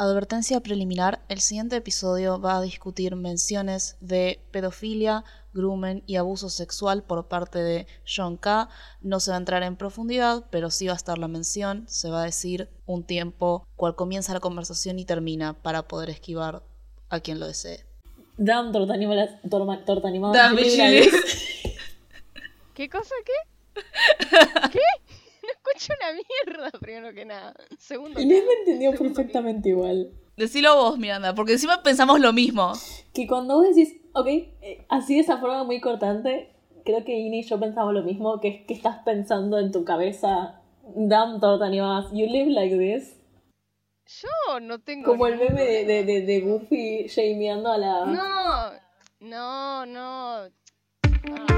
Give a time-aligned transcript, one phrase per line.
[0.00, 7.02] Advertencia preliminar, el siguiente episodio va a discutir menciones de pedofilia, grumen y abuso sexual
[7.02, 8.68] por parte de John K.
[9.02, 12.10] No se va a entrar en profundidad, pero sí va a estar la mención, se
[12.10, 16.62] va a decir un tiempo cual comienza la conversación y termina para poder esquivar
[17.08, 17.84] a quien lo desee.
[18.36, 19.40] Damn, torta animada.
[19.50, 20.32] Torma, torta animada.
[20.32, 21.10] Damn, Literally.
[22.72, 23.82] ¿Qué cosa qué?
[24.70, 24.78] ¿Qué?
[25.48, 27.54] No escucho una mierda, primero que nada.
[27.78, 28.20] Segundo.
[28.20, 30.10] Inés me entendió segundo que- perfectamente igual.
[30.36, 32.72] Decilo vos, Miranda, porque encima pensamos lo mismo.
[33.12, 36.54] Que cuando vos decís, ok, eh, así de esa forma muy cortante,
[36.84, 39.84] creo que Ini y yo pensamos lo mismo, que es que estás pensando en tu
[39.84, 40.60] cabeza,
[40.94, 43.16] damn, torta animada, you live like this.
[44.06, 45.10] Yo no tengo.
[45.10, 48.06] Como el meme de, de, de, de Goofy shameando a la...
[48.06, 48.72] No,
[49.20, 50.50] no, no.
[51.32, 51.57] Ah.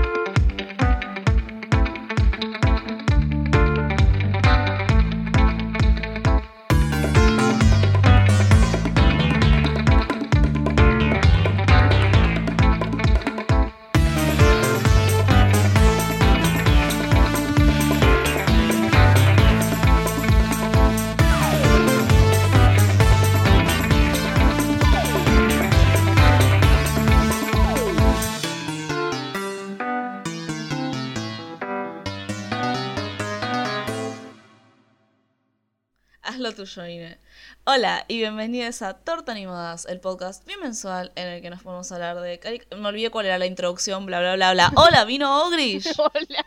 [36.41, 37.19] Lo tuyo, Ine.
[37.65, 42.19] Hola y bienvenidos a Torta Animadas, el podcast bimensual en el que nos podemos hablar
[42.21, 42.41] de...
[42.79, 44.73] Me olvidé cuál era la introducción, bla, bla, bla, bla.
[44.77, 45.87] Hola, vino Ogrish.
[45.99, 46.45] Hola.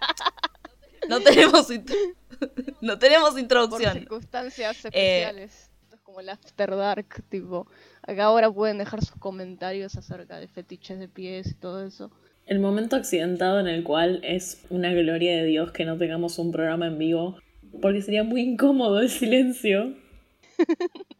[1.09, 1.67] No tenemos,
[2.81, 3.93] no tenemos Por introducción.
[3.93, 5.69] circunstancias Eh, especiales.
[5.83, 7.67] Esto es como el After Dark, tipo.
[8.01, 12.09] Acá ahora pueden dejar sus comentarios acerca de fetiches de pies y todo eso.
[12.45, 16.51] El momento accidentado en el cual es una gloria de Dios que no tengamos un
[16.51, 17.37] programa en vivo,
[17.81, 19.95] porque sería muy incómodo el silencio.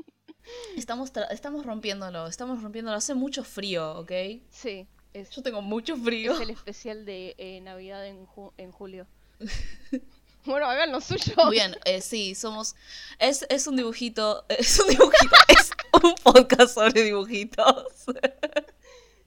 [0.77, 2.97] Estamos, estamos rompiéndolo, estamos rompiéndolo.
[2.97, 4.11] Hace mucho frío, ¿ok?
[4.49, 6.33] Sí, es, Yo tengo mucho frío.
[6.33, 9.07] es el especial de eh, Navidad en, ju- en julio.
[10.45, 11.33] bueno, hagan lo suyo.
[11.45, 12.75] Muy bien, eh, sí, somos...
[13.19, 15.71] Es, es un dibujito, es un dibujito, es
[16.03, 17.85] un podcast sobre dibujitos.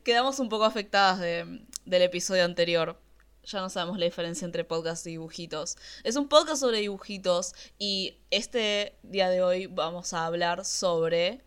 [0.04, 3.00] Quedamos un poco afectadas de- del episodio anterior.
[3.46, 5.76] Ya no sabemos la diferencia entre podcast y dibujitos.
[6.02, 11.42] Es un podcast sobre dibujitos y este día de hoy vamos a hablar sobre...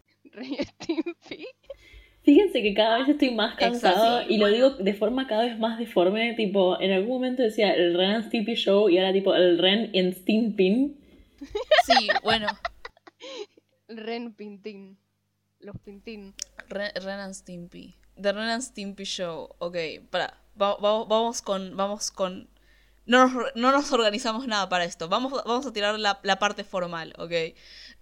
[2.23, 4.33] Fíjense que cada vez estoy más cansada Exacto.
[4.33, 7.97] y lo digo de forma cada vez más deforme, tipo, en algún momento decía el
[7.97, 10.97] Ren and Stimpy Show y ahora tipo el Ren and Stimpin.
[11.85, 12.47] Sí, bueno,
[13.89, 14.97] Ren Pintín.
[15.59, 16.33] Los Pintín.
[16.69, 17.95] Ren, Ren and Stimpy.
[18.21, 19.55] The Ren and Stimpy Show.
[19.59, 19.77] Ok,
[20.09, 20.37] para.
[20.62, 21.75] Va- va- vamos con.
[21.78, 22.50] Vamos con.
[23.06, 25.09] No nos, no nos organizamos nada para esto.
[25.09, 27.34] Vamos, vamos a tirar la, la parte formal, ¿ok?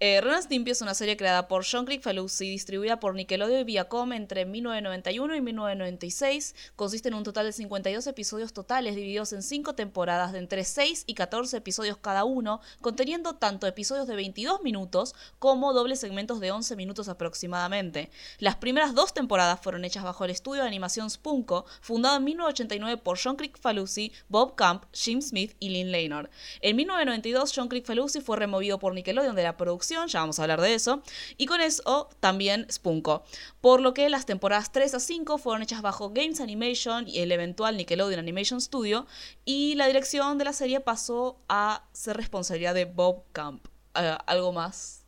[0.00, 3.62] Eh, Ren and Stimpy es una serie creada por John Crick Falusi, distribuida por Nickelodeon
[3.62, 6.54] y Viacom entre 1991 y 1996.
[6.76, 11.02] Consiste en un total de 52 episodios totales divididos en 5 temporadas de entre 6
[11.08, 16.52] y 14 episodios cada uno, conteniendo tanto episodios de 22 minutos como dobles segmentos de
[16.52, 18.10] 11 minutos aproximadamente.
[18.38, 23.02] Las primeras dos temporadas fueron hechas bajo el estudio de animación Spunko, fundado en 1989
[23.02, 26.30] por John Crick Falusi, Bob Camp, Jim Smith y Lynn Laynor.
[26.60, 30.42] En 1992, John Crick Falusi fue removido por Nickelodeon de la producción, ya vamos a
[30.42, 31.02] hablar de eso,
[31.36, 33.24] y con eso también Spunko.
[33.60, 37.32] Por lo que las temporadas 3 a 5 fueron hechas bajo Games Animation y el
[37.32, 39.06] eventual Nickelodeon Animation Studio,
[39.44, 43.66] y la dirección de la serie pasó a ser responsabilidad de Bob Camp.
[43.94, 45.04] Eh, algo más.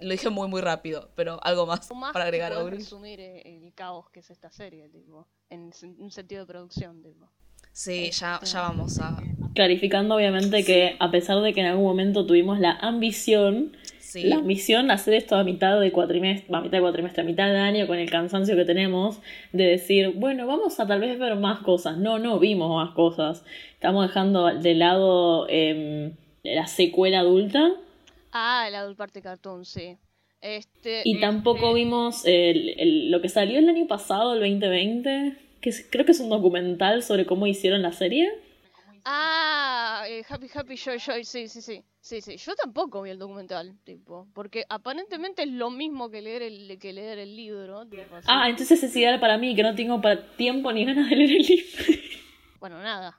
[0.00, 2.84] Lo dije muy, muy rápido, pero algo más, para agregar que a podés Ogrish.
[2.84, 5.28] resumir eh, el caos que es esta serie, tipo.
[5.50, 7.28] En un sentido de producción, tipo.
[7.72, 9.16] Sí, ya, ya vamos a.
[9.54, 14.24] Clarificando obviamente que a pesar de que en algún momento tuvimos la ambición, Sí.
[14.24, 17.50] la ambición de hacer esto a mitad de cuatrimestre, a mitad de cuatrimestre, a mitad
[17.50, 19.20] de año, con el cansancio que tenemos,
[19.52, 21.96] de decir, bueno, vamos a tal vez ver más cosas.
[21.96, 23.42] No, no vimos más cosas.
[23.74, 27.70] Estamos dejando de lado em, la secuela adulta
[28.34, 29.96] Ah, el Adult Party Cartoon, sí.
[30.40, 35.34] Este, y tampoco este, vimos el- el- lo que salió el año pasado, el 2020,
[35.60, 38.30] que es- creo que es un documental sobre cómo hicieron la serie.
[39.04, 41.82] Ah, eh, Happy Happy Joy Joy, sí, sí, sí.
[42.00, 42.36] Sí, sí.
[42.36, 44.26] Yo tampoco vi el documental, tipo.
[44.34, 47.86] Porque aparentemente es lo mismo que leer el, que leer el libro.
[47.86, 48.26] tipo, así.
[48.30, 51.30] Ah, entonces es ideal para mí, que no tengo pa- tiempo ni ganas de leer
[51.32, 51.64] el libro.
[52.60, 53.18] Bueno, nada.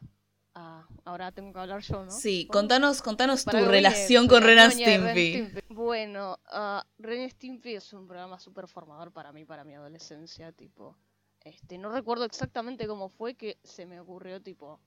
[0.56, 2.12] Ah, ahora tengo que hablar yo, ¿no?
[2.12, 2.60] Sí, Bueno.
[2.62, 5.52] contanos, contanos tu relación con Ren Stimpy.
[5.68, 10.96] Bueno, ah, Ren Stimpy es un programa súper formador para mí, para mi adolescencia, tipo.
[11.44, 14.80] Este, no recuerdo exactamente cómo fue que se me ocurrió, tipo,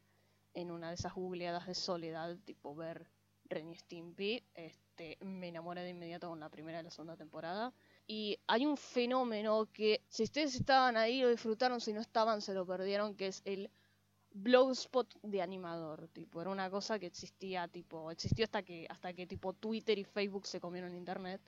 [0.56, 3.06] en una de esas googleadas de soledad, tipo, ver
[3.44, 4.43] Ren y Stimpy.
[4.55, 7.73] Este, me enamoré de inmediato con la primera y la segunda temporada.
[8.06, 12.55] Y hay un fenómeno que si ustedes estaban ahí lo disfrutaron, si no estaban se
[12.55, 13.70] lo perdieron, que es el
[14.32, 19.26] blogspot de animador, tipo, era una cosa que existía, tipo, existió hasta que hasta que
[19.26, 21.41] tipo Twitter y Facebook se comieron internet.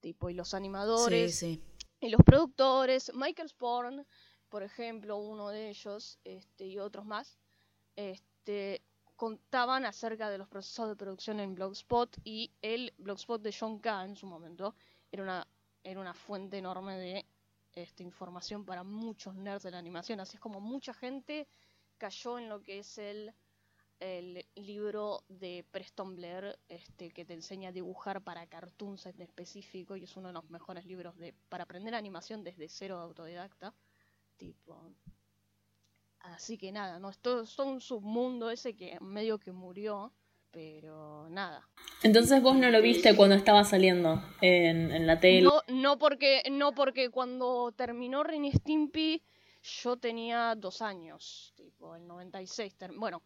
[0.00, 1.62] Tipo, y los animadores Sí, sí.
[2.00, 4.06] y los productores, Michael Sporn,
[4.48, 7.38] por ejemplo, uno de ellos, este, y otros más,
[7.96, 8.82] este,
[9.16, 14.04] contaban acerca de los procesos de producción en Blogspot y el Blogspot de John K
[14.04, 14.74] en su momento
[15.12, 15.46] era una,
[15.84, 17.26] era una fuente enorme de
[17.74, 20.20] este, información para muchos nerds de la animación.
[20.20, 21.46] Así es como mucha gente
[21.98, 23.34] cayó en lo que es el,
[24.00, 29.96] el libro de Preston Blair, este, que te enseña a dibujar para cartoons en específico,
[29.96, 33.74] y es uno de los mejores libros de, para aprender animación desde cero autodidacta.
[34.38, 34.94] Tipo.
[36.20, 40.12] Así que nada, no, es todo, es todo un submundo ese que medio que murió,
[40.50, 41.66] pero nada.
[42.02, 45.42] Entonces vos no lo viste cuando estaba saliendo en, en la tele.
[45.42, 49.22] No, no porque, no porque cuando terminó Ren y Stimpy
[49.82, 52.74] yo tenía dos años, tipo el 96.
[52.76, 53.22] ter- Bueno,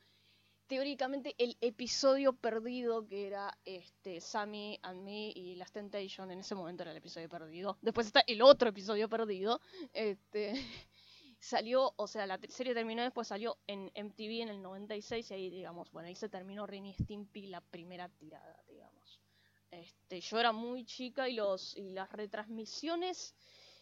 [0.67, 6.55] teóricamente el episodio perdido que era este Sammy and Me y Last Temptation en ese
[6.55, 7.77] momento era el episodio perdido.
[7.83, 9.61] Después está el otro episodio perdido.
[9.93, 10.55] Este
[11.45, 15.51] salió, o sea, la serie terminó después salió en MTV en el 96 y ahí
[15.51, 19.21] digamos, bueno, ahí se terminó Ren y Stimpy la primera tirada, digamos.
[19.71, 23.35] Este, yo era muy chica y los y las retransmisiones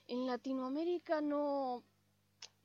[0.09, 1.85] en Latinoamérica no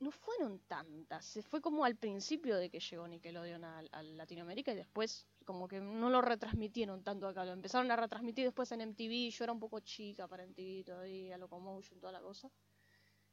[0.00, 1.24] no fueron tantas.
[1.24, 5.68] Se fue como al principio de que llegó Nickelodeon a, a Latinoamérica y después como
[5.68, 7.44] que no lo retransmitieron tanto acá.
[7.44, 9.30] Lo empezaron a retransmitir después en MTV.
[9.30, 12.50] Yo era un poco chica para MTV todavía, Locomotion, toda la cosa.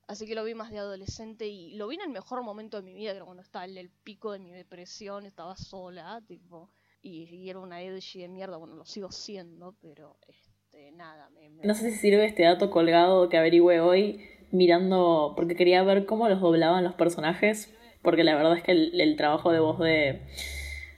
[0.07, 2.83] Así que lo vi más de adolescente y lo vi en el mejor momento de
[2.83, 6.69] mi vida, que cuando estaba en el pico de mi depresión, estaba sola, tipo,
[7.01, 11.49] y, y era una edgy de mierda, bueno, lo sigo siendo, pero este, nada, me,
[11.49, 14.21] No sé si sirve este dato colgado que averigüé hoy
[14.51, 19.15] mirando, porque quería ver cómo los doblaban los personajes, porque la verdad es que el,
[19.17, 20.21] trabajo de voz de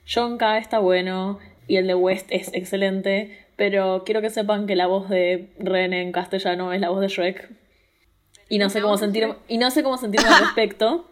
[0.06, 4.76] John K está bueno y el de West es excelente, pero quiero que sepan que
[4.76, 7.67] la voz de Ren en castellano es la voz de Shrek.
[8.50, 11.10] Y no sé cómo sentirme, y no sé cómo sentirme al respecto.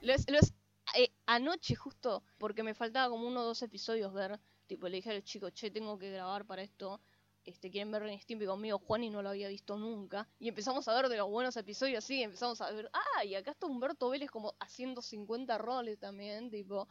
[0.94, 5.10] Eh, anoche justo, porque me faltaba como uno o dos episodios ver, tipo le dije
[5.10, 7.00] a los chicos, che, tengo que grabar para esto,
[7.44, 10.86] este, quieren ver Ren Stimpy conmigo, Juan y no lo había visto nunca, y empezamos
[10.86, 14.08] a ver de los buenos episodios así, empezamos a ver, ah, y acá está Humberto
[14.08, 16.88] Vélez como haciendo 50 roles también, tipo,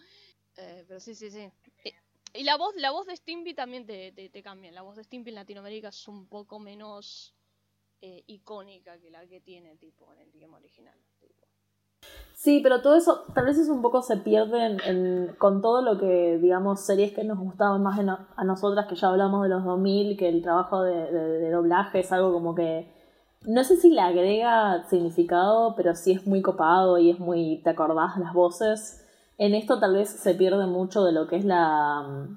[0.58, 1.50] eh, pero sí, sí, sí.
[1.84, 1.94] Eh,
[2.34, 5.04] y la voz, la voz de Stimpy también te, te, te cambia, la voz de
[5.04, 7.35] Stimpy en Latinoamérica es un poco menos
[8.02, 10.96] eh, icónica que la que tiene, tipo, en el idioma original.
[12.34, 16.38] Sí, pero todo eso tal vez es un poco se pierde con todo lo que,
[16.40, 20.18] digamos, series que nos gustaban más en- a nosotras, que ya hablamos de los 2000,
[20.18, 22.92] que el trabajo de, de- doblaje es algo como que,
[23.44, 27.70] no sé si le agrega significado, pero sí es muy copado y es muy, te
[27.70, 29.02] acordás las voces.
[29.38, 32.28] En esto tal vez se pierde mucho de lo que es la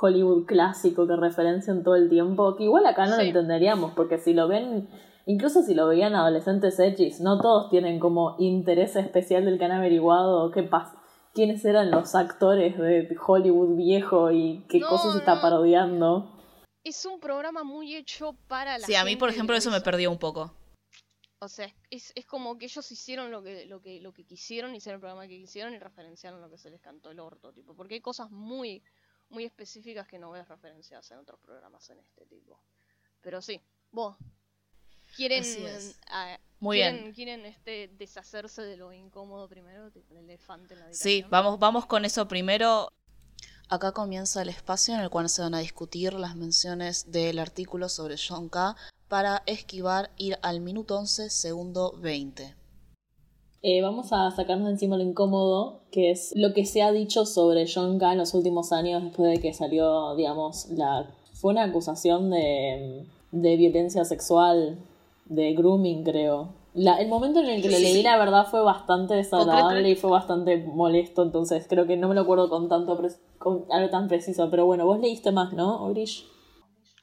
[0.00, 4.32] Hollywood clásico que referencian todo el tiempo, que igual acá no lo entenderíamos, porque si
[4.34, 4.88] lo ven
[5.28, 9.72] Incluso si lo veían adolescentes edgys, no todos tienen como interés especial del que han
[9.72, 10.94] averiguado qué pas
[11.34, 15.42] quiénes eran los actores de Hollywood viejo y qué No, cosas está no.
[15.42, 16.32] parodiando.
[16.82, 20.10] es un programa muy hecho para la Sí, a mí, por ejemplo, eso me perdió
[20.10, 20.54] un poco.
[21.40, 24.74] O sea, es, es como que ellos hicieron lo que, lo que, lo que quisieron,
[24.74, 27.76] hicieron el programa que quisieron y referenciaron lo que se les cantó el orto, tipo.
[27.76, 28.82] Porque hay cosas muy,
[29.30, 32.60] muy específicas que no ves referenciadas en otros programas en este tipo.
[33.20, 33.60] Pero sí,
[33.92, 34.16] vos.
[35.16, 35.98] ¿Quieren, Así es.
[36.08, 37.14] ah, Muy quieren, bien.
[37.14, 39.90] quieren este, deshacerse de lo incómodo primero?
[39.90, 42.92] Tipo, el elefante en la Sí, vamos, vamos con eso primero.
[43.70, 47.88] Acá comienza el espacio en el cual se van a discutir las menciones del artículo
[47.88, 48.76] sobre John K.
[49.08, 52.54] para esquivar ir al minuto 11, segundo 20.
[53.62, 57.26] Eh, vamos a sacarnos de encima lo incómodo, que es lo que se ha dicho
[57.26, 58.12] sobre John K.
[58.12, 63.56] en los últimos años después de que salió, digamos, la fue una acusación de, de
[63.56, 64.78] violencia sexual,
[65.26, 66.50] de grooming, creo.
[66.74, 70.10] La- el momento en el que lo leí, la verdad, fue bastante desagradable y fue
[70.10, 74.06] bastante molesto, entonces creo que no me lo acuerdo con tanto pre- con algo tan
[74.06, 74.48] preciso.
[74.50, 76.24] Pero bueno, vos leíste más, ¿no, Orish?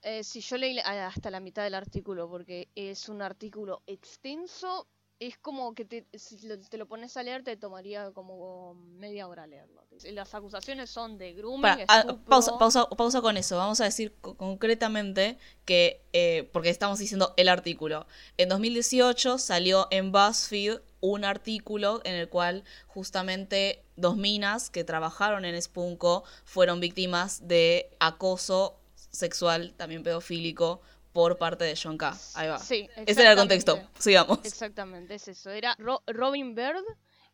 [0.03, 4.87] Eh, sí, yo leí hasta la mitad del artículo porque es un artículo extenso.
[5.17, 9.27] Es como que te, si lo- te lo pones a leer te tomaría como media
[9.29, 9.81] hora leerlo.
[10.11, 13.55] Las acusaciones son de grooming, Para, ah, pausa, pausa, pausa con eso.
[13.55, 18.07] Vamos a decir co- concretamente que, eh, porque estamos diciendo el artículo,
[18.37, 25.45] en 2018 salió en BuzzFeed un artículo en el cual justamente dos minas que trabajaron
[25.45, 28.75] en Spunko fueron víctimas de acoso
[29.11, 30.81] sexual, también pedofílico,
[31.15, 32.13] por parte de John K.
[32.33, 32.59] Ahí va.
[32.59, 33.79] Sí, Ese era el contexto.
[33.97, 34.39] Sigamos.
[34.43, 35.49] Exactamente, es eso.
[35.49, 36.83] Era Ro- Robin Bird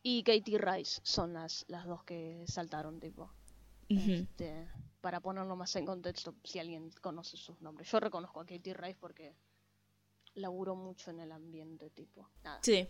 [0.04, 3.34] y Katie Rice son las, las dos que saltaron, tipo.
[3.90, 4.70] Este,
[5.02, 7.90] para ponerlo más en contexto, si alguien conoce sus nombres.
[7.90, 9.36] Yo reconozco a Katie Rice porque
[10.36, 12.30] laburó mucho en el ambiente, tipo.
[12.44, 12.60] Nada.
[12.62, 12.88] Sí.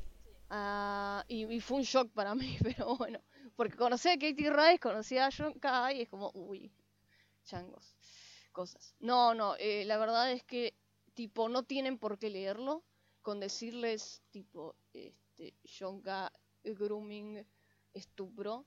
[0.49, 3.21] Ah, y, y fue un shock para mí, pero bueno.
[3.55, 6.69] Porque conocí a Katie Rice, conocí a John Kay y es como, uy,
[7.45, 7.95] changos,
[8.51, 8.95] cosas.
[8.99, 10.75] No, no, eh, la verdad es que,
[11.13, 12.83] tipo, no tienen por qué leerlo.
[13.21, 15.53] Con decirles, tipo, este,
[16.03, 16.31] K.
[16.63, 17.45] grooming,
[17.93, 18.65] estupro,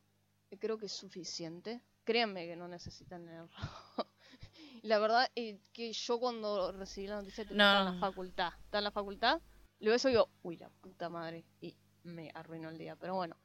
[0.50, 1.82] eh, creo que es suficiente.
[2.04, 3.50] Créanme que no necesitan leerlo.
[4.82, 7.50] la verdad es que yo cuando recibí la noticia No.
[7.50, 9.40] en la facultad, estaba en la facultad,
[9.80, 11.44] Luego eso digo, uy, la puta madre.
[11.60, 12.96] Y me arruinó el día.
[12.96, 13.36] Pero bueno.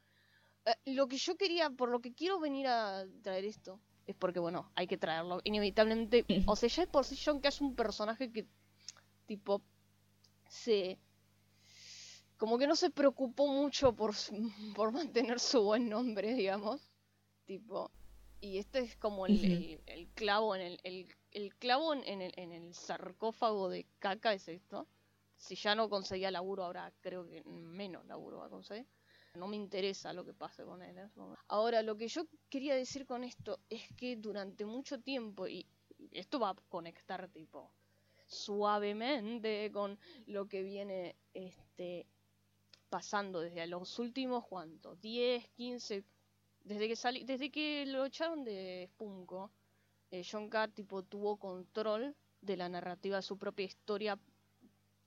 [0.64, 3.80] Eh, lo que yo quería, por lo que quiero venir a traer esto,
[4.10, 5.40] es porque, bueno, hay que traerlo.
[5.44, 6.24] Inevitablemente.
[6.46, 8.46] O sea, ya es por sí John que es un personaje que,
[9.26, 9.62] tipo,
[10.48, 10.98] se.
[12.36, 14.14] Como que no se preocupó mucho por,
[14.76, 16.80] por mantener su buen nombre, digamos.
[17.46, 17.90] Tipo.
[18.40, 22.32] Y este es como el, el- el clavo en el, el, el clavo en el,
[22.36, 24.86] en el sarcófago de caca es esto
[25.36, 28.86] si ya no conseguía laburo, ahora creo que menos laburo va a conseguir.
[29.40, 30.96] No me interesa lo que pase con él.
[31.48, 35.66] Ahora, lo que yo quería decir con esto es que durante mucho tiempo, y
[36.12, 37.72] esto va a conectar tipo
[38.26, 42.06] suavemente con lo que viene este
[42.88, 46.04] pasando desde los últimos cuantos 10, 15
[46.64, 49.50] desde que salí, desde que lo echaron de Spunko,
[50.10, 54.18] eh, John Carr tipo tuvo control de la narrativa de su propia historia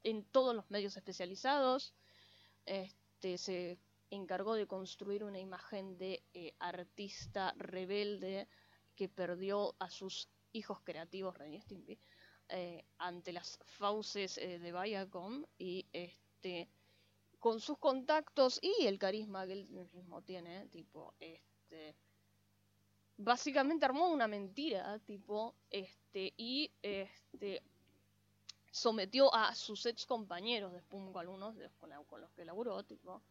[0.04, 1.94] en todos los medios especializados.
[2.66, 3.78] Este, se
[4.14, 8.48] encargó de construir una imagen de eh, artista rebelde
[8.96, 11.98] que perdió a sus hijos creativos, Ren y
[12.50, 16.70] eh, ante las fauces eh, de Viacom y este
[17.40, 21.96] con sus contactos y el carisma que él mismo tiene, tipo, este
[23.18, 27.62] básicamente armó una mentira, tipo, este, y este
[28.72, 30.80] sometió a sus ex compañeros de
[31.20, 33.22] algunos con, con los que laburó, tipo,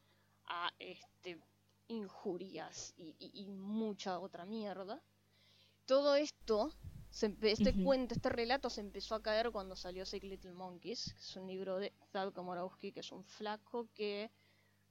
[0.47, 1.41] a este
[1.89, 5.03] injurias y, y- y mucha otra mierda.
[5.87, 6.73] Todo esto,
[7.11, 11.21] se este cuento, este relato se empezó a caer cuando salió Sick Little Monkeys, que
[11.21, 14.31] es un libro de Thad Komorowski, que es un flaco que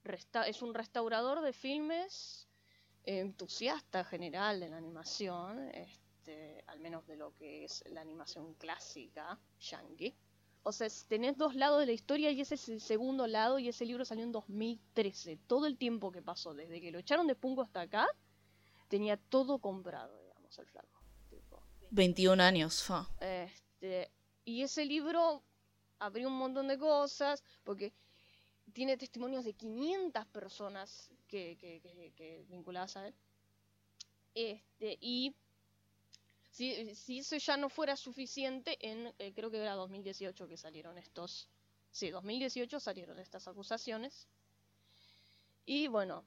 [0.04, 2.48] resta- es un restaurador de filmes,
[3.04, 9.40] entusiasta general de la animación, este, al menos de lo que es la animación clásica
[9.60, 10.16] yankee.
[10.64, 13.68] O sea, tenés dos lados de la historia y ese es el segundo lado y
[13.68, 15.38] ese libro salió en 2013.
[15.48, 18.08] Todo el tiempo que pasó, desde que lo echaron de Pungo hasta acá,
[18.88, 21.02] tenía todo comprado, digamos, el flaco.
[21.30, 21.64] tipo.
[21.90, 23.08] 21 años, fa.
[23.20, 24.12] Este,
[24.46, 25.42] y ese libro
[25.98, 27.92] abrió un montón de cosas, porque
[28.74, 33.16] tiene testimonios de 500 personas que, que- que- que vinculadas a él.
[34.36, 35.36] Este, y
[36.52, 40.98] si, si eso ya no fuera suficiente, en eh, creo que era 2018 que salieron
[40.98, 41.48] estos.
[41.92, 44.28] Sí, 2018 salieron estas acusaciones.
[45.66, 46.26] Y bueno,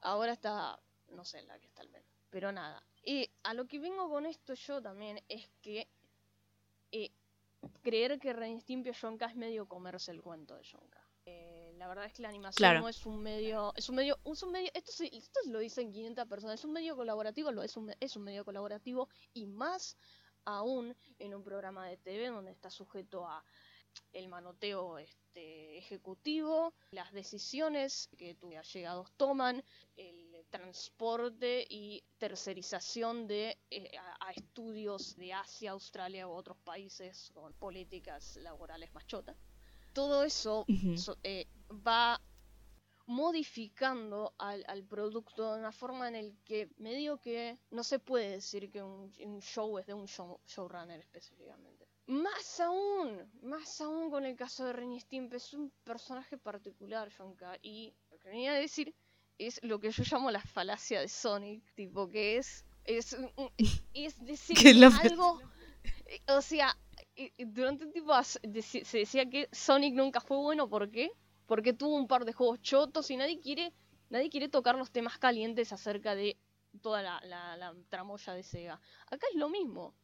[0.00, 0.80] ahora está,
[1.10, 2.08] no sé en la que está el menos.
[2.30, 2.82] Pero nada.
[3.04, 5.86] Y a lo que vengo con esto yo también es que
[6.92, 7.10] eh,
[7.82, 8.32] creer que
[8.98, 11.00] John K es medio comerse el cuento de John K.
[11.26, 12.80] Eh, la verdad es que la animación Claro.
[12.80, 16.26] no es un medio, es un medio, es un medio, esto, esto lo dicen 500
[16.26, 19.96] personas, es un medio colaborativo, lo es un, es un medio colaborativo y más
[20.44, 23.44] aún en un programa de TV donde está sujeto a
[24.12, 29.62] el manoteo este, ejecutivo, las decisiones que tus allegados toman,
[29.96, 37.30] el transporte y tercerización de eh, a, a estudios de Asia, Australia u otros países
[37.34, 39.36] con políticas laborales machotas.
[39.92, 40.64] Todo eso
[40.96, 42.20] so- eh, va
[43.06, 48.32] modificando al, al producto de una forma en el que medio que no se puede
[48.32, 51.88] decir que un, un show es de un show, showrunner específicamente.
[52.06, 57.10] Más aún, más aún con el caso de Ren y Stimpy, es un personaje particular,
[57.16, 57.58] John K.
[57.62, 58.94] Y lo que venía a decir
[59.38, 63.16] es lo que yo llamo la falacia de Sonic, tipo que es, es,
[63.94, 65.40] es decir ¿Qué es la algo,
[66.28, 66.76] o sea,
[67.38, 68.40] durante un tiempo se
[68.98, 71.10] decía que Sonic nunca fue bueno, ¿por qué?
[71.48, 73.72] Porque tuvo un par de juegos chotos y nadie quiere,
[74.10, 76.36] nadie quiere tocar los temas calientes acerca de
[76.82, 78.80] toda la, la, la tramoya de Sega.
[79.10, 79.94] Acá es lo mismo.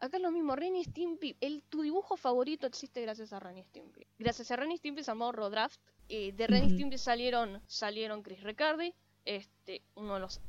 [0.00, 3.58] Acá es lo mismo, Ren y Stimpy, el, tu dibujo favorito existe gracias a Ren
[3.58, 4.06] y Stimpy.
[4.18, 5.80] Gracias a Ren y Stimpy se armó Rodraft.
[6.08, 6.70] Eh, de Ren y.
[6.70, 8.92] Stimpy salieron, salieron Chris Riccardi,
[9.24, 10.40] este, uno de los...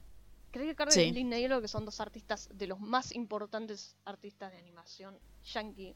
[0.52, 1.02] Chris Riccardi Sí.
[1.02, 5.96] y Lin Negro, que son dos artistas de los más importantes artistas de animación yankee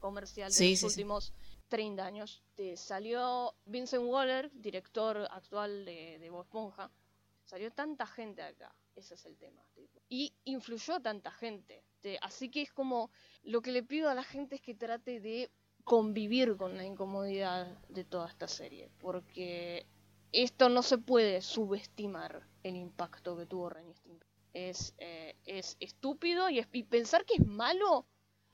[0.00, 0.86] comercial de Sí, los sí.
[0.86, 1.32] últimos
[1.72, 2.42] 30 años.
[2.58, 6.46] Eh, salió Vincent Waller, director actual de, de Bob.
[7.46, 9.62] Salió tanta gente acá, ese es el tema.
[10.10, 11.82] Y influyó tanta gente.
[12.02, 13.10] Te- así que es como,
[13.42, 15.50] lo que le pido a la gente es que trate de
[15.82, 18.90] convivir con la incomodidad de toda esta serie.
[19.00, 19.86] Porque
[20.30, 23.94] esto no se puede subestimar el impacto que tuvo Ren.
[24.52, 28.04] Es, eh, es estúpido y, es- y pensar que es malo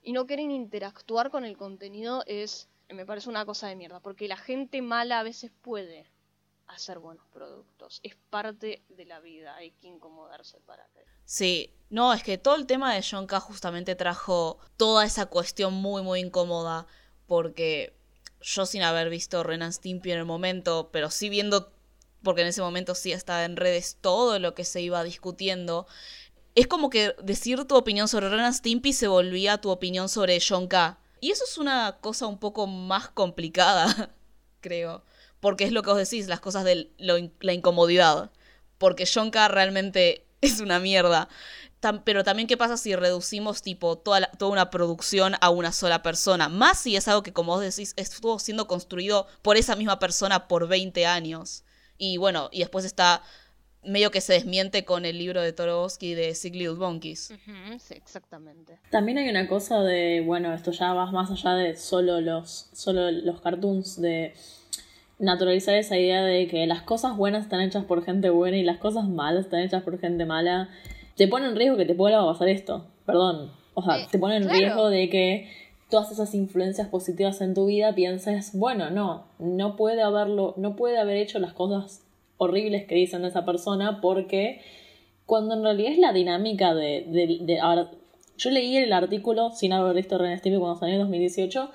[0.03, 4.29] y no quieren interactuar con el contenido es, me parece una cosa de mierda, porque
[4.29, 6.07] la gente mala a veces puede
[6.67, 11.05] hacer buenos productos, es parte de la vida, hay que incomodarse para que...
[11.25, 16.03] Sí, no, es que todo el tema de Shonka justamente trajo toda esa cuestión muy,
[16.03, 16.87] muy incómoda,
[17.27, 17.95] porque
[18.41, 21.73] yo sin haber visto Renan Stimpy en el momento, pero sí viendo,
[22.23, 25.87] porque en ese momento sí estaba en redes todo lo que se iba discutiendo,
[26.55, 30.99] es como que decir tu opinión sobre Renan Stimpy se volvía tu opinión sobre Shonka.
[31.21, 34.11] Y eso es una cosa un poco más complicada,
[34.61, 35.05] creo,
[35.41, 38.31] porque es lo que vos decís, las cosas de la incomodidad,
[38.79, 41.29] porque Shonka realmente es una mierda.
[42.05, 46.49] Pero también qué pasa si reducimos tipo toda, toda una producción a una sola persona.
[46.49, 50.49] Más si es algo que, como vos decís, estuvo siendo construido por esa misma persona
[50.49, 51.63] por 20 años.
[51.97, 53.23] Y bueno, y después está
[53.85, 56.75] medio que se desmiente con el libro de Torowski de Sick Little
[57.79, 58.79] sí, exactamente.
[58.91, 63.11] También hay una cosa de, bueno, esto ya va más allá de solo los, solo
[63.11, 64.35] los cartoons, de
[65.19, 68.79] naturalizar esa idea de que las cosas buenas están hechas por gente buena y las
[68.79, 70.69] cosas malas están hechas por gente mala.
[71.17, 73.51] Te pone en riesgo que te pueda pasar esto, perdón.
[73.75, 74.59] O sea, Eh, te pone en claro.
[74.59, 75.51] riesgo de que
[75.91, 80.99] todas esas influencias positivas en tu vida pienses, bueno, no, no puede haberlo, no puede
[80.99, 82.03] haber hecho las cosas
[82.39, 84.61] horribles que dicen de esa persona porque
[85.27, 87.91] cuando en realidad es la dinámica de, de, de- ahora,
[88.39, 91.71] yo leí el artículo sin haber visto Ren Stimpy cuando salió en 2018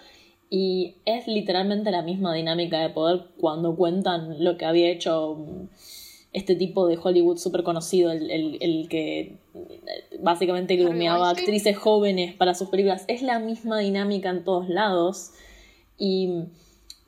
[0.50, 5.38] y es literalmente la misma dinámica de poder cuando cuentan lo que había hecho
[6.32, 9.38] este tipo de Hollywood súper conocido, el, el, el que
[10.20, 10.76] básicamente
[11.22, 11.44] Weinstein.
[11.44, 13.06] actrices jóvenes para sus películas.
[13.08, 15.32] Es la misma dinámica en todos lados
[15.98, 16.46] y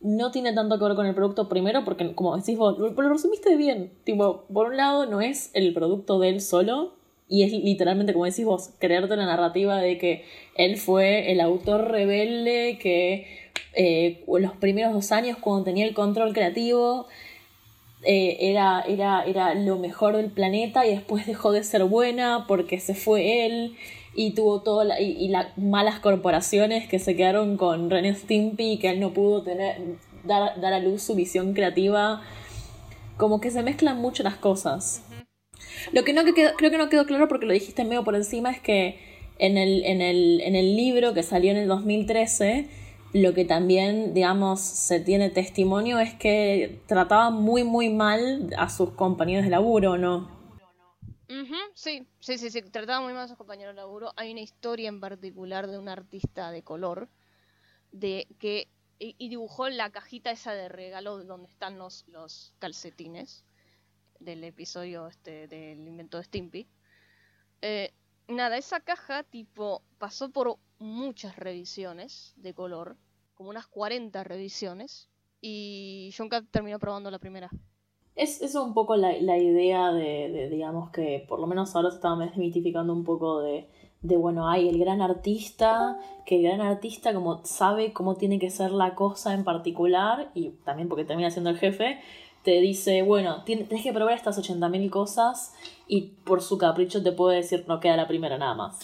[0.01, 3.55] no tiene tanto que ver con el producto primero porque como decís vos, lo, resumiste
[3.55, 6.93] bien, tipo, por un lado no es el producto de él solo
[7.27, 11.89] y es literalmente como decís vos, creerte la narrativa de que él fue el autor
[11.89, 13.27] rebelde que
[13.73, 17.07] eh, los primeros dos años cuando tenía el control creativo
[18.03, 22.79] eh, era, era, era lo mejor del planeta y después dejó de ser buena porque
[22.79, 23.75] se fue él
[24.15, 28.73] y tuvo todo la- y, y las malas corporaciones que se quedaron con Ren Stimpy
[28.73, 29.77] y que él no pudo tener
[30.23, 32.21] dar, dar a luz su visión creativa.
[33.17, 35.03] Como que se mezclan mucho las cosas.
[35.93, 38.15] Lo que no que quedó- creo que no quedó claro porque lo dijiste medio por
[38.15, 38.99] encima es que
[39.39, 42.67] en el, en el, en el libro que salió en el 2013
[43.13, 48.89] lo que también, digamos, se tiene testimonio es que trataba muy, muy mal a sus
[48.91, 50.34] compañeros de laburo, ¿no?
[51.73, 54.13] Sí, sí, sí, sí, trataba muy mal a sus compañeros de laburo.
[54.15, 57.09] Hay una historia en particular de un artista de color
[57.91, 63.43] de que y, y dibujó la cajita esa de regalo donde están los, los calcetines
[64.19, 66.67] del episodio este del invento de Stimpy.
[67.61, 67.93] Eh,
[68.27, 72.97] nada, esa caja tipo pasó por muchas revisiones de color,
[73.33, 75.09] como unas 40 revisiones,
[75.41, 77.49] y John terminó probando la primera.
[78.15, 81.89] Es, es un poco la, la idea de, de, digamos, que por lo menos ahora
[81.89, 83.67] se estaba desmitificando un poco de,
[84.01, 88.49] de, bueno, hay el gran artista, que el gran artista como sabe cómo tiene que
[88.49, 91.99] ser la cosa en particular, y también porque termina siendo el jefe,
[92.43, 95.53] te dice, bueno, tien- tenés que probar estas 80.000 cosas
[95.87, 98.79] y por su capricho te puede decir no queda la primera nada más.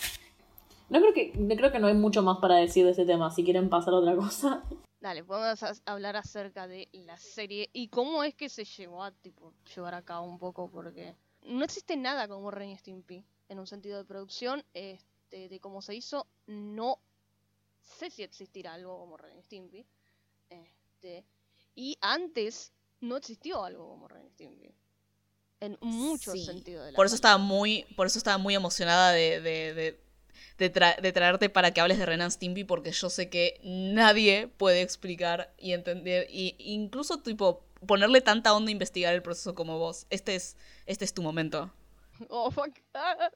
[0.91, 3.31] No creo que, no creo que no hay mucho más para decir de ese tema,
[3.31, 4.63] si quieren pasar a otra cosa.
[4.99, 9.53] Dale, podemos hablar acerca de la serie y cómo es que se llevó a tipo,
[9.73, 13.65] llevar a cabo un poco, porque no existe nada como Ren y Stimpy en un
[13.67, 16.99] sentido de producción, este, de cómo se hizo, no
[17.81, 19.85] sé si existirá algo como Ren y Stimpy.
[20.49, 21.23] Este,
[21.73, 24.75] y antes no existió algo como Ren y Stimpy.
[25.61, 26.45] En muchos Sí.
[26.45, 29.99] sentidos de la Por eso estaba muy, por eso estaba muy emocionada de, de, de,
[30.57, 34.47] de tra- de traerte para que hables de Renan Stimpy, porque yo sé que nadie
[34.47, 39.79] puede explicar y entender, y incluso tipo ponerle tanta onda a investigar el proceso como
[39.79, 40.05] vos.
[40.09, 41.73] Este es, este es tu momento.
[42.29, 42.77] Oh, fuck.
[42.93, 43.31] Ah,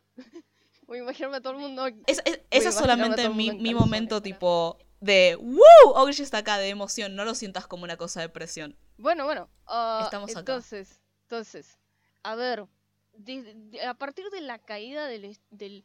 [0.88, 1.88] Voy a imaginarme a todo el mundo.
[2.06, 5.60] Es, es- ese es solamente mi, mi momento tipo de ¡Woo!
[5.96, 8.78] Ogrish está acá de emoción, no lo sientas como una cosa de presión.
[8.98, 9.50] Bueno, bueno.
[9.66, 10.40] ah, Estamos acá.
[10.42, 11.80] entonces, entonces,
[12.22, 12.66] a ver,
[13.14, 15.84] de- de- a partir de la caída del, del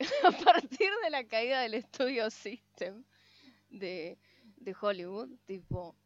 [0.24, 3.04] a partir de la caída del estudio System
[3.70, 4.18] de,
[4.56, 5.96] de Hollywood, tipo,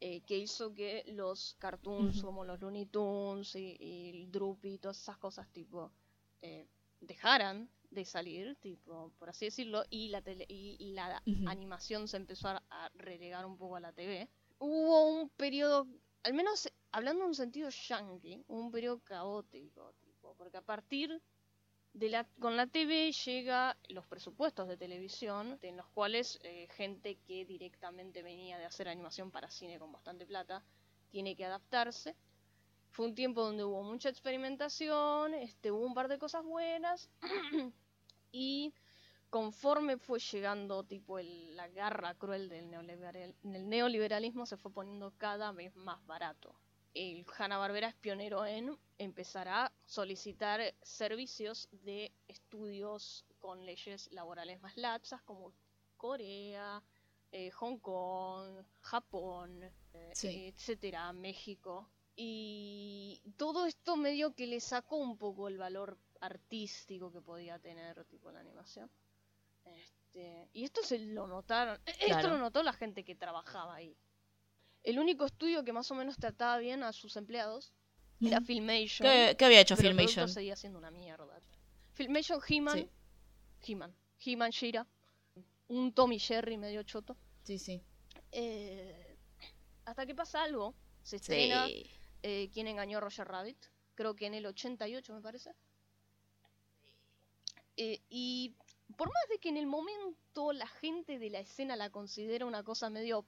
[0.00, 4.78] eh, que hizo que los cartoons como los Looney Tunes y, y el Droopy y
[4.78, 5.92] todas esas cosas, tipo,
[6.42, 6.66] eh,
[7.00, 12.16] dejaran de salir, tipo, por así decirlo, y la, tele- y, y la animación se
[12.18, 14.28] empezó a, a relegar un poco a la TV.
[14.58, 15.86] Hubo un periodo,
[16.24, 21.20] al menos hablando en un sentido yankee, un periodo caótico, tipo, porque a partir
[21.94, 27.16] de la, con la TV llega los presupuestos de televisión, en los cuales eh, gente
[27.26, 30.64] que directamente venía de hacer animación para cine con bastante plata,
[31.10, 32.16] tiene que adaptarse.
[32.90, 37.10] Fue un tiempo donde hubo mucha experimentación, este, hubo un par de cosas buenas,
[38.32, 38.74] y
[39.30, 45.12] conforme fue llegando tipo el- la garra cruel del neoliberal- del neoliberalismo, se fue poniendo
[45.18, 46.56] cada vez más barato
[46.94, 54.76] el Hanna-Barbera es pionero en empezar a solicitar servicios de estudios con leyes laborales más
[54.76, 55.52] laxas como
[55.96, 56.82] Corea,
[57.32, 60.46] eh, Hong Kong, Japón, eh, Sí.
[60.46, 61.88] etcétera, México.
[62.16, 68.04] Y todo esto medio que le sacó un poco el valor artístico que podía tener
[68.04, 68.88] tipo la animación.
[69.64, 72.28] Este, y esto se lo notaron, esto Claro.
[72.28, 73.96] lo notó la gente que trabajaba ahí.
[74.84, 77.72] El único estudio que más o menos trataba bien a sus empleados
[78.20, 78.40] era.
[78.40, 79.08] Filmation.
[79.08, 80.28] ¿Qué, qué había hecho pero el Filmation?
[80.28, 81.40] seguía siendo una mierda.
[81.94, 82.90] Filmation, He-Man, Sí.
[83.72, 83.94] He-Man,
[84.24, 84.86] He-Man, Shira,
[85.68, 87.16] un Tommy Jerry medio choto.
[87.44, 87.82] Sí, sí.
[88.32, 89.16] Eh,
[89.86, 91.90] hasta que pasa algo, se estrena Sí.
[92.22, 93.58] eh, ¿Quién engañó a Roger Rabbit?
[93.94, 95.52] Creo que en el 88 me parece.
[97.76, 98.54] Eh, y
[98.96, 102.62] por más de que en el momento la gente de la escena la considera una
[102.62, 103.24] cosa medio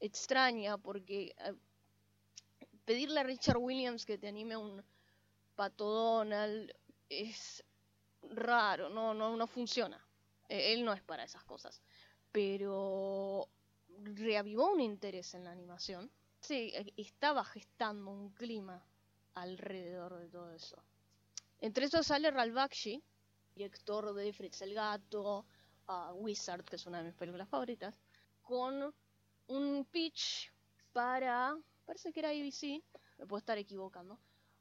[0.00, 1.54] extraña, porque eh,
[2.84, 4.82] pedirle a Richard Williams que te anime un
[5.54, 6.72] Pato Donald
[7.08, 7.64] es
[8.22, 10.02] raro, no, no, no funciona.
[10.48, 11.82] Eh, él no es para esas cosas.
[12.30, 13.48] Pero
[13.88, 16.10] reavivó un interés en la animación.
[16.40, 18.84] Sí, eh, estaba gestando un clima
[19.34, 20.82] alrededor de todo eso.
[21.60, 23.02] Entre esos sale Ralph Bakshi,
[23.54, 25.44] director de Fritz el Gato,
[25.88, 28.00] ah, Wizard, que es una de mis películas favoritas,
[28.42, 28.94] con
[29.48, 30.52] un pitch
[30.92, 31.56] para,
[31.86, 32.82] parece que era ABC,
[33.18, 34.18] me puedo estar equivocando,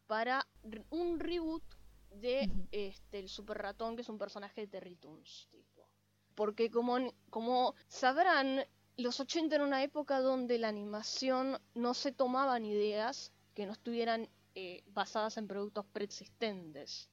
[0.07, 0.47] para
[0.89, 1.63] un reboot
[2.11, 5.89] de este el Super Ratón, que es un personaje de Terry Toons, tipo.
[6.35, 8.65] Porque como, como sabrán,
[8.97, 14.29] los 80 era una época donde la animación no se tomaban ideas que no estuvieran
[14.55, 17.09] eh, basadas en productos preexistentes.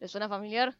[0.00, 0.76] ¿Les suena familiar?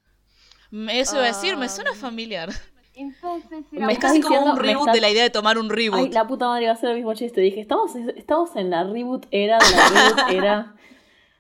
[0.71, 2.51] Me- Eso iba a decir, me Ah, suena familiar.
[3.01, 5.57] Entonces Me Es estás casi como diciendo- un reboot estás- de la idea de tomar
[5.59, 5.99] un reboot.
[6.01, 7.41] Ay, la puta madre iba a ser el mismo chiste.
[7.41, 10.75] Dije, estamos, estamos en la reboot era de la reboot era.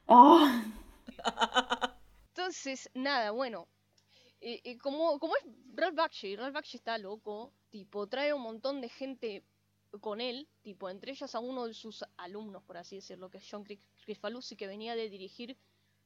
[0.07, 0.65] Ah,
[2.31, 3.67] Entonces, nada, bueno.
[4.41, 5.43] eh, eh, como, como es
[5.75, 9.43] Ralph Bakshi, Ralph Bakshi está loco, tipo, trae un montón de gente
[10.01, 13.49] con él, tipo, entre ellas a uno de sus alumnos, por así decirlo, que es
[13.51, 15.57] John Cri- Crifalusi, que venía de dirigir,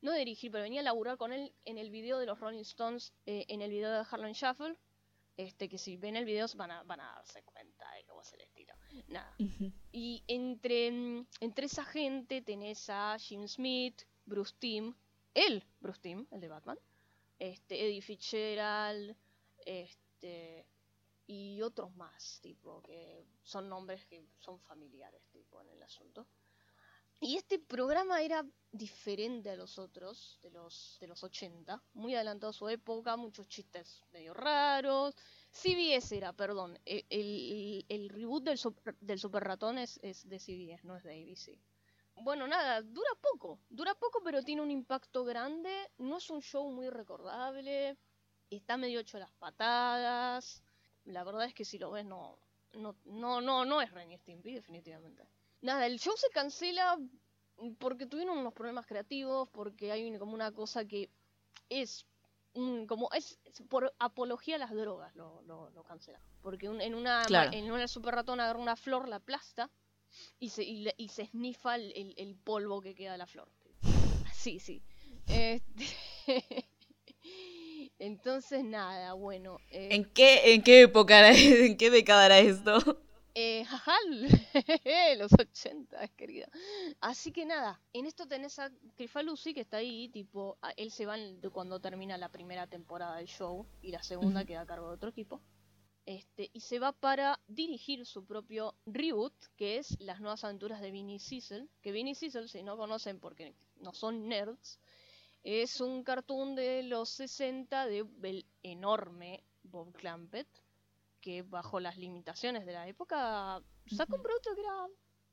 [0.01, 2.61] no de dirigir, pero venía a laburar con él en el video de los Rolling
[2.63, 4.77] Stones, eh, en el video de Harlem Shuffle,
[5.37, 8.33] este, que si ven el video van a, van a darse cuenta de cómo es
[8.33, 8.75] el estilo.
[9.09, 9.35] Nada.
[9.93, 10.89] Y entre,
[11.41, 14.95] entre esa gente tenés a Jim Smith, Bruce Timm,
[15.35, 16.79] él, Bruce Timm, el de Batman,
[17.39, 19.17] este, Eddie Fitzgerald,
[19.65, 20.67] este,
[21.27, 26.27] y otros más, tipo, que son nombres que son familiares, tipo, en el asunto.
[27.25, 32.51] Y este programa era diferente a los otros, de los, de los 80, muy adelantado
[32.51, 35.15] a su época, muchos chistes medio raros.
[35.53, 40.41] CBS era, perdón, e- el, el reboot del, super, del Super Ratón es, es de
[40.41, 41.61] CBS, no es de ABC.
[42.17, 45.71] Bueno, nada, dura poco, dura poco, pero tiene un impacto grande.
[45.99, 47.97] No es un show muy recordable,
[48.51, 50.61] está medio hecho las patadas.
[51.05, 52.37] La verdad es que si lo ves, no,
[52.73, 54.19] no, no, no, no es Ren y
[54.55, 55.25] definitivamente.
[55.63, 56.99] Nada, el show se cancela
[57.79, 61.09] porque tuvieron unos problemas creativos, porque hay como una cosa que
[61.69, 62.05] es
[62.55, 66.21] un- como es, es por apología a las drogas lo, lo, lo cancela.
[66.43, 67.53] Porque un- en una Claro.
[67.53, 69.71] en una super ratón agarra una flor, la aplasta
[70.41, 73.49] y se, y, y se esnifa el, el- el polvo que queda de la flor.
[74.35, 74.83] Sí, sí.
[75.29, 75.87] Este,
[77.99, 79.59] Entonces, nada, bueno.
[79.71, 81.31] eh, ¿En qué, ¿En qué época era,
[81.67, 82.99] en qué década era esto?
[83.35, 83.97] Eh, jaja,
[85.17, 86.49] los 80, querida.
[87.01, 91.17] Así que nada, en esto tenés a Crifalusi que está ahí, tipo, él se va
[91.51, 95.09] cuando termina la primera temporada del show y la segunda queda a cargo de otro
[95.09, 95.41] equipo.
[96.05, 100.91] Este, y se va para dirigir su propio reboot, que es Las nuevas aventuras de
[100.91, 101.71] Vinny Cecil.
[101.81, 104.81] Que Vinny Cecil, si no conocen porque no son nerds,
[105.45, 110.49] es un cartoon de los 60 del enorme Bob Clampett,
[111.23, 114.87] que bajo las limitaciones de la época sacó un producto que era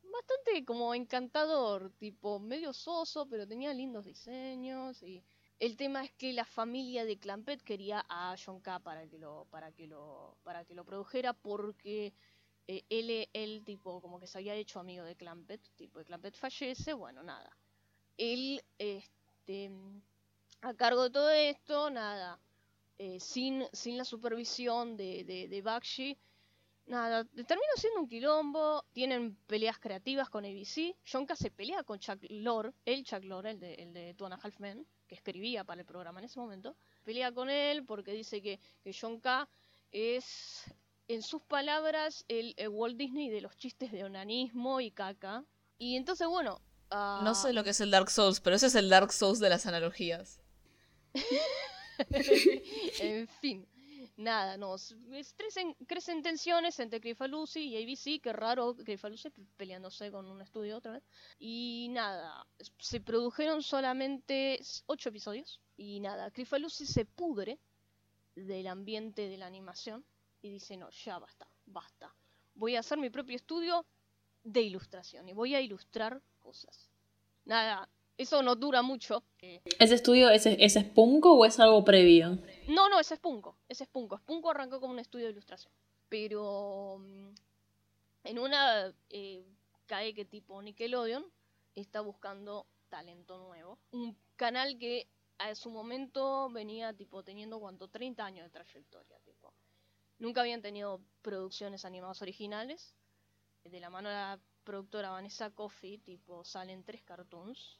[0.04, 5.23] bastante como encantador, tipo medio soso, pero tenía lindos diseños y
[5.60, 9.45] el tema es que la familia de Clampett quería a John K para que lo
[9.52, 12.13] para que lo para que lo produjera porque
[12.67, 16.36] eh, él él tipo como que se había hecho amigo de Clampett, tipo de Clampett
[16.36, 17.52] fallece, bueno, nada.
[18.17, 19.71] Él este
[20.62, 22.39] a cargo de todo esto, nada,
[23.01, 26.17] eh, sin, sin la supervisión de, de, Bakshi,
[26.85, 31.97] nada, termina siendo un quilombo, tienen peleas creativas con ABC, John K se pelea con
[31.99, 35.15] Chuck Lorre, el Chuck Lorre, el de, el de Two and a Half Men, que
[35.15, 39.21] escribía para el programa en ese momento, pelea con él porque dice que, que John
[39.21, 39.47] K
[39.93, 40.65] es,
[41.07, 45.45] en sus palabras, el, Walt Disney de los chistes de onanismo y caca.
[45.77, 46.62] Y entonces, bueno...
[46.91, 49.47] No sé lo que es el Dark Souls, pero ese es el Dark Souls de
[49.47, 50.41] las analogías.
[52.99, 53.67] en fin,
[54.17, 54.75] nada, no.
[55.38, 60.93] Crecen, crecen tensiones entre Crifalusi y ABC, que raro Crifalusi peleándose con un estudio otra
[60.93, 61.03] vez.
[61.39, 62.45] Y nada,
[62.77, 65.59] se produjeron solamente ocho episodios.
[65.77, 67.59] Y nada, Crifalusi se pudre
[68.35, 70.05] del ambiente de la animación
[70.41, 72.13] y dice, no, ya basta, basta.
[72.55, 73.85] Voy a hacer mi propio estudio
[74.43, 76.89] de ilustración y voy a ilustrar cosas.
[77.45, 79.23] Nada, eso no dura mucho.
[79.39, 82.38] ¿Ese estudio es, es Spunko o es algo previo?
[82.67, 83.55] No, no, es Spunko.
[83.69, 84.17] Es Spunko.
[84.17, 85.71] Spunko arrancó como un estudio de ilustración.
[86.10, 87.29] Pero mm,
[88.25, 89.45] en una eh,
[89.86, 91.25] cae que tipo Nickelodeon
[91.75, 93.79] está buscando talento nuevo.
[93.93, 99.53] Un canal que a su momento venía tipo teniendo cuánto 30 años de trayectoria, tipo.
[100.17, 102.93] Nunca habían tenido producciones animadas originales.
[103.63, 107.79] De la mano de la productora Vanessa Coffee, tipo, salen tres cartoons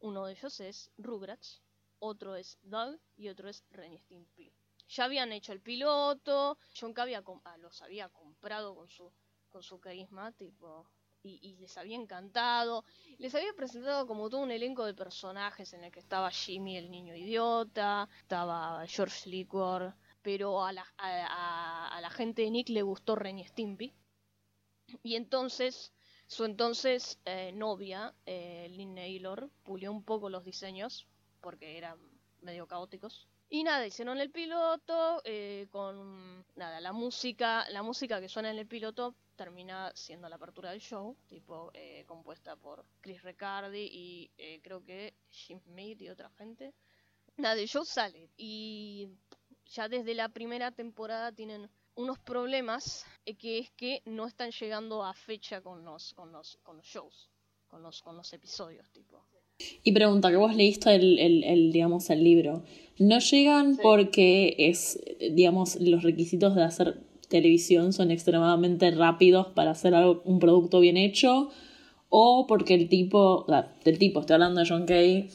[0.00, 1.62] uno de ellos es Rugrats,
[1.98, 4.52] otro es Doug y otro es Ren Stimpy.
[4.88, 9.12] Ya habían hecho el piloto, John K había ah, los había comprado con su,
[9.48, 10.88] con su carisma, tipo,
[11.22, 12.84] y, les había encantado.
[13.18, 16.90] Les había presentado como todo un elenco de personajes en el que estaba Jimmy el
[16.90, 23.16] niño idiota, estaba George Liquor, pero a la, a, la gente de Nick le gustó
[23.16, 23.94] Ren Stimpy.
[25.02, 25.92] Y entonces
[26.28, 31.08] su entonces eh, novia, eh, Lynn Naylor, pulió un poco los diseños
[31.40, 31.98] porque eran
[32.42, 33.26] medio caóticos.
[33.48, 38.58] Y nada, hicieron el piloto eh, con nada, la música, la música que suena en
[38.58, 44.30] el piloto termina siendo la apertura del show, tipo eh, compuesta por Chris Riccardi y
[44.62, 46.74] creo que Jim Mead y otra gente.
[47.38, 49.08] Nada, el show sale y
[49.64, 55.04] ya desde la primera temporada tienen unos problemas eh, que es que no están llegando
[55.04, 57.28] a fecha con los, con los, con los shows,
[57.66, 59.20] con los, con los episodios, tipo.
[59.82, 62.62] Y pregunta, que vos leíste el, el, digamos, el libro.
[63.00, 65.00] ¿No llegan porque es,
[65.32, 70.96] digamos, los requisitos de hacer televisión son extremadamente rápidos para hacer algo, un producto bien
[70.96, 71.50] hecho?
[72.08, 73.44] ¿O porque el tipo,
[73.84, 75.28] del tipo, estoy hablando de John Kay,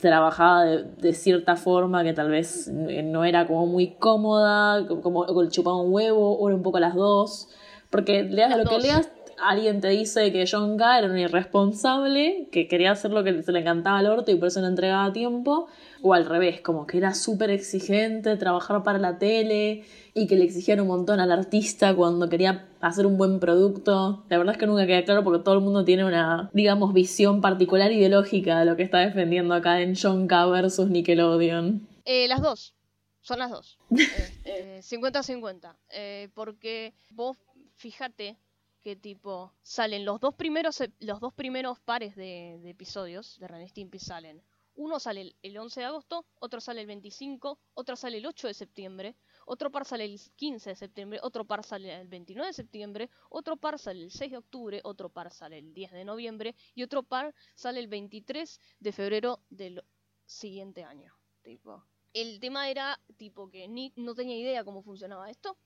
[0.00, 5.80] trabajaba de, cierta forma que tal vez no era como muy cómoda, como, como chupaba
[5.80, 7.48] un huevo, o era un poco las dos.
[7.90, 9.10] Porque leas lo que leas,
[9.42, 13.52] alguien te dice que John K era un irresponsable, que quería hacer lo que se
[13.52, 15.68] le encantaba al orto y por eso no entregaba tiempo,
[16.02, 20.44] o al revés, como que era súper exigente, trabajar para la tele y que le
[20.44, 24.24] exigían un montón al artista cuando quería hacer un buen producto.
[24.28, 27.40] La verdad es que nunca queda claro porque todo el mundo tiene una, digamos, visión
[27.40, 31.86] particular ideológica de lo que está defendiendo acá en John K versus Nickelodeon.
[32.04, 32.74] Eh, las dos.
[33.20, 33.78] Son las dos.
[33.90, 35.70] 50-50.
[35.90, 37.36] Eh, eh, porque vos,
[37.76, 38.36] fíjate
[38.82, 43.98] que tipo salen los dos primeros los dos primeros pares de, episodios de Ren Stimpy
[43.98, 44.42] salen
[44.74, 48.54] uno sale el 11 de agosto otro sale el 25 otro sale el 8 de
[48.54, 49.16] septiembre
[49.52, 53.56] otro par sale el 15 de septiembre, otro par sale el 29 de septiembre, otro
[53.56, 57.02] par sale el 6 de octubre, otro par sale el 10 de noviembre y otro
[57.02, 59.82] par sale el 23 de febrero del
[60.24, 61.12] siguiente año.
[61.42, 61.84] Tipo.
[62.12, 65.56] El tema era tipo que Nick no tenía idea cómo funcionaba esto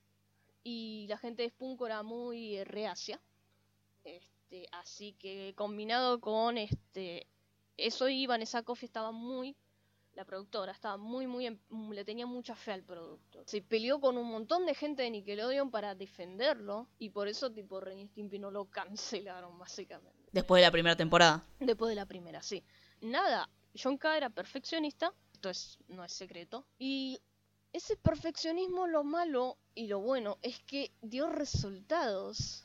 [0.65, 3.21] y la gente de Spunko era muy reacia.
[4.03, 7.27] Este, así que combinado con este
[7.77, 9.55] eso y Vanessa Coffee estaba muy
[10.15, 11.59] la productora, estaba muy, muy,
[11.91, 13.43] le tenía mucha fe al producto.
[13.45, 17.81] Se peleó con un montón de gente de Nickelodeon para defenderlo y por eso tipo
[17.81, 20.29] Ren Stimpy no lo cancelaron básicamente.
[20.31, 21.45] Después de la primera temporada.
[21.59, 22.63] Después de la primera, sí.
[23.01, 26.65] Nada, John K era perfeccionista, esto es, no es secreto.
[26.79, 27.19] Y
[27.75, 32.61] ese perfeccionismo, lo malo y lo bueno, es que dio resultados.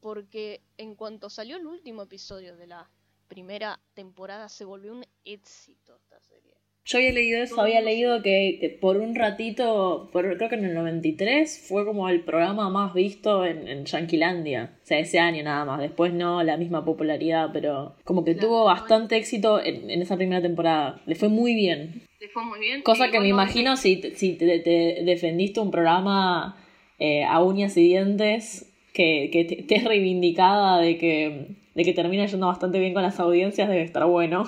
[0.00, 2.90] Porque en cuanto salió el último episodio de la
[3.28, 6.54] primera temporada, se volvió un éxito esta serie.
[6.84, 10.64] Yo había leído eso, había leído que, que por un ratito, por, creo que en
[10.64, 14.78] el 93, fue como el programa más visto en, en Yanquilandia.
[14.82, 15.80] O sea, ese año nada más.
[15.80, 20.16] Después no la misma popularidad, pero como que Claro, tuvo bastante éxito en, en esa
[20.16, 21.02] primera temporada.
[21.06, 22.09] Le fue muy bien.
[22.20, 22.82] Le fue muy bien.
[22.82, 26.56] Cosa que me imagino si, te- si te, te defendiste un programa
[26.98, 32.26] eh, a uñas y dientes, que, que te- estés reivindicada de que, de que termina
[32.26, 34.44] yendo bastante bien con las audiencias, debe estar bueno.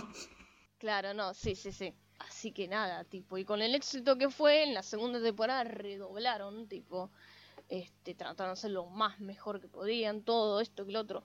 [0.79, 1.95] Claro, no, sí, sí, sí.
[2.19, 6.69] Así que nada, tipo, y con el éxito que fue, en la segunda temporada redoblaron,
[6.69, 7.11] tipo,
[7.69, 11.25] este, trataron de hacer lo más mejor que podían, todo esto que lo otro.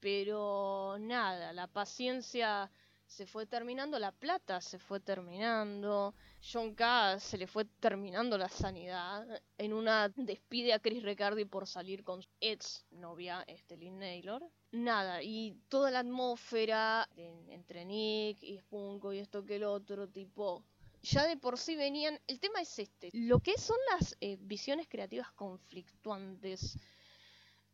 [0.00, 2.70] Pero nada, la paciencia
[3.06, 8.48] se fue terminando, la plata se fue terminando, John K se le fue terminando la
[8.48, 9.26] sanidad.
[9.58, 14.42] En una despide a Chris Riccardi por salir con su ex novia, este, Lynn Naylor.
[14.72, 20.08] Nada, y toda la atmósfera en- entre Nick y Spunko y esto que el otro,
[20.08, 20.64] tipo,
[21.02, 22.20] ya de por sí venían.
[22.26, 26.76] El tema es este: lo que son las eh, visiones creativas conflictuantes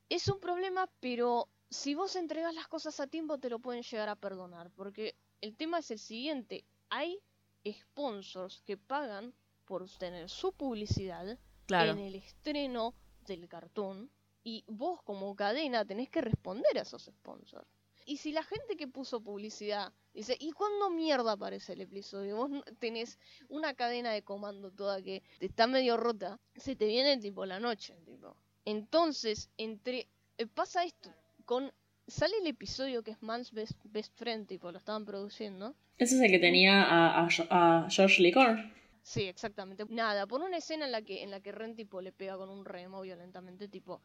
[0.08, 4.08] es un problema, pero si vos entregas las cosas a tiempo, te lo pueden llegar
[4.08, 4.70] a perdonar.
[4.70, 7.18] Porque el tema es el siguiente: hay
[7.66, 11.92] sponsors que pagan por tener su publicidad Claro.
[11.92, 12.94] en el estreno
[13.26, 14.10] del cartoon
[14.44, 17.66] y vos como cadena tenés que responder a esos sponsors.
[18.04, 22.36] Y si la gente que puso publicidad dice, ¿y cuándo mierda aparece el episodio?
[22.36, 27.46] Vos tenés una cadena de comando toda que está medio rota, se te viene tipo
[27.46, 28.36] la noche, tipo.
[28.64, 31.14] Entonces, entre eh, pasa esto
[31.52, 31.70] con
[32.06, 35.74] sale el episodio que es Man's Best, Best Friend, tipo, lo estaban produciendo.
[35.98, 38.56] Ese es el que tenía a, a, a George Licor.
[39.02, 39.84] Sí, exactamente.
[39.90, 42.48] Nada, por una escena en la que en la que Ren tipo le pega con
[42.48, 44.00] un remo violentamente, tipo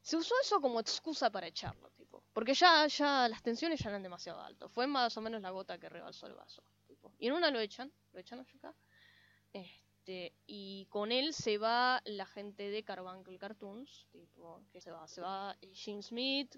[0.00, 4.02] se usó eso como excusa para echarlo, tipo, porque ya ya las tensiones ya eran
[4.02, 4.72] demasiado altas.
[4.72, 7.12] Fue más o menos la gota que rebalsó el vaso, tipo.
[7.18, 8.74] Y en una lo echan, lo echan a Yuka.
[9.52, 15.06] Este, y con él se va la gente de Carbuncle Cartoons, tipo, que se va,
[15.08, 16.56] se va Jim Smith,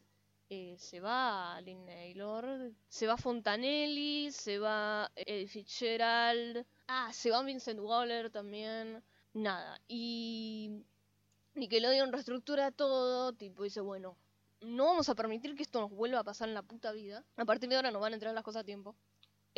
[0.51, 7.43] eh, se va Lynn Naylor, se va Fontanelli, se va Eddie Fitzgerald, ah, se va
[7.43, 9.03] Vincent Waller también,
[9.35, 10.85] nada, y
[11.55, 14.17] Nickelodeon reestructura todo, tipo dice, bueno,
[14.63, 17.45] no vamos a permitir que esto nos vuelva a pasar en la puta vida, a
[17.45, 18.97] partir de ahora nos van a entrar las cosas a tiempo.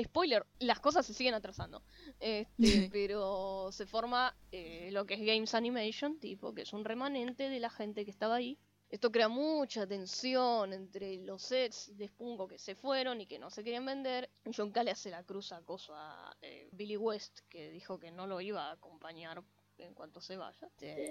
[0.02, 1.84] Spoiler, las cosas se siguen atrasando,
[2.18, 2.48] este,
[2.92, 7.60] pero se forma eh, lo que es Games Animation, tipo, que es un remanente de
[7.60, 8.58] la gente que estaba ahí,
[8.90, 13.48] esto crea mucha tensión entre los ex de Spunko que se fueron y que no
[13.50, 14.28] se querían vender.
[14.54, 18.26] John K le hace la cruz acoso a eh, Billy West, que dijo que no
[18.26, 19.42] lo iba a acompañar
[19.78, 20.68] en cuanto se vaya.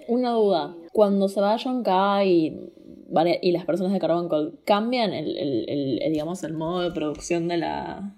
[0.09, 0.75] Una duda.
[0.93, 2.71] Cuando se va John K y,
[3.41, 7.47] y las personas de Carbuncle, ¿cambian el, el- el- el, digamos, el modo de producción
[7.47, 8.15] de la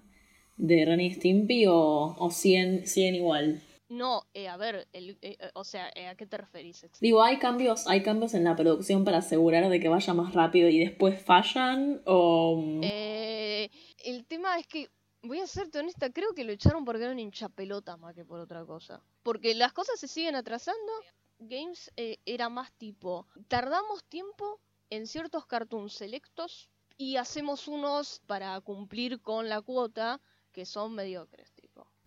[0.58, 3.62] de y Stimpy o, o siguen, siguen igual?
[3.92, 6.86] No, eh, a ver, el- eh, eh, o sea, eh, ¿a qué te referís?
[7.02, 10.70] Digo, ¿hay cambios, ¿hay cambios en la producción para asegurar de que vaya más rápido
[10.70, 12.02] y después fallan?
[12.06, 13.70] ¿O Eh,
[14.06, 14.90] el tema es que,
[15.24, 18.40] voy a serte honesta, creo que lo echaron porque era un hinchapelota más que por
[18.40, 19.02] otra cosa.
[19.24, 20.94] Porque las cosas se siguen atrasando.
[21.40, 28.62] Games eh, era más tipo, tardamos tiempo en ciertos cartoons selectos y hacemos unos para
[28.62, 30.22] cumplir con la cuota
[30.54, 31.51] que son mediocres.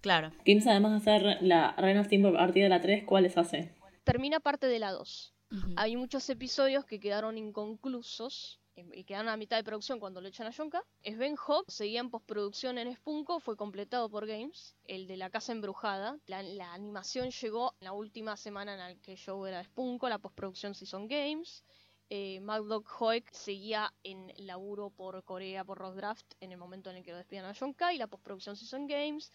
[0.05, 0.33] Claro.
[0.45, 3.73] Games además de hacer la Ren of Stimpy a partir de la 3, ¿cuáles hace?
[4.05, 5.33] Termina parte de la 2.
[5.51, 5.73] Ujú.
[5.77, 10.47] Hay muchos episodios que quedaron inconclusos y quedaron a mitad de producción cuando lo echan
[10.47, 10.85] a Yonka.
[11.03, 14.77] Sven Hawk seguía en postproducción en Spunko, fue completado por Games.
[14.85, 16.19] El de la casa embrujada.
[16.27, 20.19] La, la animación llegó la última semana en la que yo era de Spunko, la
[20.19, 21.65] postproducción se hizo en Games.
[22.11, 26.97] Eh, MacDog Hoek seguía en laburo por Corea, por Rock Draft, en el momento en
[26.97, 29.33] el que lo despidan a Yonka, y la postproducción se hizo en Games.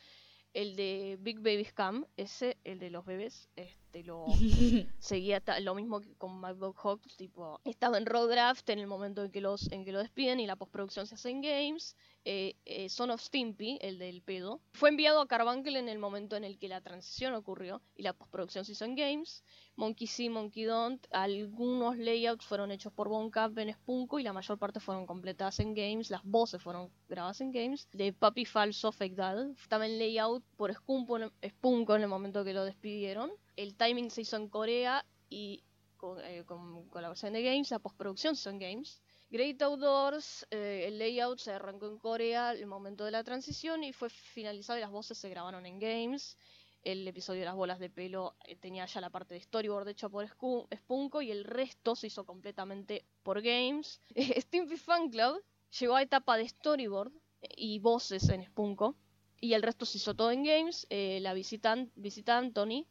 [0.54, 4.26] El de Big Baby Scam, ese, el de los bebés, este, te lo
[5.00, 9.24] seguía lo mismo que con MacBook Hawks, tipo, estaba en Raw Draft en el momento
[9.24, 11.96] en que los en que lo despiden y la postproducción se hace en Games.
[12.32, 16.36] Eh, eh, Son of Stimpy, el del pedo, fue enviado a Carbuncle en el momento
[16.36, 19.44] en el que la transición ocurrió y la postproducción se hizo en Games.
[19.78, 24.32] Monkey See, Monkey Don't, algunos layouts fueron hechos por Von Camp en Spunko y la
[24.32, 27.88] mayor parte fueron completadas en Games, las voces fueron grabadas en Games.
[27.94, 33.32] De Papi Falso Fake Dad en layout por Spunko en el momento que lo despidieron.
[33.56, 35.64] El timing se hizo en Corea y
[35.98, 39.02] con, eh, con colaboración de Games, la postproducción se hizo en Games.
[39.32, 43.94] Great Outdoors, eh, el layout se arrancó en Corea el momento de la transición y
[43.94, 46.36] fue finalizado y las voces se grabaron en Games.
[46.82, 50.10] El episodio de las bolas de pelo eh, tenía ya la parte de storyboard hecha
[50.10, 54.02] por Spunko y el resto se hizo completamente por Games.
[54.18, 55.44] Stimpy Fan Club
[55.80, 57.12] llegó a etapa de storyboard
[57.56, 58.96] y voces en Spunko
[59.40, 60.88] y el resto se hizo todo en Games.
[60.90, 62.88] Eh, la visita, visita Anthony,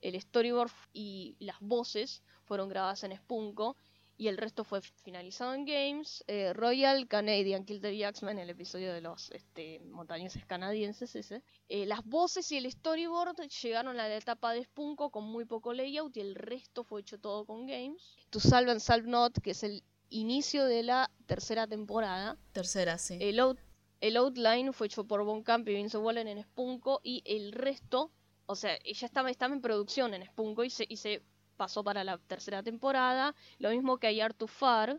[0.00, 3.76] el storyboard y las voces fueron grabadas en Spunko
[4.16, 6.24] y el resto fue finalizado en Games.
[6.28, 11.42] Eh, Royal Canadian Kill the Jacksman, el episodio de los este, montañeses canadienses ese.
[11.68, 15.72] Eh, las voces y el storyboard llegaron a la etapa de Spunko con muy poco
[15.72, 18.14] layout y el resto fue hecho todo con Games.
[18.30, 22.38] To Salve and Salve Not, que es el inicio de la tercera temporada.
[22.52, 23.18] Tercera, sí.
[23.20, 23.58] El, out-
[24.00, 28.12] el outline fue hecho por Von Camp y Vince Wallen en Spunko y el resto,
[28.46, 31.22] o sea, ella estaba, estaba en producción en Spunko y se, y se
[31.56, 33.34] pasó para la tercera temporada.
[33.58, 34.96] Lo mismo que Ayar to Far,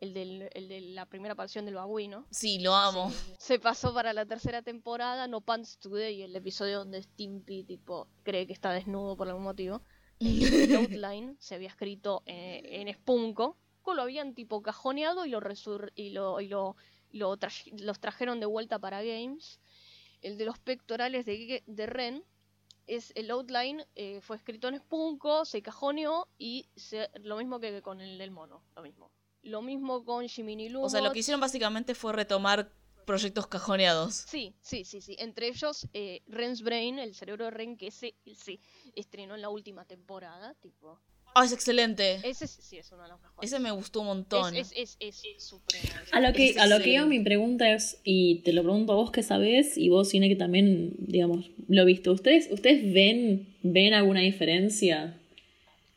[0.00, 2.26] el, del, el de la primera aparición del babuino.
[2.30, 3.12] Sí, lo amo.
[3.38, 8.46] Se pasó para la tercera temporada, No Pants Today, el episodio donde Stimpy tipo cree
[8.46, 9.82] que está desnudo por algún motivo.
[10.20, 13.56] El outline se había escrito eh, en Spunko,
[13.86, 16.76] lo habían tipo cajoneado y lo resur y lo, y lo,
[17.10, 19.60] y lo tra- los trajeron de vuelta para Games.
[20.20, 22.24] El de los pectorales de, Ge- de Ren
[22.88, 27.80] es el outline, eh, fue escrito en Spunko, se cajoneó y se- lo mismo que
[27.82, 29.10] con el del mono, lo mismo.
[29.42, 32.72] Lo mismo con Jiminy Lou O sea, lo que hicieron básicamente fue retomar
[33.06, 34.14] proyectos cajoneados.
[34.14, 35.16] Sí, sí, sí, sí.
[35.18, 38.60] Entre ellos, eh, Ren's Brain, el cerebro de Ren, que se, se
[38.94, 41.00] estrenó en la última temporada, tipo.
[41.40, 42.20] Ah, es excelente.
[42.22, 43.50] Ese sí- sí es uno de los mejores.
[43.52, 44.56] Ese me gustó un montón.
[44.56, 45.84] Es, es, es, es supremo.
[46.04, 46.16] ese.
[46.16, 47.18] A lo que, a lo que iba excelente.
[47.18, 50.36] mi pregunta es, y te lo pregunto a vos que sabés, y vos, Cine, que
[50.36, 52.10] también, digamos, lo viste.
[52.10, 55.18] ¿Ustedes, ¿ustedes ven, ven alguna diferencia?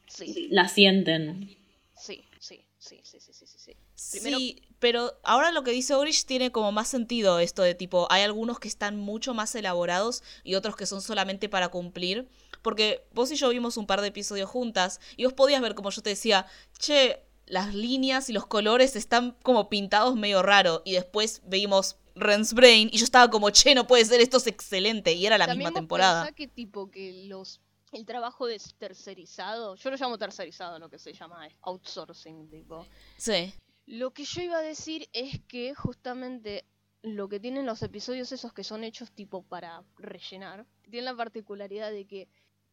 [0.07, 1.55] Sí, ¿La sienten?
[1.95, 3.71] sí, sí, sí, sí, sí, sí, sí, sí.
[4.11, 8.07] Primero- Sí, pero ahora lo que dice Orish tiene como más sentido esto de tipo,
[8.09, 12.27] hay algunos que están mucho más elaborados y otros que son solamente para cumplir.
[12.62, 15.89] Porque vos y yo vimos un par de episodios juntas y vos podías ver como
[15.89, 16.45] yo te decía,
[16.78, 20.82] che, las líneas y los colores están como pintados medio raro.
[20.86, 24.47] Y después veíamos Ren's Brain y yo estaba como, che, no puede ser, esto es
[24.47, 25.14] excelente.
[25.14, 26.32] Y era la También misma temporada.
[26.32, 27.59] que tipo que los
[27.91, 32.86] el trabajo de tercerizado, yo lo llamo tercerizado, lo que se llama es outsourcing, tipo.
[33.18, 33.53] Sí.
[33.86, 36.64] Lo que yo iba a decir es que justamente
[37.01, 41.91] lo que tienen los episodios esos que son hechos tipo para rellenar, tienen la particularidad
[41.91, 42.28] de que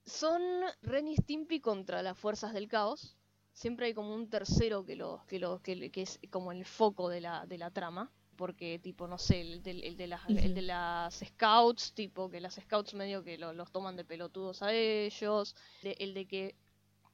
[0.09, 0.43] son
[0.83, 3.17] Ren y Stimpy contra las fuerzas del caos.
[3.53, 7.21] Siempre hay como un tercero que lo, que lo, que, es como el foco de
[7.21, 8.11] la, de la trama.
[8.37, 12.41] Porque, tipo, no sé, el de, el de las, el de las scouts, tipo, que
[12.41, 15.57] las scouts medio que lo- los toman de pelotudos a ellos.
[15.83, 16.55] de- el de que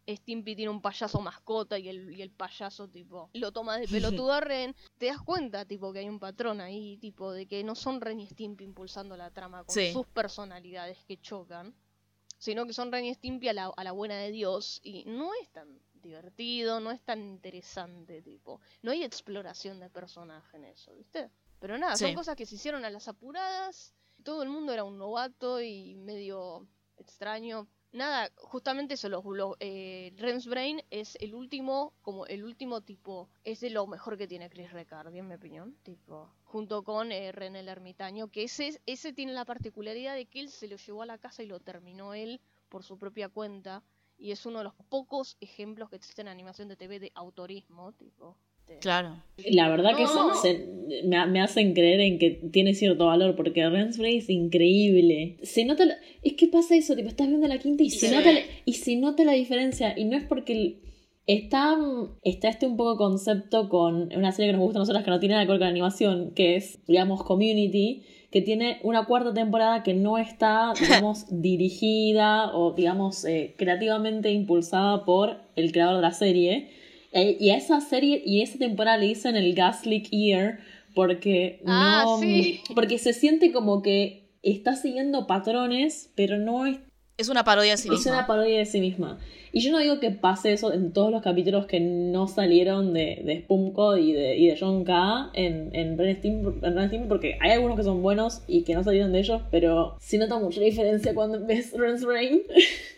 [0.07, 4.33] Stimpy tiene un payaso mascota y el, y el payaso, tipo, lo toma de pelotudo
[4.35, 4.77] a Ren.
[4.99, 8.21] Te das cuenta, tipo, que hay un patrón ahí, tipo, de que no son Ren
[8.21, 9.95] y Stimpy impulsando la trama con Sí.
[9.95, 11.75] sus personalidades que chocan,
[12.45, 14.79] sino que son Ren y Stimpy a la, a la buena de Dios.
[14.83, 18.61] Y no es tan divertido, no es tan interesante, tipo.
[18.83, 21.31] No hay exploración de personaje en eso, ¿viste?
[21.59, 23.95] Pero nada, son cosas que se hicieron a las apuradas.
[24.23, 26.69] Todo el mundo era un novato y medio
[26.99, 27.67] extraño.
[27.95, 33.61] Nada, justamente eso, los, eh, Ren's Brain es el último, como el último tipo, es
[33.61, 37.69] de lo mejor que tiene Chris Recardi, en mi opinión, tipo, junto con eh, el
[37.69, 41.19] Ermitaño, que ese, ese tiene la particularidad de que él se lo llevó a la
[41.19, 43.85] casa y lo terminó él por su propia cuenta,
[44.19, 47.93] y es uno de los pocos ejemplos que existen en animación de TV de autorismo,
[47.93, 48.37] tipo.
[48.69, 49.23] De- Claro.
[49.51, 50.35] La verdad que No.
[50.35, 55.37] se- se- me, me hacen creer en que tiene cierto valor, porque Rensbury es increíble.
[55.43, 58.09] Se nota, la- es que pasa eso, tipo, estás viendo la quinta y, Y se,
[58.09, 60.77] se nota la, y se nota la diferencia, y no es porque el-
[61.27, 61.77] está,
[62.23, 65.19] está este un poco concepto con una serie que nos gusta a nosotras que no
[65.21, 69.83] tiene nada que ver con animación, que es, digamos, Community, que tiene una cuarta temporada
[69.83, 70.73] que no está,
[71.09, 76.69] digamos, dirigida o, digamos, eh, creativamente impulsada por el creador de la serie.
[77.15, 80.59] Eh, Y esa serie y esa temporada le dicen el Gaslick Year
[80.95, 82.61] porque Ah, no sí.
[82.75, 86.77] porque se siente como que está siguiendo patrones, pero no es
[87.17, 88.13] Es una parodia de sí Es misma.
[88.13, 89.19] una parodia de sí misma.
[89.53, 93.23] Y yo no digo que pase eso en todos los capítulos que no salieron de,
[93.25, 95.31] de Spumco y de, y de John K.
[95.35, 99.43] en, en Stimpy, porque hay algunos que son buenos y que no salieron de ellos,
[99.53, 102.43] pero sí nota mucha diferencia cuando ves Ren's Rain.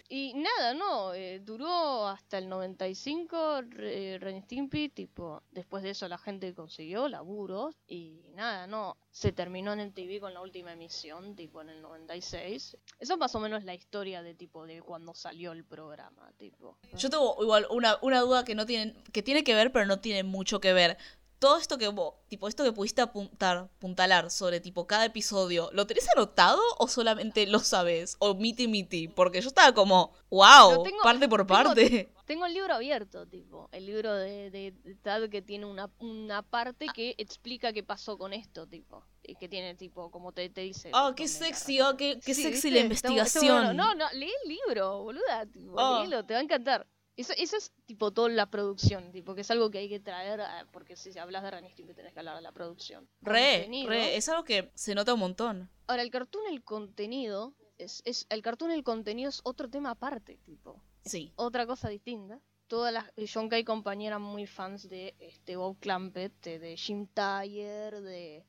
[0.08, 6.06] Y nada, no, eh, duró hasta el 95 Re- Ren Stimpy, tipo, después de eso
[6.08, 10.72] la gente consiguió laburos y nada, no, se terminó en el TV con la última
[10.72, 12.76] emisión, tipo en el 96.
[12.98, 16.78] Eso es más o menos la historia de tipo de cuando salió el programa, tipo.
[16.96, 19.98] Yo tengo igual una, una duda que no tiene, que tiene que ver, pero no
[20.00, 20.96] tiene mucho que ver.
[21.38, 25.86] Todo esto que vos, tipo, esto que pudiste apuntar, puntalar sobre tipo cada episodio, ¿lo
[25.86, 28.16] tenés anotado o solamente lo sabes?
[28.20, 32.08] O miti miti, porque yo estaba como, wow, tengo- parte por tengo- parte.
[32.26, 36.42] Tengo el libro abierto, tipo, el libro de, de, de Tad que tiene una, una
[36.42, 40.62] parte que explica qué pasó con esto, tipo, y que tiene tipo, como te, te
[40.62, 40.90] dice.
[40.92, 42.70] Oh, qué sexy, oh, qué, qué Sí, sexy ¿viste?
[42.72, 43.64] la Está está investigación.
[43.66, 43.84] bueno.
[43.84, 46.00] No, no, lee el libro, boluda, tipo, Oh.
[46.00, 46.86] léelo, te va a encantar.
[47.16, 50.42] Eso, eso es tipo toda la producción, tipo, que es algo que hay que traer,
[50.42, 53.08] ah, porque si hablas de y Stimpy tenés que hablar de la producción.
[53.22, 55.70] Re, re, es algo que se nota un montón.
[55.86, 60.38] Ahora, el cartoon, el contenido, es, es, el cartoon, el contenido es otro tema aparte,
[60.44, 61.32] tipo Sí.
[61.36, 62.40] otra cosa distinta.
[62.66, 68.00] Todas las John Kay compañía eran muy fans de este Bob Clampett, de, Jim Tyre,
[68.00, 68.44] de,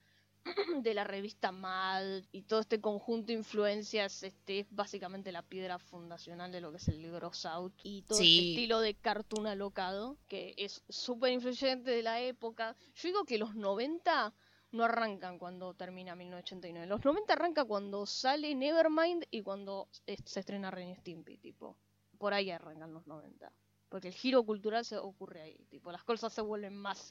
[0.84, 5.80] de la revista Mad y todo este conjunto de influencias este es básicamente la piedra
[5.80, 8.38] fundacional de lo que es el libro South y todo Sí.
[8.40, 12.76] este estilo de cartoon alocado que es súper influyente de la época.
[12.96, 14.34] Yo digo que los 90
[14.72, 16.88] no arrancan cuando termina 1989.
[16.88, 19.88] Los 90 arranca cuando sale Nevermind y cuando
[20.26, 21.78] se estrena Ren Stimpy, tipo.
[22.18, 23.52] Por ahí arrancan los 90.
[23.90, 27.10] Porque el giro cultural se ocurre ahí, tipo, las cosas se vuelven más.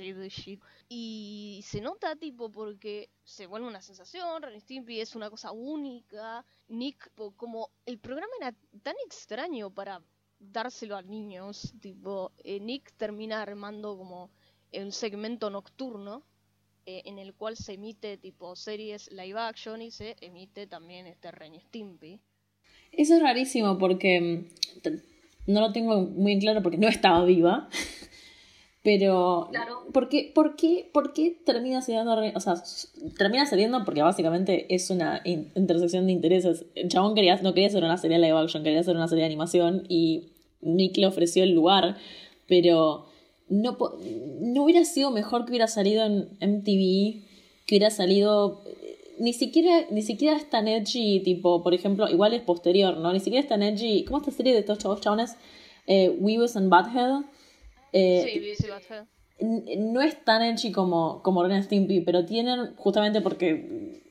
[0.89, 6.45] Y se nota, tipo, porque se vuelve una sensación, Ren Stimpy es una cosa única.
[6.68, 10.03] Nick, como el programa era tan extraño para
[10.39, 14.31] dárselo a niños, tipo, eh, Nick termina armando como
[14.72, 16.24] un segmento nocturno
[16.85, 21.33] eh, en el cual se emite tipo series live action y se emite también este
[21.33, 22.20] Ren Stimpy.
[22.93, 24.89] Eso es rarísimo porque mm,
[25.47, 27.68] no lo tengo muy claro porque no estaba viva.
[28.82, 29.82] Pero, Claro.
[29.92, 32.14] ¿por qué, por qué, por qué termina saliendo?
[32.36, 32.55] O sea,
[33.18, 36.66] termina saliendo porque básicamente es una in- intersección de intereses.
[36.76, 39.26] El chabón quería, no quería hacer una serie live action, quería hacer una serie de
[39.26, 40.28] animación y
[40.61, 41.97] Nick le ofreció el lugar,
[42.47, 43.07] pero
[43.49, 43.99] no, po-
[44.40, 47.24] no hubiera sido mejor que hubiera salido en MTV,
[47.66, 48.62] que hubiera salido
[49.19, 53.12] ni siquiera, ni siquiera es tan edgy, tipo, por ejemplo, igual es posterior, ¿no?
[53.12, 54.05] Ni siquiera es tan edgy.
[54.05, 55.37] ¿Cómo esta serie de estos chavos chabones?
[55.87, 57.25] Eh, and Butthead.
[57.93, 59.07] Eh, sí, Beavis y Butthead.
[59.79, 64.03] no es tan edgy como, como Ren Stimpy, pero tienen, justamente porque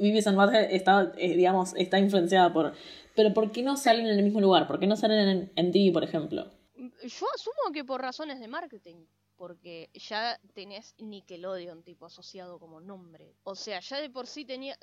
[0.00, 2.72] Beavis and Butthead está, eh, digamos, está influenciada por...
[3.14, 4.66] Pero ¿por qué no salen en el mismo lugar?
[4.66, 6.50] ¿Por qué no salen en MTV, por ejemplo?
[6.76, 9.04] Yo asumo que por razones de marketing,
[9.42, 13.34] porque ya tenés Nickelodeon tipo asociado como nombre.
[13.42, 14.78] O sea, ya de por sí tenía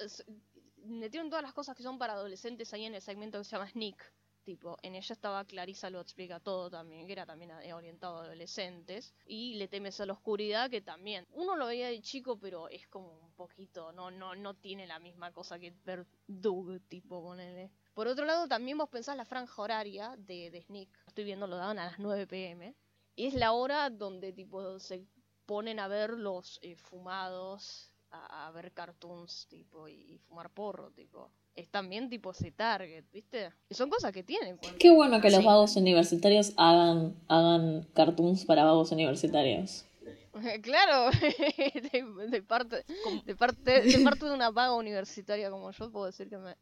[0.83, 3.69] metieron todas las cosas que son para adolescentes ahí en el segmento que se llama
[3.69, 4.13] Sneak.
[4.43, 9.13] Tipo, en ella estaba Clarisa lo explica todo también, que era también orientado a adolescentes.
[9.25, 11.25] Y Le temes a la oscuridad, que también.
[11.31, 14.99] Uno lo veía de chico, pero es como un poquito, no, no, no tiene la
[14.99, 17.71] misma cosa que ver Doug, tipo, ponele.
[17.93, 20.89] Por otro lado, también vos pensás la franja horaria de, de Sneak.
[21.07, 22.75] Estoy viendo, lo daban a las 9 pm.
[23.19, 25.05] Y es la hora donde tipo se
[25.45, 30.89] ponen a ver los eh, fumados, a, a ver cartoons, tipo, y, y fumar porro,
[30.91, 31.29] tipo.
[31.53, 33.51] Es también tipo ese target, ¿viste?
[33.67, 34.55] Y son cosas que tienen.
[34.55, 39.85] cuando- Qué bueno que los vagos universitarios hagan, hagan cartoons para vagos universitarios.
[40.63, 41.09] claro,
[41.91, 42.85] de, de parte,
[43.25, 46.55] de, parte, de parte de una vaga universitaria como yo, puedo decir que me...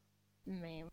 [0.45, 0.89] me-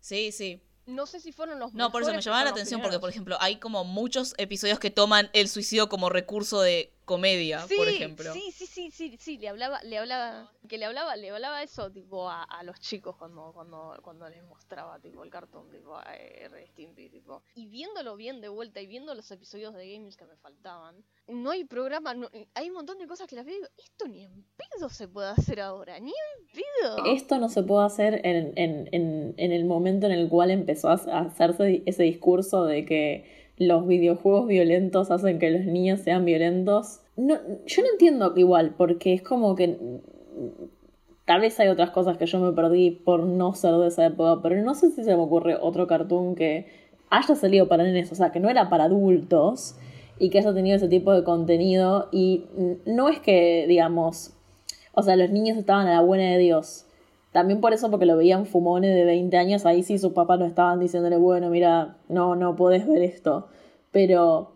[0.00, 0.62] Sí, sí.
[0.88, 3.36] No sé si fueron los No, por eso me llamaba la atención porque, por ejemplo,
[3.40, 8.32] hay como muchos episodios que toman el suicidio como recurso de comedia, sí, por ejemplo.
[8.32, 11.90] Sí, sí, sí, sí, sí, le hablaba, le hablaba, que le hablaba, le hablaba eso
[11.90, 16.04] tipo a, a los chicos cuando, cuando, cuando les mostraba tipo el cartón, tipo a
[16.14, 17.42] eh, y Stimpy, tipo.
[17.54, 21.50] Y viéndolo bien de vuelta y viendo los episodios de Games que me faltaban, no
[21.50, 24.24] hay programa, no- hay un montón de cosas que las veo y digo, esto ni
[24.24, 27.06] en pedo se puede hacer ahora, ni en pedo.
[27.06, 30.90] Esto no se puede hacer en, en, en, en el momento en el cual empezó
[30.90, 37.00] a hacerse ese discurso de que los videojuegos violentos hacen que los niños sean violentos.
[37.16, 37.36] No,
[37.66, 39.76] yo no entiendo igual, porque es como que
[41.24, 44.40] tal vez hay otras cosas que yo me perdí por no ser de esa época,
[44.42, 46.66] pero no sé si se me ocurre otro cartoon que
[47.10, 49.76] haya salido para nenes, o sea, que no era para adultos
[50.18, 52.46] y que haya tenido ese tipo de contenido y
[52.86, 54.32] no es que, digamos,
[54.92, 56.86] o sea, los niños estaban a la buena de Dios.
[57.32, 60.46] También por eso, porque lo veían fumone de 20 años, ahí sí sus papás no
[60.46, 63.48] estaban diciéndole, bueno, mira, no, no puedes ver esto.
[63.90, 64.52] Pero,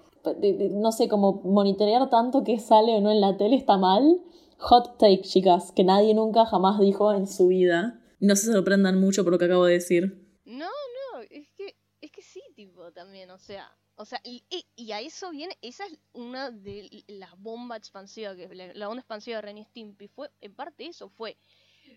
[0.70, 4.20] no sé, como monitorear tanto que sale o no en la tele está mal.
[4.58, 8.00] Hot take, chicas, que nadie nunca jamás dijo en su vida.
[8.20, 10.38] No se sorprendan mucho por lo que acabo de decir.
[10.44, 14.44] No, no, es que, es que sí, tipo, también, o sea, o sea, y,
[14.76, 19.36] y, a eso viene, esa es una de las bombas expansivas, la, la onda expansiva
[19.36, 21.36] de Renny Stimpy fue, en parte eso fue,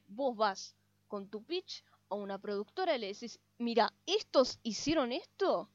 [0.08, 0.76] vos vas
[1.08, 5.70] con tu pitch a una productora y le decís, mira, estos hicieron esto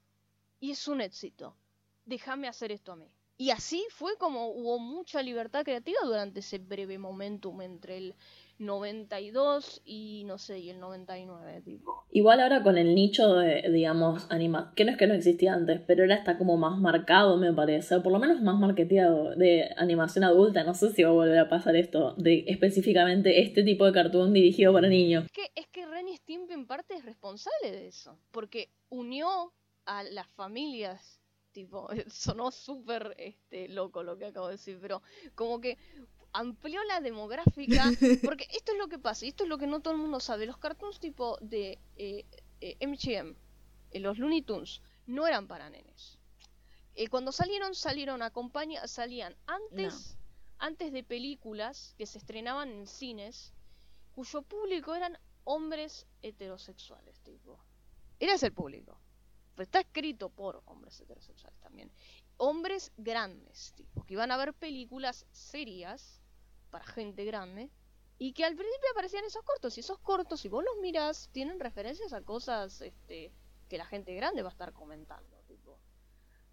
[0.61, 1.57] y es un éxito,
[2.05, 3.11] déjame hacer esto a mí.
[3.37, 8.15] Y así fue como hubo mucha libertad creativa durante ese breve momentum entre el
[8.61, 12.05] 92 y no sé, y el 99, tipo.
[12.11, 15.81] Igual ahora con el nicho de, digamos, anima, que no es que no existía antes,
[15.87, 19.71] pero ahora está como más marcado, me parece, o por lo menos más marketeado de
[19.77, 23.87] animación adulta, no sé si va a volver a pasar esto, de específicamente este tipo
[23.87, 25.25] de cartoon dirigido para niños.
[25.25, 29.53] Es que, es que Renny Stimp en parte es responsable de eso, porque unió
[29.87, 31.21] a las familias
[31.53, 35.03] tipo, sonó súper este, loco lo que acabo de decir, pero
[35.35, 35.79] como que
[36.33, 37.85] amplió la demográfica,
[38.25, 40.21] porque esto es lo que pasa, y esto es lo que no todo el mundo
[40.21, 42.25] sabe, los cartoons tipo de eh,
[42.61, 43.35] eh, MGM,
[43.93, 46.19] eh, los Looney Tunes, no eran para nenes.
[46.95, 50.17] Eh, cuando salieron, salieron a compañía, salían antes,
[50.59, 53.53] antes de películas que se estrenaban en cines,
[54.13, 57.59] cuyo público eran hombres heterosexuales, tipo.
[58.19, 59.01] Era ese el público.
[59.55, 61.91] Pero está escrito por hombres heterosexuales también.
[62.37, 66.20] Hombres grandes, tipo, que iban a ver películas serias
[66.71, 67.71] para gente grande
[68.19, 71.59] y que al principio aparecían esos cortos y esos cortos si vos los miras tienen
[71.59, 73.33] referencias a cosas este
[73.69, 75.79] que la gente grande va a estar comentando tipo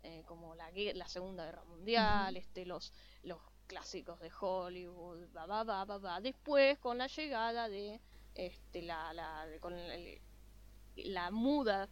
[0.04, 2.94] eh, como la, la segunda guerra mundial este los
[3.24, 8.00] los clásicos de Hollywood va va va va después con la llegada de
[8.34, 9.76] este la, la con
[10.96, 11.90] la muda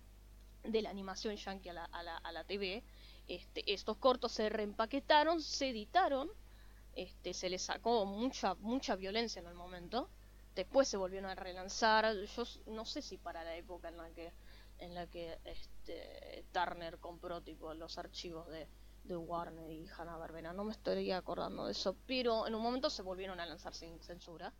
[0.63, 2.81] de la animación yankee a la, a la, a la TV
[3.27, 6.29] este, estos cortos se reempaquetaron se editaron
[6.95, 10.09] este, se le sacó mucha, mucha violencia en el momento.
[10.55, 12.15] Después se volvieron a relanzar.
[12.15, 14.33] Yo no sé si para la época en la que
[14.77, 18.67] en la que este, Turner compró tipo los archivos de,
[19.03, 20.53] de Warner y Hanna Barbera.
[20.53, 23.99] No me estoy acordando de eso, pero en un momento se volvieron a lanzar sin
[24.01, 24.53] censura.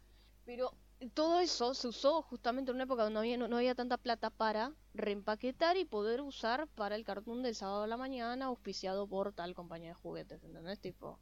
[0.46, 0.74] Pero
[1.14, 4.30] todo eso se usó justamente en una época donde no había, no, había tanta plata
[4.30, 9.34] para reempaquetar y poder usar para el cartoon del sábado a la mañana auspiciado por
[9.34, 10.80] tal compañía de juguetes, ¿entendés?
[10.80, 11.20] Tipo,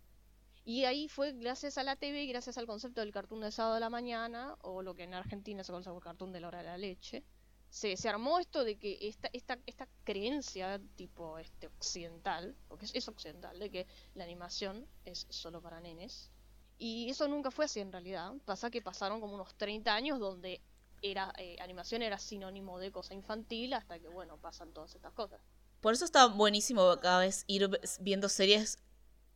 [0.66, 3.76] y ahí fue gracias a la TV y gracias al concepto del cartoon de sábado
[3.76, 6.60] de la mañana, o lo que en Argentina se conoce como cartoon de la hora
[6.60, 7.24] de la leche,
[7.70, 13.08] se, se armó esto de que esta, esta, esta creencia tipo este occidental, porque es,
[13.08, 16.30] occidental, de que la animación es solo para nenes.
[16.78, 18.32] Y eso nunca fue así en realidad.
[18.46, 20.62] Pasa que pasaron como unos 30 años donde
[21.02, 25.42] era eh, animación era sinónimo de cosa infantil hasta que bueno pasan todas estas cosas.
[25.82, 28.78] Por eso está buenísimo cada vez ir viendo series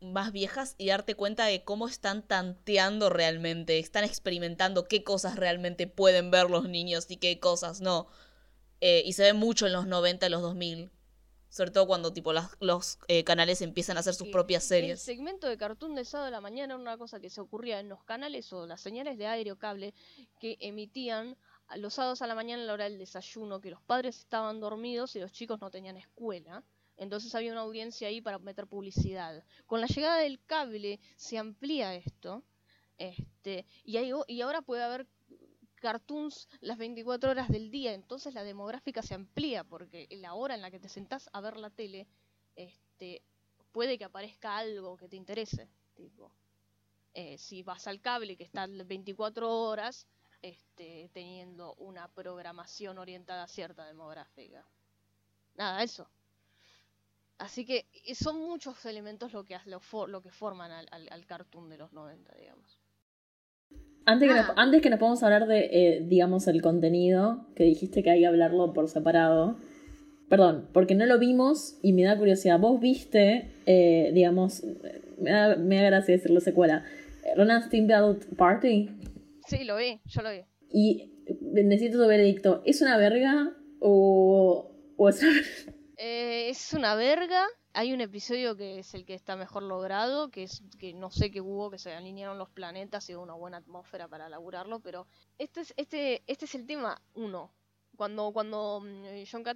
[0.01, 5.87] más viejas y darte cuenta de cómo están tanteando realmente, están experimentando qué cosas realmente
[5.87, 8.07] pueden ver los niños y qué cosas no.
[8.81, 10.91] Eh, y se ve mucho en los 90 y los 2000.
[11.49, 14.91] Sobre todo cuando tipo los eh, canales empiezan a hacer sus propias series.
[14.91, 17.79] El segmento de cartoon de sábado de la mañana era una cosa que se ocurría
[17.79, 19.93] en los canales o las señales de aire o cable
[20.39, 21.37] que emitían
[21.75, 25.15] los sábados a la mañana a la hora del desayuno, que los padres estaban dormidos
[25.15, 26.63] y los chicos no tenían escuela.
[26.97, 29.43] Entonces había una audiencia ahí para meter publicidad.
[29.65, 32.43] Con la llegada del cable se amplía esto.
[32.97, 35.07] Este, y, hay, y ahora puede haber
[35.75, 40.61] cartoons las 24 horas del día, entonces la demográfica se amplía porque la hora en
[40.61, 42.07] la que te sentás a ver la tele,
[42.55, 43.21] este,
[43.71, 45.69] puede que aparezca algo que te interese.
[45.95, 46.31] Tipo,
[47.13, 50.07] eh, si vas al cable que está 24 horas,
[50.41, 54.65] este, teniendo una programación orientada a cierta demográfica.
[55.55, 56.07] Nada, eso.
[57.39, 57.85] Así que
[58.15, 62.33] son muchos elementos lo que, lo, lo que forman al, al, cartoon de los 90,
[62.35, 62.79] digamos.
[64.05, 64.53] Antes que, nos, ah.
[64.55, 68.27] antes que nos podamos hablar de, eh, digamos, el contenido, que dijiste que hay que
[68.27, 69.57] hablarlo por separado.
[70.29, 72.59] Perdón, porque no lo vimos y me da curiosidad.
[72.59, 74.63] ¿Vos viste, eh, digamos,
[75.19, 76.85] me da, me da gracia decirlo secuela,
[77.35, 78.89] Ronan Steamboat Party?
[79.45, 80.41] Sí, lo vi, yo lo vi.
[80.71, 81.11] Y
[81.41, 82.63] necesito tu veredicto.
[82.65, 85.33] ¿Es una verga o, o es una
[85.97, 87.47] eh, es una verga.
[87.73, 91.31] Hay un episodio que es el que está mejor logrado, que es que no sé
[91.31, 95.07] qué hubo, que se alinearon los planetas y hubo una buena atmósfera para laburarlo, pero
[95.37, 97.51] este es, este, este es el tema uno.
[97.95, 99.55] Cuando, cuando mm, John K.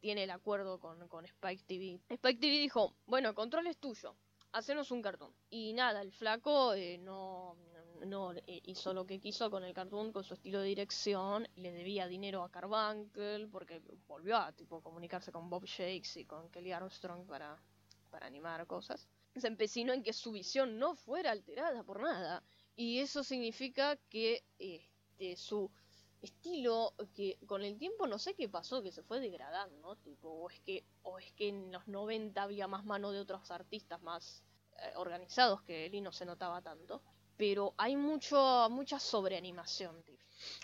[0.00, 2.00] tiene el acuerdo con, con Spike TV.
[2.08, 4.16] Spike TV dijo, bueno, el control es tuyo,
[4.52, 5.34] hacenos un cartón.
[5.50, 7.56] Y nada, el flaco eh, no,
[8.06, 11.72] no eh, hizo lo que quiso con el cartoon, con su estilo de dirección, le
[11.72, 16.72] debía dinero a Carbankel, porque volvió a tipo comunicarse con Bob Shakes y con Kelly
[16.72, 17.60] Armstrong para,
[18.10, 19.08] para animar cosas.
[19.34, 22.42] Se empecinó en que su visión no fuera alterada por nada.
[22.76, 25.70] Y eso significa que este, su
[26.22, 29.96] estilo que con el tiempo no sé qué pasó, que se fue degradando, ¿no?
[29.96, 33.50] Tipo, o es que, o es que en los 90 había más mano de otros
[33.50, 34.44] artistas más
[34.78, 37.02] eh, organizados que él y no se notaba tanto.
[37.36, 40.04] Pero hay mucho, mucha sobreanimación,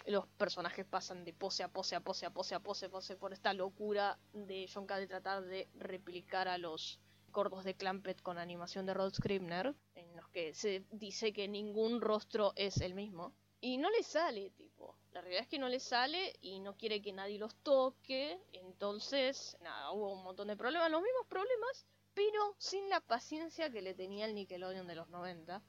[0.06, 3.32] Los personajes pasan de pose a pose a pose a pose a pose, pose por
[3.32, 4.98] esta locura de John K.
[4.98, 7.00] de tratar de replicar a los
[7.30, 12.00] cortos de Clampett con animación de Rod Scribner, en los que se dice que ningún
[12.00, 13.32] rostro es el mismo.
[13.60, 14.96] Y no le sale, tipo.
[15.12, 18.40] La realidad es que no le sale y no quiere que nadie los toque.
[18.52, 23.82] Entonces, nada, hubo un montón de problemas, los mismos problemas, pero sin la paciencia que
[23.82, 25.62] le tenía el Nickelodeon de los 90.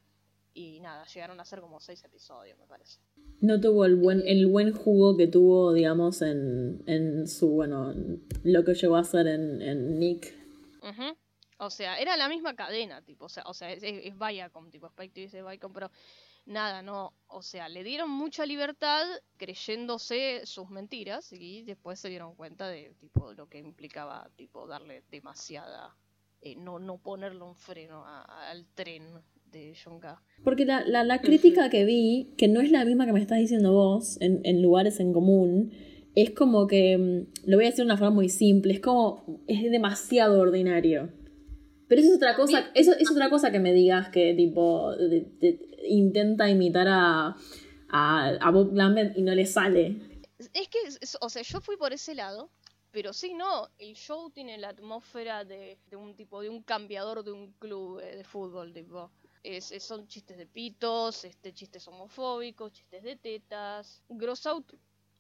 [0.54, 3.00] Y nada, llegaron a ser como seis episodios, me parece.
[3.42, 7.94] No tuvo el buen, el buen jugo que tuvo, digamos, en, en su, bueno,
[8.44, 10.34] lo que llegó a ser en, en Nick.
[11.62, 14.88] O sea, era la misma cadena, tipo, o sea, o sea es, es Viacom, tipo,
[14.88, 15.92] Spike TV es Viacom, pero
[16.46, 19.06] nada, no, o sea, le dieron mucha libertad
[19.38, 25.04] creyéndose sus mentiras y después se dieron cuenta de tipo lo que implicaba tipo darle
[25.12, 25.96] demasiada
[26.42, 29.22] eh, no no ponerle un freno al tren
[29.52, 29.74] de.
[30.44, 33.74] Porque la, la, crítica que vi, que no es la misma que me estás diciendo
[33.74, 35.72] vos, en, en lugares en común,
[36.16, 39.44] es como que, mm, lo voy a decir de una forma muy simple, es como,
[39.48, 41.12] es demasiado ordinario.
[41.88, 44.94] Pero eso es otra cosa, eso es otra cosa que me digas que tipo
[45.88, 47.36] intenta imitar a,
[47.90, 49.96] a, Bob Lambert y no le sale.
[50.54, 50.78] Es que,
[51.20, 52.52] o sea, yo fui por ese lado,
[52.92, 57.32] pero sí, no, el show tiene la atmósfera de, un tipo, de un cambiador de
[57.32, 59.12] un club eh, de fútbol, tipo.
[59.42, 64.04] Es, son chistes de pitos, este, chistes homofóbicos, chistes de tetas.
[64.10, 64.74] Gross out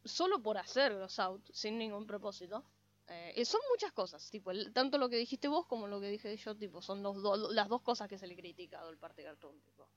[0.04, 2.64] solo por hacer gross out, sin ningún propósito.
[3.08, 6.56] Eh, son muchas cosas, tipo, tanto lo que dijiste vos como lo que dije yo,
[6.56, 7.18] tipo, son los
[7.54, 9.90] las dos cosas que se le critica al parte cartoon, tipo.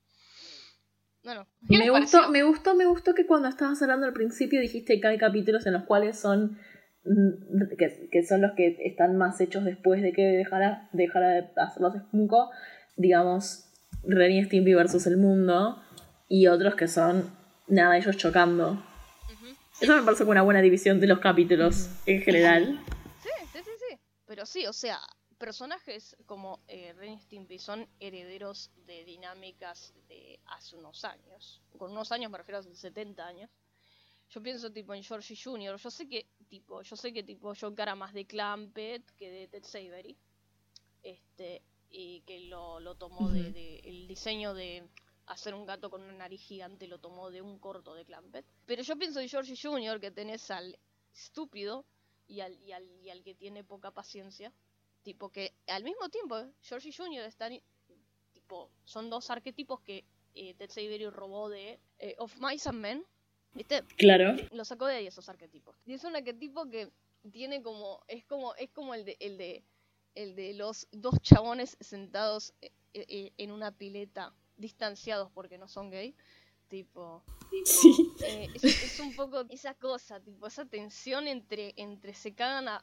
[1.23, 5.07] Bueno, me gustó, me gustó, me gustó que cuando estabas hablando al principio dijiste que
[5.07, 6.59] hay capítulos en los cuales son
[7.05, 7.77] mm,
[8.11, 11.95] que, son los que están más hechos después de que dejara, dejara de hacer los
[12.11, 12.51] Funko,
[12.97, 13.72] digamos,
[14.05, 15.83] Ren y Stimpy versus el mundo,
[16.29, 17.35] y otros que son
[17.69, 18.83] nada, ellos chocando.
[19.81, 22.81] Eso me parece una buena división de los capítulos en general.
[24.33, 24.99] Pero sí, o sea,
[25.37, 31.61] personajes como eh, Ren y Stimpy son herederos de dinámicas de hace unos años.
[31.77, 33.51] Con unos años me refiero a hace 70 años.
[34.31, 35.77] Yo pienso tipo en Georgie Jr.
[35.77, 39.49] Yo sé que tipo, yo sé que tipo John cara más de Clampett que de
[39.49, 40.17] Ted Savery.
[41.03, 41.61] Este,
[41.93, 44.88] y que lo, lo tomó de, el diseño de
[45.26, 48.47] hacer un gato con una nariz gigante lo tomó de un corto de Clampett.
[48.66, 50.01] Pero yo pienso en Georgie Jr.
[50.01, 50.78] que tenés al
[51.14, 51.84] estúpido
[52.26, 54.53] y al, y al, y al que tiene poca paciencia.
[55.03, 57.24] Tipo que al mismo tiempo, Georgie Jr.
[57.24, 57.61] están,
[58.32, 63.05] tipo, son dos arquetipos que eh, Ted Savery robó de eh, Of Mice and Men.
[63.55, 63.82] ¿Viste?
[63.99, 64.34] Claro.
[64.53, 65.76] Lo sacó de ahí esos arquetipos.
[65.84, 66.90] Y es un arquetipo que
[67.30, 69.62] tiene como, es como, es como el de, el de,
[70.15, 76.15] el de los dos chabones sentados eh, en una pileta, distanciados porque no son gay
[76.73, 77.23] tipo,
[78.25, 82.83] eh, es, un poco esa cosa, tipo, esa tensión entre, entre se cagan a,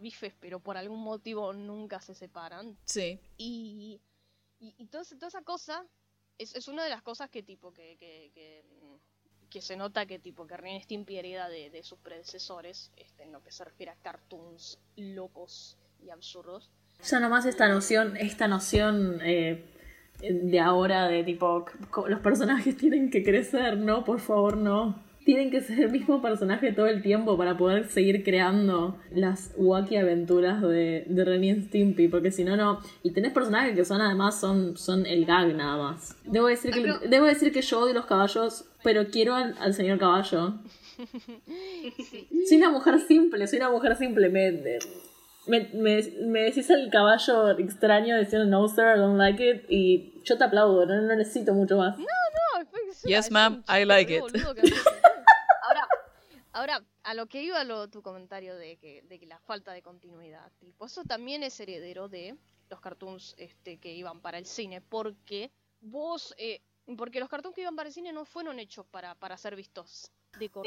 [0.00, 2.78] bifes, pero por algún motivo nunca se separan.
[2.86, 3.20] Sí.
[3.36, 4.00] Y,
[4.58, 5.86] y, toda, esa cosa
[6.38, 8.32] es, es, una de las cosas que tipo que, que,
[9.50, 13.52] que, se nota que tipo que hereda de, de, sus predecesores, este, en lo que
[13.52, 16.70] se refiere a cartoons locos y absurdos.
[17.04, 19.64] Ya nomás esta noción, esta noción eh,
[20.20, 21.66] de ahora de tipo,
[22.08, 25.04] los personajes tienen que crecer, no, por favor, no.
[25.24, 29.96] Tienen que ser el mismo personaje todo el tiempo para poder seguir creando las wacky
[29.96, 32.80] aventuras de, de Ren y Stimpy, porque si no, no.
[33.02, 36.16] Y tenés personajes que son además son, son el gag nada más.
[36.24, 40.60] Debo decir, que, debo decir que yo odio los caballos, pero quiero al, señor caballo.
[42.48, 44.30] Soy una mujer simple, soy una mujer simple.
[45.46, 50.36] Me, me, decís el caballo extraño diciendo no sir, I don't like it y yo
[50.36, 51.96] te aplaudo, no, no necesito mucho más.
[51.98, 52.68] No, no,
[53.04, 54.22] yes ma'am, I like it.
[55.62, 55.88] ahora,
[56.52, 59.82] ahora, a lo que iba lo, tu comentario de que, de que la falta de
[59.82, 62.36] continuidad, tipo, eso también es heredero de
[62.68, 66.60] los cartoons este, que iban para el cine, porque vos, eh,
[66.96, 70.10] porque los cartoons que iban para el cine no fueron hechos para, para ser vistos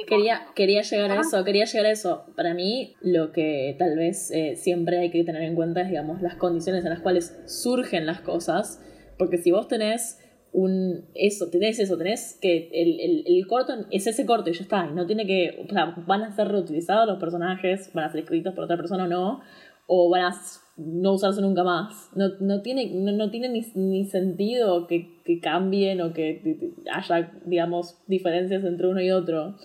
[0.07, 2.25] Quería, quería llegar a eso, quería llegar a eso.
[2.35, 6.21] Para mí, lo que tal vez eh, siempre hay que tener en cuenta es, digamos,
[6.21, 8.81] las condiciones en las cuales surgen las cosas.
[9.17, 10.19] Porque si vos tenés
[10.51, 14.63] un eso, tenés eso, tenés que el, el, el corto es ese corto y ya
[14.63, 18.11] está, y no tiene que, o sea, van a ser reutilizados los personajes, van a
[18.11, 19.41] ser escritos por otra persona o no,
[19.85, 20.33] o van a
[20.79, 22.09] no usarse nunca más.
[22.15, 27.31] No, no tiene, no, no tiene ni, ni sentido que, que, cambien o que haya,
[27.45, 29.57] digamos, diferencias entre uno y otro.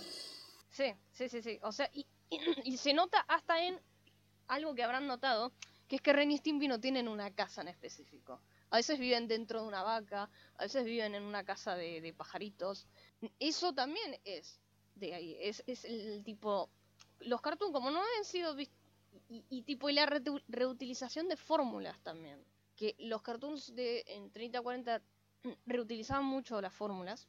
[0.71, 1.59] Sí, sí, sí, sí.
[1.63, 2.07] O sea, y,
[2.65, 3.79] y, se nota hasta en
[4.49, 5.53] algo que habrán notado,
[5.89, 8.41] que es que Ren y Stimpy no tienen una casa en específico.
[8.71, 12.13] A veces viven dentro de una vaca, a veces viven en una casa de, de
[12.13, 12.89] pajaritos.
[13.39, 14.61] Eso también es
[14.97, 15.37] de ahí.
[15.41, 16.71] Es, es el tipo.
[17.21, 18.84] Los cartoons, como no han sido vistos.
[19.35, 22.39] Y, y, tipo, y la re reutilización de fórmulas también.
[22.77, 25.03] Que los cartoons de en 30 40
[25.67, 27.27] reutilizaban mucho las fórmulas.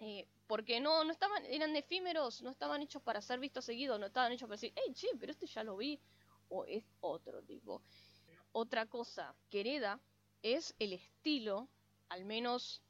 [0.00, 4.06] Eh, porque no, no estaban, eran efímeros, no estaban hechos para ser vistos seguidos, no
[4.06, 5.98] estaban hechos para decir, hey, che, pero este ya lo vi,
[6.48, 7.82] o es otro tipo.
[8.52, 9.80] Otra cosa que
[10.42, 11.68] es el estilo,
[12.08, 12.82] al menos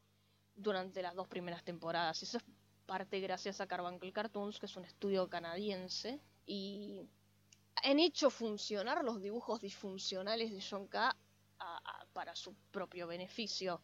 [0.55, 2.23] durante las dos primeras temporadas.
[2.23, 2.45] Eso es
[2.87, 7.09] parte gracias a Carbuncle Cartoons, que es un estudio canadiense, y
[7.77, 11.17] han hecho funcionar los dibujos disfuncionales de John K.
[11.63, 13.83] A, a, para su propio beneficio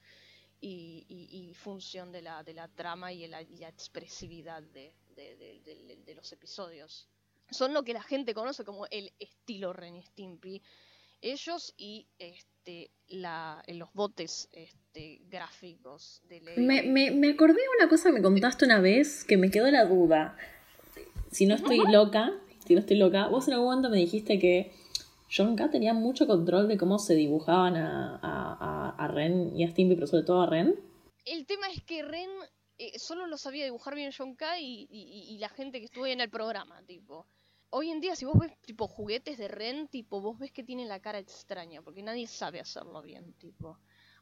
[0.60, 4.94] y, y, y, función de la, de la trama y la, y la expresividad de,
[5.14, 7.06] de, de, los episodios.
[7.50, 10.62] Son lo que la gente conoce como el estilo Ren Stimpy.
[11.20, 16.58] Ellos y este, la, los dotes este, gráficos de ley.
[16.58, 19.70] Me, me, me acordé de una cosa que me contaste una vez que me quedó
[19.70, 20.36] la duda.
[21.30, 22.32] Si no estoy loca,
[22.66, 24.72] si no estoy loca, vos en algún momento me dijiste que
[25.34, 29.70] John K tenía mucho control de cómo se dibujaban a, a, a, Ren y a
[29.70, 30.74] Stimpy, pero sobre todo a Ren.
[31.24, 32.30] El tema es que Ren
[32.78, 36.04] eh, solo lo sabía dibujar bien John K y, y, y, la gente que estuvo
[36.04, 37.26] ahí en el programa, tipo.
[37.70, 40.88] Hoy en día, si vos ves tipo juguetes de Ren, tipo, vos ves que tienen
[40.88, 43.78] la cara extraña, porque nadie sabe hacerlo bien, tipo.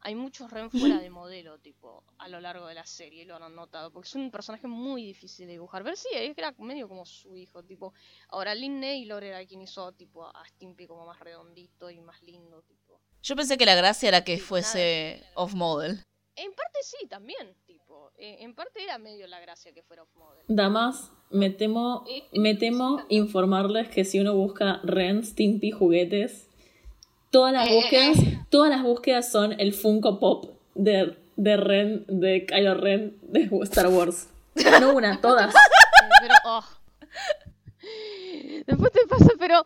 [0.07, 3.55] Hay muchos Ren fuera de modelo, tipo, a lo largo de la serie, lo han
[3.55, 5.83] notado, porque es un personaje muy difícil de dibujar.
[5.97, 7.95] Si sí, era medio como su hijo, tipo.
[8.29, 12.61] Ahora Lin Naylor era quien hizo, tipo, a Stimpy como más redondito y más lindo,
[12.65, 13.01] tipo.
[13.23, 16.03] Yo pensé que la gracia era que sí, fuese off-model.
[16.37, 18.13] En parte sí, también, tipo.
[18.19, 20.45] Eh, en parte era medio la gracia que fuera off-model.
[20.49, 26.51] Damas, me temo, me temo informarles que si uno busca Ren, Stimpy, juguetes,
[27.35, 28.17] todas las búsquedas,
[28.49, 33.89] todas las búsquedas son el Funko Pop de, de Ren, de Kylo Ren de Star
[33.89, 34.29] Wars.
[34.81, 35.53] No una, todas.
[36.21, 36.65] Pero, oh.
[38.69, 39.65] Después te pasa, pero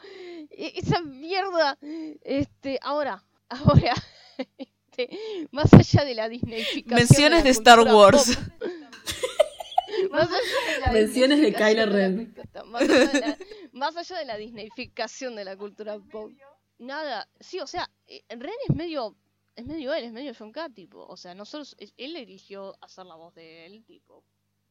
[0.51, 1.77] esa mierda.
[2.23, 3.95] Este, ahora, ahora.
[4.99, 6.97] Este, más allá de la Disneyficación.
[6.97, 8.39] Menciones de, de Star Wars.
[10.11, 12.35] más allá de la Menciones de Kylo Ren.
[12.66, 13.39] Más allá de, la,
[13.73, 16.33] más allá de la Disneyficación de la cultura pop.
[16.79, 17.91] Nada, sí, o sea,
[18.29, 19.16] Ren es medio,
[19.57, 23.16] es medio él, es medio John K, tipo, o sea, nosotros, él eligió hacer la
[23.16, 24.22] voz de él, tipo,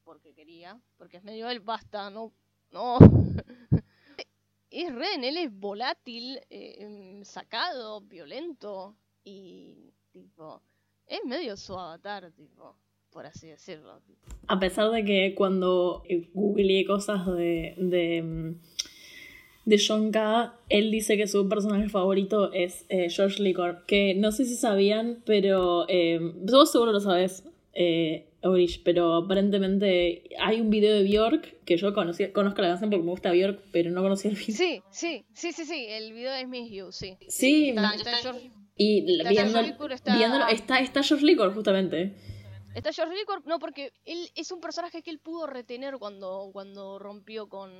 [0.05, 2.31] porque quería, porque es medio él, basta, no,
[2.71, 2.97] no.
[4.71, 8.95] es Ren, él es volátil, eh, sacado, violento,
[9.25, 10.61] y, tipo,
[11.07, 12.77] es medio su avatar, tipo,
[13.09, 14.01] por así decirlo.
[14.47, 16.03] A pesar de que cuando
[16.33, 17.75] googleé cosas de...
[17.77, 18.55] de
[19.67, 20.57] de John K.
[20.69, 23.83] Él dice que su personaje favorito es eh, George Licor.
[23.85, 25.85] Que no sé si sabían, pero.
[25.89, 27.43] Eh, vos seguro lo sabes,
[27.73, 32.89] eh, Aurish, pero aparentemente hay un video de Bjork que yo conocí, conozco la canción
[32.89, 34.55] porque me gusta Bjork, pero no conocía el video.
[34.55, 35.85] Sí, sí, sí, sí, sí.
[35.89, 37.17] El video es Miss You, sí.
[37.27, 40.15] Sí, está, está George, y está viendo, George está...
[40.15, 42.13] viéndolo, está, está George Licor justamente.
[42.73, 46.99] Está George Licor, no, porque él es un personaje que él pudo retener cuando, cuando
[46.99, 47.71] rompió con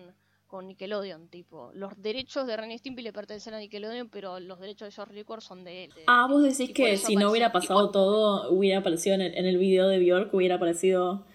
[0.48, 4.88] con Nickelodeon, tipo, los derechos de Ren Stimpy le pertenecen a Nickelodeon, pero los derechos
[4.88, 5.94] de George Liquor son de él.
[5.94, 9.46] De, ah, vos decís que si no hubiera pasado todo, hubiera aparecido en el, en
[9.46, 11.26] el video de Bjork, hubiera aparecido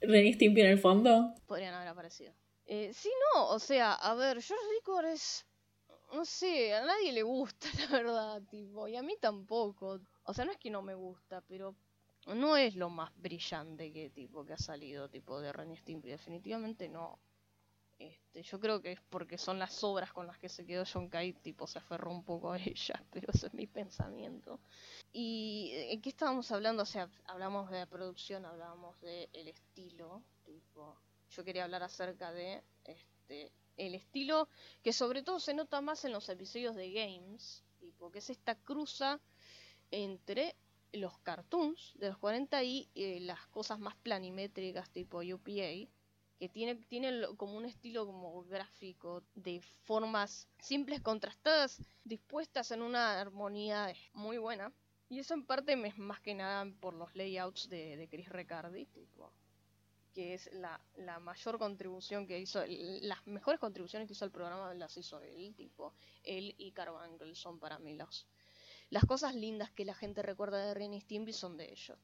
[0.00, 1.34] Ren Stimpy en el fondo.
[1.46, 2.32] Podrían haber aparecido.
[2.66, 5.46] Eh, sí, no, o sea, a ver, George Liquor es,
[6.12, 10.00] no sé, a nadie le gusta, la verdad, tipo, y a mí tampoco.
[10.24, 11.74] O sea, no es que no me gusta, pero
[12.26, 16.88] no es lo más brillante que tipo que ha salido tipo de Ren Stimpy, definitivamente
[16.88, 17.18] no.
[18.02, 21.08] Este, yo creo que es porque son las obras con las que se quedó John
[21.08, 24.60] Kite, tipo se aferró un poco a ellas, pero ese es mi pensamiento.
[25.12, 26.82] ¿Y en qué estábamos hablando?
[26.82, 30.96] O sea, hablamos de la producción, hablábamos del el estilo, tipo,
[31.30, 34.48] yo quería hablar acerca de este el estilo
[34.82, 38.54] que sobre todo se nota más en los episodios de Games, tipo, que es esta
[38.54, 39.20] cruza
[39.90, 40.56] entre
[40.92, 45.88] los cartoons de los 40 y eh, las cosas más planimétricas tipo UPA
[46.42, 53.20] que tiene, tiene como un estilo como gráfico de formas simples, contrastadas, dispuestas en una
[53.20, 54.72] armonía muy buena.
[55.08, 58.86] Y eso en parte es más que nada por los layouts de, de Chris Riccardi,
[58.86, 59.32] tipo,
[60.12, 64.74] que es la, la mayor contribución que hizo, las mejores contribuciones que hizo el programa
[64.74, 68.26] las hizo él, tipo, él y Carvangle son para mí los,
[68.92, 71.98] las cosas lindas que la gente recuerda de Ren y Stimpy son de ellos.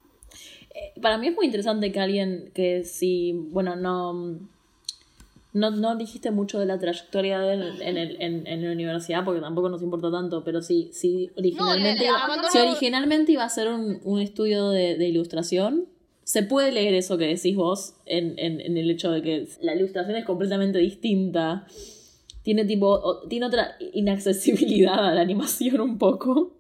[0.75, 4.41] Eh, para mí es muy interesante que alguien que si, bueno, no
[5.53, 9.25] no, no dijiste mucho de la trayectoria de él en, el, en, en, la universidad,
[9.25, 12.07] porque tampoco nos importa tanto, pero sí, sí originalmente,
[12.51, 15.87] si originalmente iba a ser un, un estudio de, de, ilustración,
[16.23, 20.17] se puede leer eso que decís vos en, en, el hecho de que la ilustración
[20.17, 21.67] es completamente distinta.
[22.43, 26.58] Tiene tipo, tiene otra inaccesibilidad a la animación un poco.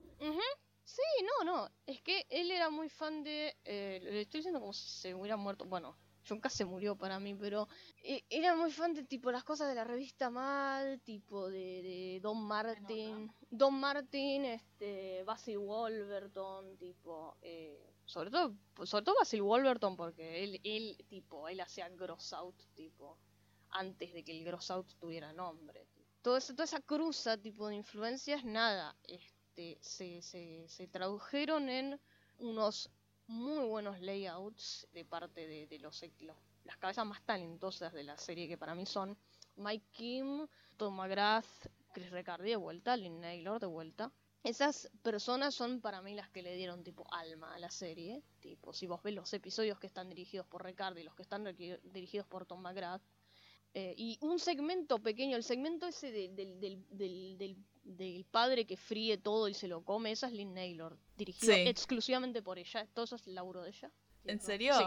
[2.08, 3.54] Que él era muy fan de.
[3.66, 5.66] Eh, le estoy diciendo como si se hubiera muerto.
[5.66, 5.94] Bueno,
[6.26, 7.68] Junka se murió para mí, pero
[8.02, 12.20] eh, era muy fan de tipo las cosas de la revista Mal, tipo de, de
[12.22, 18.54] Don Martin, Don Martin, este, Basil Wolverton, tipo, eh, sobre todo,
[18.86, 23.18] sobre todo Basil Wolverton porque él, él, tipo, él hacía Gross Out, tipo,
[23.68, 25.86] antes de que el Gross Out tuviera nombre.
[26.22, 29.37] Todo eso, toda esa cruza, tipo, de influencias, nada, este,
[29.80, 32.00] se, se, tradujeron en
[32.38, 32.90] unos
[33.26, 36.04] muy buenos layouts de parte de, los,
[36.64, 39.16] las cabezas más talentosas de la serie que para mí son
[39.56, 40.46] Mike Kim,
[40.76, 41.46] Tom McGrath,
[41.92, 44.12] Chris Riccardi de vuelta, Lynn Naylor de vuelta.
[44.44, 48.22] Esas personas son para mí las que le dieron tipo alma a la serie.
[48.40, 51.44] Tipo, si vos ves los episodios que están dirigidos por Riccardi y los que están
[51.44, 53.02] dirigidos por Tom McGrath.
[53.74, 57.56] Eh, y un segmento pequeño, el segmento ese del, del
[57.88, 62.42] del padre que fríe todo y se lo come, esa es Lynn Naylor, dirigido exclusivamente
[62.42, 62.86] por ella.
[62.92, 63.90] Todo eso es el laburo de ella.
[64.24, 64.74] ¿En serio?
[64.76, 64.84] Sí.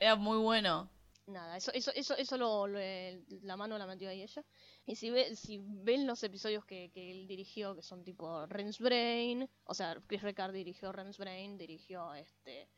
[0.00, 0.90] Era muy bueno.
[1.26, 4.44] Nada, eso, eso, eso, eso lo, la mano la metió ahí ella.
[4.86, 8.78] Y si, ve, si ven los episodios que, que él dirigió, que son tipo Ren's
[8.78, 12.68] Brain, o sea, Chris Ricard dirigió Ren's Brain, dirigió este...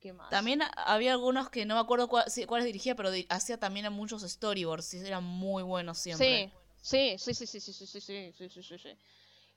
[0.00, 0.30] ¿Qué más?
[0.30, 4.94] También había algunos que no me acuerdo cuáles dirigía, pero hacía también a muchos storyboards
[4.94, 6.48] y eran muy buenos siempre.
[6.48, 8.98] Sí, Sí, sí, sí, sí, sí, sí, sí, sí, sí, sí.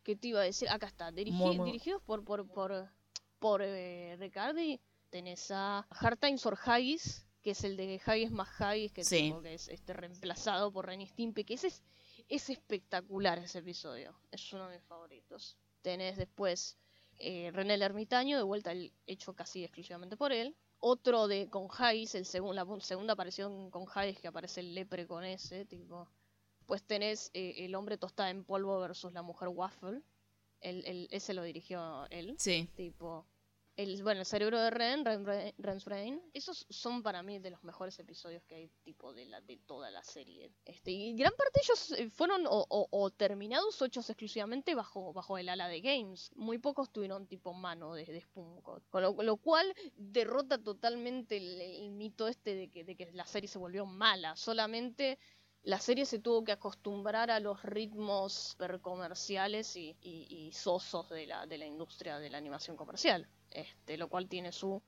[0.03, 0.69] ¿Qué te iba a decir?
[0.69, 2.89] Acá está, dirigidos por, por, por,
[3.39, 8.49] por eh, Ricardi, tenés a Hard Times or Haggis, que es el de Haggis más
[8.59, 11.83] Haggis, que, que es este reemplazado por Renny Stimpy, que ese es,
[12.27, 15.57] es espectacular ese episodio, es uno de mis favoritos.
[15.83, 16.77] Tenés después
[17.21, 20.55] eh, René el Ermitaño, de vuelta el, hecho casi exclusivamente por él.
[20.79, 25.23] Otro de con Haggis, el la segunda aparición con Haggis que aparece el lepre con
[25.23, 26.07] ese, tipo
[26.71, 30.01] pues tenés eh, El hombre tostada en polvo versus la mujer waffle.
[30.61, 32.35] El, ese lo dirigió él.
[32.39, 32.69] Sí.
[32.77, 33.25] Tipo.
[33.77, 35.25] El, bueno, el cerebro de Ren, Ren,
[35.57, 36.21] Ren's Brain.
[36.33, 39.89] Esos son para mí de los mejores episodios que hay, tipo, de la de toda
[39.89, 40.51] la serie.
[40.65, 45.37] Este, y gran parte de ellos eh, fueron o, terminados o hechos exclusivamente bajo, bajo
[45.37, 46.31] el ala de Games.
[46.35, 52.55] Muy pocos tuvieron tipo mano de, de Con lo, cual derrota totalmente el, mito este
[52.55, 54.35] de que, de que la serie se volvió mala.
[54.35, 55.17] Solamente
[55.63, 61.45] la serie se tuvo que acostumbrar a los ritmos comerciales y, y, sosos de la,
[61.45, 64.81] de la industria de la animación comercial, este, lo cual tiene su...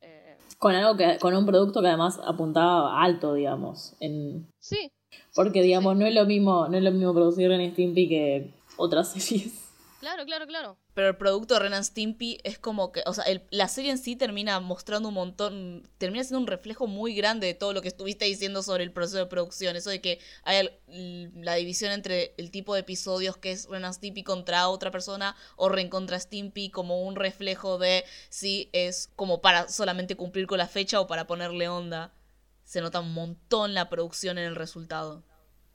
[0.00, 3.94] Eh, con algo que, con un producto que además apuntaba alto, digamos.
[4.00, 4.48] En...
[4.58, 4.90] Sí.
[5.34, 9.12] Porque, digamos, no es lo mismo, no es lo mismo producir en Stimpy que otras
[9.12, 9.72] series.
[10.00, 10.76] Claro, claro, claro.
[10.94, 14.14] Pero el producto de Ren Stimpy es como que, o sea, la serie en sí
[14.14, 18.26] termina mostrando un montón, termina siendo un reflejo muy grande de todo lo que estuviste
[18.26, 19.74] diciendo sobre el proceso de producción.
[19.74, 24.22] Eso de que hay la división entre el tipo de episodios que es Ren Stimpy
[24.22, 29.68] contra otra persona o Ren contra Stimpy como un reflejo de si es como para
[29.68, 32.14] solamente cumplir con la fecha o para ponerle onda.
[32.62, 35.24] Se nota un montón la producción en el resultado.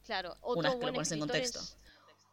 [0.05, 1.59] Claro, otro Una vez que lo pones en contexto.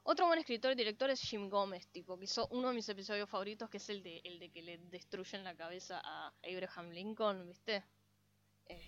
[0.09, 3.29] Otro buen escritor y director es Jim Gomez, tipo, que hizo uno de mis episodios
[3.29, 7.45] favoritos, que es el de, el de que le destruyen la cabeza a Abraham Lincoln,
[7.45, 7.83] ¿viste?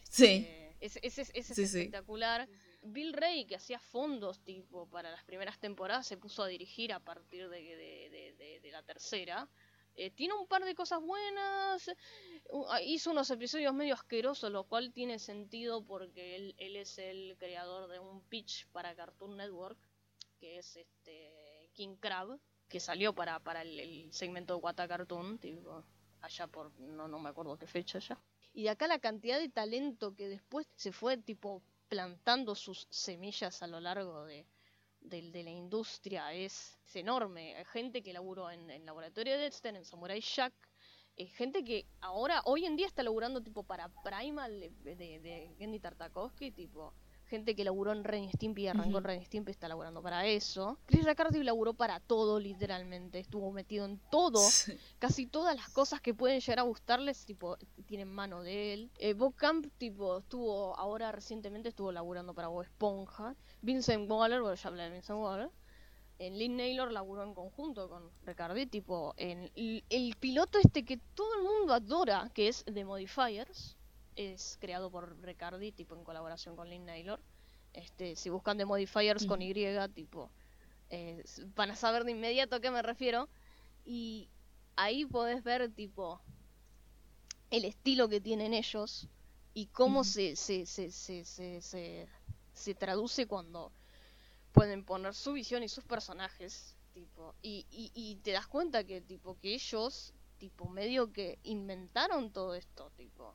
[0.09, 0.47] sí.
[0.79, 2.49] Ese, ese, es espectacular.
[2.83, 7.01] Bill Ray, que hacía fondos, tipo, para las primeras temporadas, se puso a dirigir a
[7.01, 7.59] partir de,
[8.63, 9.49] de, la tercera.
[9.97, 11.91] Eh, tiene un par de cosas buenas.
[12.69, 17.35] Ah, hizo unos episodios medio asquerosos, lo cual tiene sentido porque él, él es el
[17.41, 19.88] creador de un pitch para Cartoon Network
[20.39, 25.85] que es este King Crab, que salió para, para el, segmento de Wata Cartoon, tipo,
[26.21, 28.21] allá por, no, no me acuerdo qué fecha ya.
[28.53, 33.67] Y acá la cantidad de talento que después se fue tipo plantando sus semillas a
[33.67, 34.47] lo largo de,
[35.01, 37.65] de, la industria es, enorme.
[37.67, 40.55] Gente que laburó en el laboratorio de Dexter, en Samurai Jack,
[41.27, 46.95] gente que ahora, hoy en día está laburando tipo para Primal de, de, Tartakovsky, tipo
[47.29, 48.99] gente que laburó en Ren Stimpy y arrancó Ujú.
[48.99, 50.79] en Ren y Stimpy está laburando para eso.
[50.87, 53.19] Chris Riccardi laburó para todo, literalmente.
[53.21, 54.41] Estuvo metido en todo.
[54.99, 57.57] Casi todas las cosas que pueden llegar a gustarles, tipo,
[57.87, 58.91] tienen mano de él.
[58.99, 63.37] Eh, Bob Camp, tipo, estuvo, ahora recientemente estuvo laburando para Bob Esponja.
[63.63, 65.51] Vincent Waller, bueno, ya hablé de Vincent Waller.
[66.21, 70.97] En Lynn Naylor laburó en conjunto con Ricardi, tipo, en el, el piloto este que
[71.15, 73.77] todo el mundo adora, que es The Modifiers,
[74.19, 77.21] es creado por Ricardi, tipo, en colaboración con Lynn Naylor.
[77.73, 79.55] Este, si buscan The Modifiers con Y,
[79.95, 80.31] tipo,
[80.91, 81.23] eh,
[81.55, 83.29] van a saber de inmediato a qué me refiero.
[83.85, 84.29] Y
[84.75, 86.21] ahí podés ver, tipo,
[87.51, 89.09] el estilo que tienen ellos
[89.55, 92.09] y cómo se, se, se, se, se,
[92.53, 93.71] se traduce cuando
[94.53, 99.01] pueden poner su visión y sus personajes, tipo, y, y, y te das cuenta que,
[99.01, 103.33] tipo, que ellos, tipo, medio que inventaron todo esto, tipo,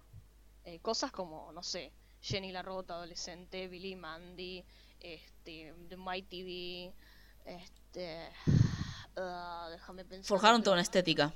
[0.65, 1.91] eh, cosas como, no sé,
[2.21, 4.63] Jenny la robot adolescente, Billy Mandy,
[4.99, 6.93] este, The Mighty B,
[7.45, 8.29] este,
[9.17, 10.27] ah, déjame pensar.
[10.27, 11.33] Forjaron toda una estética.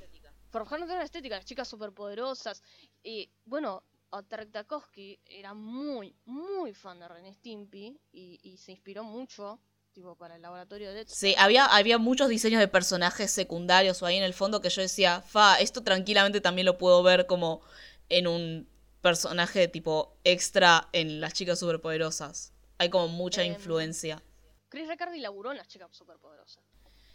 [0.49, 2.63] Forjaron toda una estética, las chicas superpoderosas.
[3.03, 8.71] Y bueno, a Tartakovsky era muy, muy fan de Ren y Stimpy y, y se
[8.71, 9.59] inspiró mucho,
[9.91, 11.05] tipo, para el laboratorio de.
[11.05, 14.81] Sí, había, había muchos diseños de personajes secundarios o ahí en el fondo que yo
[14.81, 17.61] decía, fa, esto tranquilamente también lo puedo ver como
[18.07, 22.53] en un personaje tipo extra en las chicas superpoderosas.
[22.77, 24.21] Hay como mucha Em, influencia.
[24.69, 26.63] Chris Riccardi laburó en las chicas superpoderosas.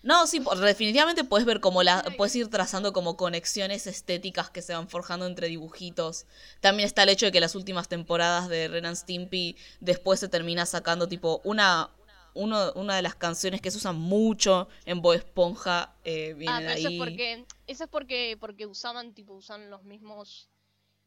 [0.03, 4.75] No, sí, definitivamente puedes ver como la, puedes ir trazando como conexiones estéticas que se
[4.75, 6.27] van forjando entre dibujitos.
[6.61, 10.29] También está el hecho de que las últimas temporadas de Ren and Stimpy después se
[10.29, 11.91] termina sacando tipo una
[12.35, 16.61] uno, una de las canciones que se usan mucho en Bob Esponja eh, viene Ah,
[16.61, 16.99] de pero eso es ahí.
[16.99, 20.49] porque, eso es porque, porque usaban, tipo, usaban los mismos,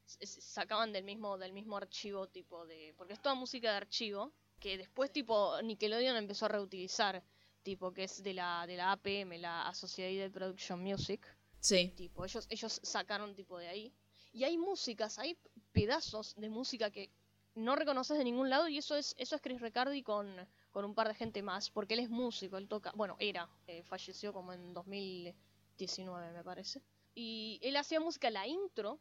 [0.06, 4.78] sacaban del mismo, del mismo archivo, tipo, de, porque es toda música de archivo, que
[4.78, 7.24] después, tipo, Nickelodeon empezó a reutilizar,
[7.64, 11.26] tipo, que es de la, de la APM, la Associated Production Music,
[11.60, 11.92] Sí.
[11.96, 13.94] tipo, ellos, ellos sacaron, tipo, de ahí,
[14.32, 15.38] y hay músicas, hay
[15.72, 17.10] pedazos de música que
[17.56, 20.36] no reconoces de ningún lado, y eso es, eso es Chris Riccardi con,
[20.72, 23.82] con un par de gente más, porque él es músico, él toca, bueno, era, eh,
[23.84, 26.82] falleció como en 2019 me parece.
[27.14, 29.00] Y él hacía música, la intro,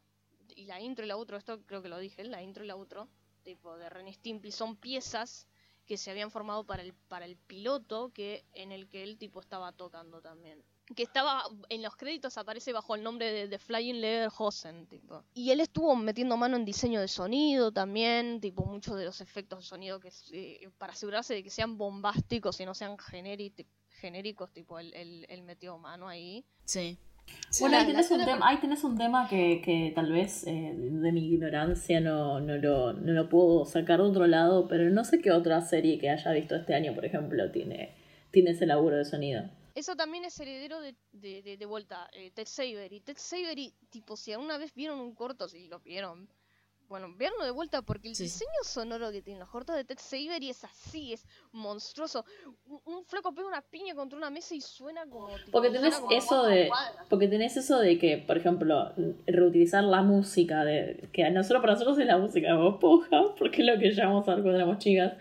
[0.55, 2.75] y la intro y la outro, esto creo que lo dije, la intro y la
[2.75, 3.07] outro,
[3.43, 5.47] tipo de Ren Stimpy, son piezas
[5.85, 9.39] que se habían formado para el, para el piloto que en el que el tipo
[9.39, 10.63] estaba tocando también.
[10.95, 15.23] Que estaba, en los créditos aparece bajo el nombre de, de Flying Lederhosen, tipo.
[15.33, 19.59] Y él estuvo metiendo mano en diseño de sonido también, tipo, muchos de los efectos
[19.59, 24.51] de sonido que eh, para asegurarse de que sean bombásticos y no sean genéric- genéricos,
[24.51, 26.45] tipo, él, él, él metió mano ahí.
[26.65, 26.97] Sí.
[27.59, 31.11] Bueno, ahí tenés, un tema, ahí tenés un tema que, que tal vez eh, de
[31.11, 35.19] mi ignorancia no, no, lo, no lo puedo sacar de otro lado, pero no sé
[35.19, 37.95] qué otra serie que haya visto este año, por ejemplo, tiene,
[38.31, 39.49] tiene ese laburo de sonido.
[39.73, 42.99] Eso también es heredero de, de, de, de vuelta, eh, Ted Savery.
[43.01, 46.27] Ted Savery, tipo, si alguna vez vieron un corto, si lo vieron,
[46.89, 48.23] bueno, veanlo de vuelta porque el Sí.
[48.23, 52.25] diseño sonoro que tienen los cortos de Ted Savery es así, es monstruoso.
[52.67, 55.27] Un, un flaco pega una piña contra una mesa y suena como...
[55.29, 56.69] tipo, Porque tenés como eso de.
[57.09, 58.91] Porque tenés eso de que, por ejemplo,
[59.27, 61.09] reutilizar la música de.
[61.11, 62.79] que a nosotros para nosotros es la música de Bob
[63.37, 65.13] porque es lo que llamamos a ver cuando éramos chicas.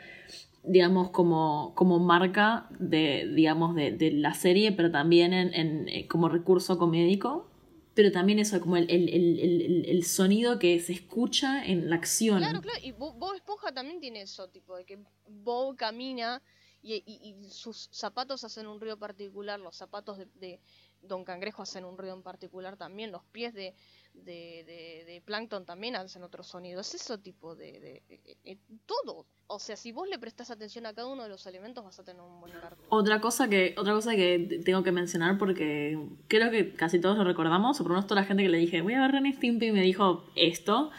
[0.66, 6.08] Digamos, como, como marca de, digamos, de, de la serie, pero también en, en, eh,
[6.08, 7.46] como recurso comédico.
[7.94, 12.38] Pero también eso, como el, el, el, el, sonido que se escucha en la acción.
[12.38, 16.42] Claro, claro, y Bo- Bob Esponja también tiene eso, tipo, de que Bob camina
[16.82, 20.60] y sus zapatos hacen un ruido particular, los zapatos de, de
[21.00, 23.74] Don Cangrejo hacen un ruido en particular también, los pies de,
[24.14, 29.26] de, de, de Plankton también hacen otro sonido, es eso tipo de, eh, eh, todo.
[29.46, 32.04] O sea, si vos le prestás atención a cada uno de los elementos vas a
[32.04, 32.86] tener un buen cartoon.
[32.88, 35.98] Otra cosa que otra cosa que tengo que mencionar porque
[36.28, 38.58] creo que casi todos lo recordamos, o por lo menos toda la gente que le
[38.58, 40.90] dije, voy a ver Ren Stimpy y me dijo esto,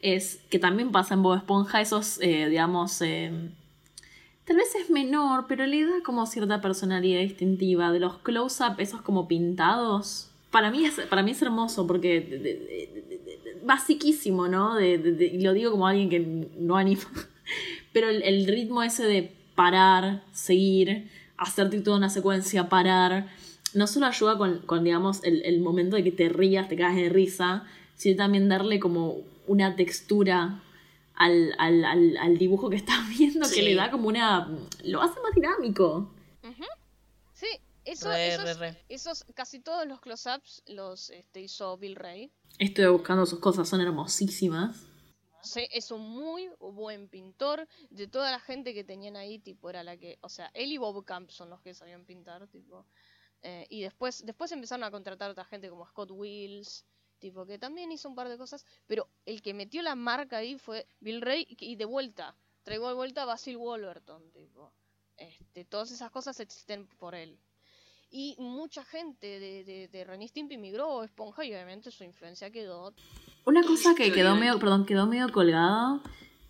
[0.00, 3.30] es que también pasa en Bob Esponja esos, eh, digamos, eh,
[4.44, 9.02] tal vez es menor, pero le da como cierta personalidad distintiva de los close-up, esos
[9.02, 10.31] como pintados.
[10.52, 14.76] Para mí es, para mí es hermoso porque de- de- de- basiquísimo, ¿no?
[14.76, 16.20] De- de- de- y lo digo como alguien que
[16.58, 17.02] no anima.
[17.92, 23.28] Pero el, el ritmo ese de parar, seguir, hacerte toda una secuencia, parar,
[23.74, 26.96] no solo ayuda con, con digamos, el, el momento de que te rías, te caes
[26.96, 27.64] de risa,
[27.96, 30.62] sino también darle como una textura
[31.14, 34.48] al, al, al, al dibujo que estás viendo que le da como una...
[34.84, 36.10] lo hace más dinámico.
[37.92, 38.84] Eso, Re, esos, re, re.
[38.88, 42.32] esos, casi todos los close-ups los este, hizo Bill Ray.
[42.58, 44.86] Estoy buscando sus cosas, son hermosísimas.
[45.42, 47.68] Sí, es un muy buen pintor.
[47.90, 50.18] De toda la gente que tenían ahí, tipo, era la que.
[50.22, 52.86] O sea, él y Bob Camp son los que sabían pintar, tipo.
[53.42, 56.86] Eh, y después, después empezaron a contratar a otra gente como Scott Wills,
[57.18, 58.64] tipo, que también hizo un par de cosas.
[58.86, 61.46] Pero el que metió la marca ahí fue Bill Ray.
[61.58, 64.72] Y de vuelta, traigo de vuelta a Basil Wolverton, tipo.
[65.16, 67.38] Este, todas esas cosas existen por él.
[68.14, 72.04] Y mucha gente de, de, de Ren y Stimpy migró a Esponja y obviamente su
[72.04, 72.92] influencia quedó
[73.46, 76.02] Una cosa que quedó medio, perdón, quedó medio colgada,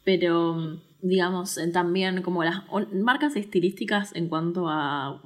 [0.05, 5.23] pero digamos, eh, también como las marcas estilísticas en cuanto a,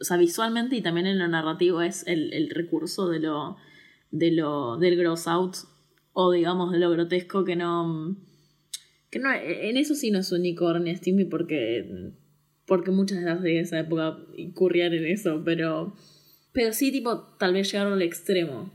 [0.00, 3.58] o sea, visualmente y también en lo narrativo es el, el recurso de lo,
[4.10, 5.56] de lo, del gross out
[6.14, 8.16] o digamos de lo grotesco que no,
[9.10, 12.12] que no, en eso sí no es único Ren y Stimpy porque,
[12.66, 15.94] porque muchas de las de esa época incurrían en eso, pero,
[16.52, 18.72] pero sí tipo tal vez llegaron al extremo.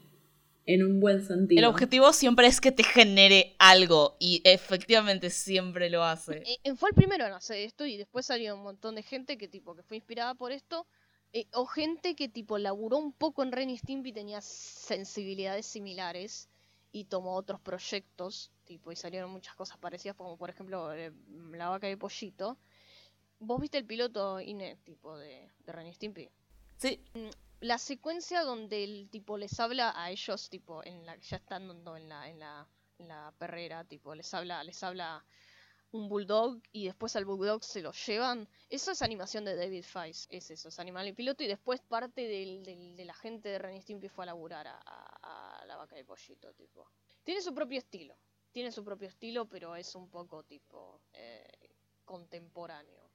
[0.63, 1.59] En un buen sentido.
[1.59, 6.43] El objetivo siempre es que te genere algo y efectivamente siempre lo hace.
[6.45, 9.39] Eh, eh, fue el primero en hacer esto y después salió un montón de gente
[9.39, 10.85] que tipo que fue inspirada por esto
[11.33, 16.49] eh, o gente que tipo laburó un poco en Ren y Stimpy tenía sensibilidades similares
[16.91, 21.13] y tomó otros proyectos tipo y salieron muchas cosas parecidas como por ejemplo eh,
[21.53, 22.57] la vaca de pollito
[23.41, 24.39] vos viste el piloto
[24.83, 26.29] tipo de, de Ren y Stimpy
[26.77, 27.03] Sí,
[27.59, 31.95] la secuencia donde el tipo les habla a ellos, tipo, en la ya están dando
[31.95, 35.23] en la, en la, en la perrera, tipo, les habla, les habla
[35.91, 38.47] un bulldog y después al bulldog se lo llevan.
[38.69, 42.27] Eso es animación de David Fice, es eso, es animal y piloto y después parte
[42.27, 45.65] del, del- de la gente de Ren y Stimpy fue a laburar a, a- a
[45.65, 46.89] la vaca de pollito, tipo.
[47.23, 48.15] Tiene su propio estilo,
[48.51, 51.45] tiene su propio estilo, pero es un poco tipo eh,
[52.05, 53.10] contemporáneo.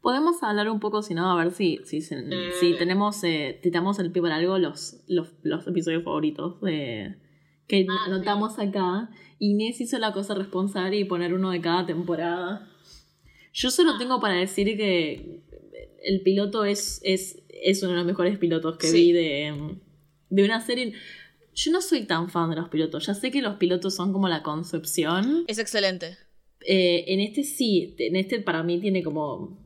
[0.00, 3.70] Podemos hablar un poco, si no, a ver si, si, se- si tenemos, eh, si
[3.70, 7.16] tenemos el pie para algo, los, los, los episodios favoritos de,
[7.66, 8.10] que Ah, sí.
[8.10, 9.10] anotamos acá.
[9.40, 12.68] Inés hizo la cosa responsable y poner uno de cada temporada.
[13.52, 13.98] Yo solo Ah.
[13.98, 15.40] tengo para decir que
[16.04, 18.96] el piloto es, es, es uno de los mejores pilotos que Sí.
[19.06, 19.78] vi de,
[20.30, 20.92] de una serie.
[21.54, 23.06] Yo no soy tan fan de los pilotos.
[23.06, 25.44] Ya sé que los pilotos son como la concepción.
[25.48, 26.16] es excelente.
[26.66, 29.58] Eh, en este sí, en este para mí tiene como.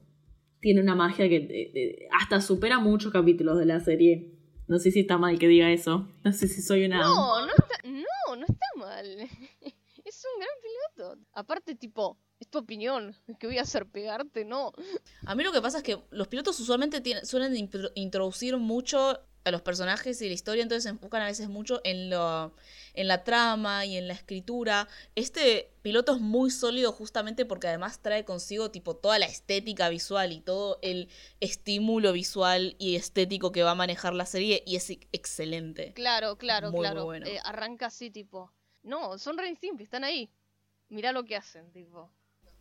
[0.63, 4.33] Tiene una magia que eh, eh, hasta supera muchos capítulos de la serie.
[4.69, 6.09] No sé si está mal que diga eso.
[6.25, 7.01] No sé si soy una.
[7.01, 9.07] No, no está, no, no está mal.
[10.05, 10.57] es un gran
[10.97, 11.21] piloto.
[11.35, 13.15] Aparte, tipo, es tu opinión.
[13.39, 13.87] ¿Qué voy a hacer?
[13.87, 14.45] ¿Pegarte?
[14.45, 14.73] No.
[15.27, 17.55] A mí lo que pasa es que los pilotos usualmente tienen- suelen
[17.95, 22.11] introducir mucho a los personajes y la historia, entonces se enfocan a veces mucho en,
[22.11, 22.55] lo,
[22.95, 24.89] en la trama y en la escritura.
[25.15, 30.33] Este piloto es muy sólido justamente porque además trae consigo tipo toda la estética visual
[30.33, 31.09] y todo el
[31.41, 35.93] estímulo visual y estético que va a manejar la serie y es excelente.
[35.95, 37.05] Claro, claro, Muy, muy claro.
[37.05, 37.27] bueno.
[37.27, 38.53] Eh, arranca así, tipo.
[38.83, 40.31] No, son y Stimpy, están ahí.
[40.89, 42.11] Mirá lo que hacen, tipo.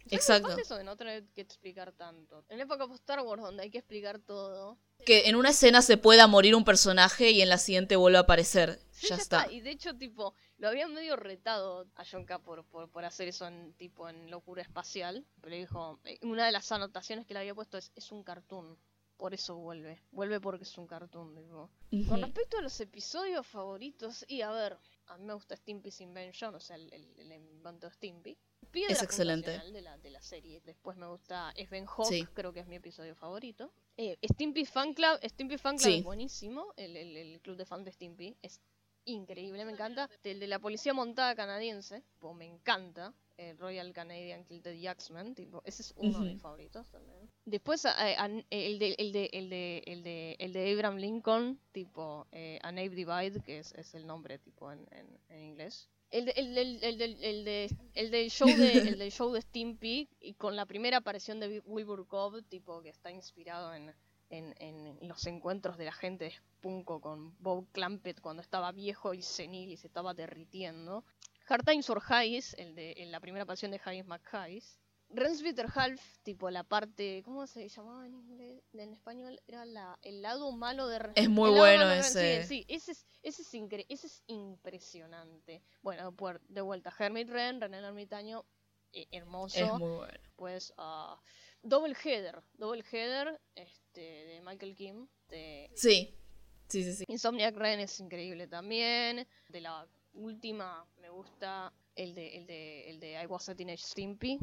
[0.10, 0.48] Exacto.
[0.48, 2.46] fan de eso de no tener que explicar tanto.
[2.50, 4.78] En la época post Star Wars, donde hay que explicar todo.
[5.06, 8.22] Que en una escena se pueda morir un personaje y en la siguiente vuelve a
[8.22, 8.80] aparecer.
[8.92, 9.52] Sí, ya está.
[9.52, 13.28] Y de hecho, tipo, lo habían medio retado a John K por, por, por hacer
[13.28, 15.26] eso en tipo en locura espacial.
[15.42, 18.78] Pero dijo, eh, una de las anotaciones que le había puesto es, es un cartoon.
[19.18, 20.02] Por eso vuelve.
[20.12, 21.70] Vuelve porque es un cartoon, tipo.
[22.08, 26.56] Con respecto a los episodios favoritos, y a ver, a mí me gusta Stimpy's Invention,
[26.56, 28.38] o sea, el, el, el invento de Stimpy.
[28.72, 29.52] Piedra Es excelente.
[29.72, 30.62] De la, de la serie.
[30.62, 32.26] Después me gusta Sven Hawk, Sí.
[32.34, 33.74] creo que es mi episodio favorito.
[33.98, 35.98] Eh, Stimpy Fan Club, Stimpy Fan Club Sí.
[36.00, 36.74] es buenísimo.
[36.78, 38.62] El, el, el club de fans de Stimpy es
[39.06, 40.10] increíble, me encanta.
[40.24, 43.14] El de la policía montada canadiense, tipo, me encanta.
[43.38, 47.28] El Royal Canadian Kilted Yaxman, tipo, ese es uno de mis favoritos también.
[47.46, 48.16] Después eh,
[48.52, 52.72] el, de, el, de, el, de, el, de, el de Abraham Lincoln, tipo eh, A
[52.72, 55.90] Nave Divide, que es, es el nombre tipo en, en, en inglés.
[56.12, 59.32] El, de, el, del- el, del- el, de, el del show de el del show
[59.32, 63.92] de Stimpy y con la primera aparición de Wilbur Cobb, tipo que está inspirado en,
[64.32, 69.14] en, en los encuentros de la gente de Spunko con Bob Clampett cuando estaba viejo
[69.14, 71.04] y senil y se estaba derritiendo.
[71.48, 74.80] Hard Times or Highs, el de en la primera aparición de Hayes McHayes.
[75.14, 78.64] Rensbitter Half, tipo la parte, ¿cómo se llamaba en inglés?
[78.72, 82.44] En español era la, el lado malo de Es muy bueno ese.
[82.44, 85.62] Sí, sí, ese es, ese es, incre- ese es impresionante.
[85.82, 88.46] Bueno, por- de vuelta, Hermit Ren, René el Ermitaño,
[88.94, 90.20] eh, hermoso Es muy bueno.
[90.38, 91.20] pues ah,
[91.64, 96.16] Double Header, Double Header este, de Michael Kim, de Sí,
[96.68, 97.04] sí, sí, sí.
[97.08, 103.00] Insomniac Ren es increíble también, de la última me gusta el de el de el
[103.00, 104.40] de I Was a Teenage Stimpy,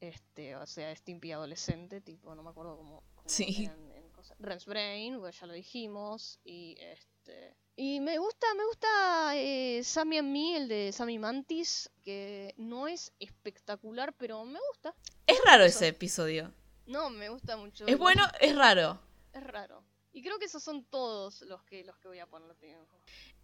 [0.00, 3.70] este, o sea, Stimpy adolescente, tipo, no me acuerdo cómo, cómo Sí.
[4.38, 10.18] Ren's Brain, pues ya lo dijimos, y este Y me gusta, me gusta eh, Sammy
[10.18, 14.94] and Me, el de Sammy Mantis, que no es espectacular, pero me gusta.
[15.26, 16.52] Es raro ese episodio.
[16.84, 17.86] No, me gusta mucho.
[17.86, 19.00] Es bueno, es raro.
[19.32, 19.82] Es raro.
[20.12, 22.50] Y creo que esos son todos los que, los que voy a poner.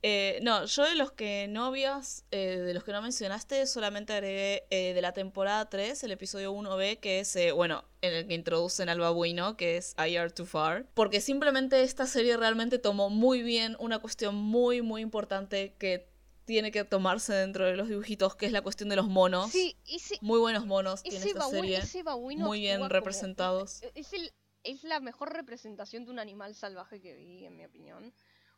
[0.02, 4.12] Eh, no, yo de los que no habías, eh, de los que no mencionaste, solamente
[4.12, 8.34] agregué eh, de la temporada 3, el episodio 1B, que es, bueno, en el que
[8.34, 10.86] introducen al babuino, que es I Are Too Far.
[10.94, 16.08] Porque simplemente esta serie realmente tomó muy bien una cuestión muy, muy importante que
[16.46, 19.50] tiene que tomarse dentro de los dibujitos, que es la cuestión de los monos.
[19.50, 19.76] Sí,
[20.20, 21.80] muy buenos monos tiene esta serie.
[22.14, 23.82] muy bien representados.
[23.94, 24.32] es, el,
[24.66, 28.12] es la mejor representación de un animal salvaje que vi, en mi opinión.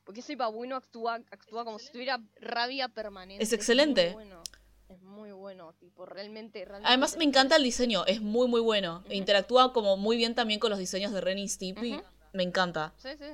[0.04, 3.44] Porque ese babuino actúa, actúa como si tuviera rabia permanente.
[3.44, 4.08] Es excelente.
[4.08, 4.42] Es muy bueno,
[4.88, 9.04] es muy bueno tipo, realmente, Además me encanta el diseño, es muy muy bueno.
[9.10, 12.00] Interactúa como muy bien también con los diseños de Ren y Stimpy.
[12.32, 12.94] Me encanta.
[12.96, 13.26] Sí, sí.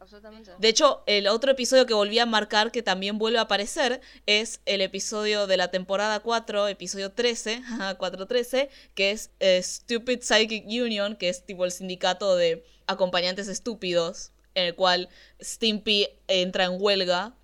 [0.00, 0.52] Absolutamente.
[0.58, 4.62] De hecho, el otro episodio que volví a marcar que también vuelve a aparecer es
[4.64, 7.62] el episodio de la temporada 4, episodio 13,
[7.98, 14.32] 413, que es eh, Stupid Psychic Union, que es tipo el sindicato de acompañantes estúpidos
[14.54, 15.10] en el cual
[15.40, 17.36] Stimpy entra en huelga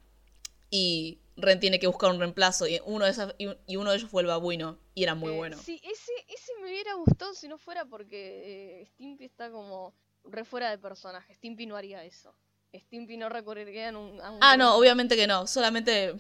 [0.71, 4.11] y Ren tiene que buscar un reemplazo y uno de, esas, y uno de ellos
[4.11, 5.59] fue el babuino y era muy eh, bueno.
[5.59, 9.95] Sí, ese, ese me hubiera gustado si no fuera porque eh, Stimpy está como
[10.31, 11.35] re fuera de personaje.
[11.35, 12.35] Stimpy no haría eso.
[12.75, 14.19] Stimpy no recurriría a un...
[14.41, 15.47] Ah, no, obviamente que no.
[15.47, 16.15] Solamente...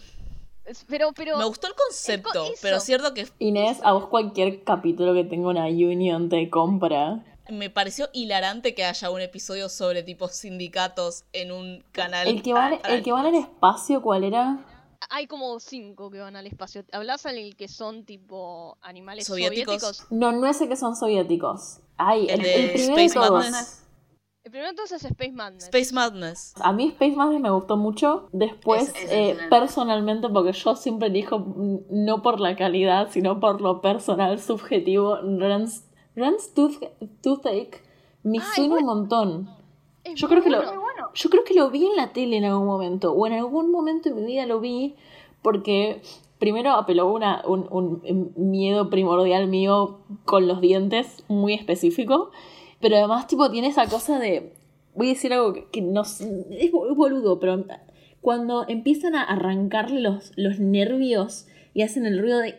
[0.89, 1.39] Pero, pero...
[1.39, 3.29] Me gustó el concepto, pero es cierto que...
[3.39, 8.85] Inés, a vos cualquier capítulo que tenga una union te compra me pareció hilarante que
[8.85, 12.27] haya un episodio sobre tipo sindicatos en un canal.
[12.27, 14.65] El que va, el que al espacio, ¿cuál era?
[15.11, 16.85] Hay como cinco que van al espacio.
[16.93, 20.07] ¿Hablas en el que son tipo animales soviéticos?
[20.11, 21.79] No, no es el que son soviéticos.
[21.97, 23.86] Ay, el, el, Space Madness.
[24.47, 25.65] El primero entonces es Space Madness.
[25.65, 26.55] Space Madness.
[26.61, 28.29] A mí Space Madness me gustó mucho.
[28.31, 31.45] Después, eh, personalmente, porque yo siempre elijo
[31.91, 35.83] no por la calidad, sino por lo personal, subjetivo, Runs
[36.15, 37.83] Rand's Toothache
[38.23, 39.51] me suena un montón.
[40.15, 40.63] Yo creo, que lo,
[41.13, 44.11] yo creo que lo vi en la tele en algún momento, o en algún momento
[44.11, 44.95] de mi vida lo vi,
[45.43, 46.03] porque
[46.39, 52.31] primero apeló una, un, un miedo primordial mío con los dientes muy específico,
[52.81, 54.53] pero además tipo tiene esa cosa de,
[54.95, 57.65] voy a decir algo que, no es, boludo, pero
[58.21, 62.57] cuando empiezan a arrancarle los, los nervios y hacen el ruido de...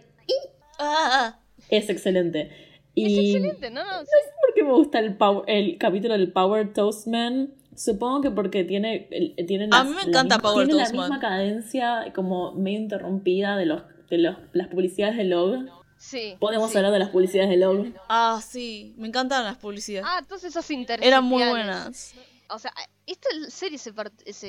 [0.79, 1.39] Ah.
[1.69, 2.51] Es excelente.
[2.95, 3.83] Es excelente, ¿no?
[3.83, 5.17] No, sé por qué me gusta el,
[5.47, 7.53] el capítulo del Power Toastman.
[7.75, 9.07] Supongo que porque tiene,
[9.47, 13.83] tiene a mí me encanta Power tiene la misma cadencia como medio interrumpida de los
[14.09, 15.65] de los, las publicidades de Log.
[15.97, 16.37] Sí.
[16.39, 17.93] Podemos hablar de las publicidades de Log.
[18.07, 20.07] Ah, sí, me encantan las publicidades.
[20.09, 20.69] Ah, entonces esas
[21.01, 22.13] Eran muy buenas.
[22.49, 22.73] O sea,
[23.05, 23.93] esta serie se,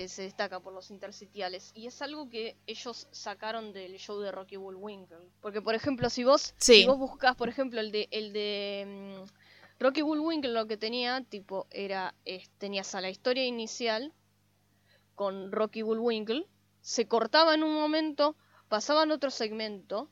[0.08, 4.56] se, destaca por los interstitiales y es algo que ellos sacaron del show de Rocky
[4.56, 5.30] Bullwinkle.
[5.40, 9.82] Porque, por ejemplo, si vos, si vos buscas, por ejemplo, el de, el de mm,
[9.82, 12.14] Rocky Bullwinkle, lo que tenía, tipo, era,
[12.58, 14.12] tenías a la historia inicial
[15.14, 16.46] con Rocky Bullwinkle,
[16.80, 18.36] se cortaba en un momento,
[18.68, 20.08] pasaban otro segmento,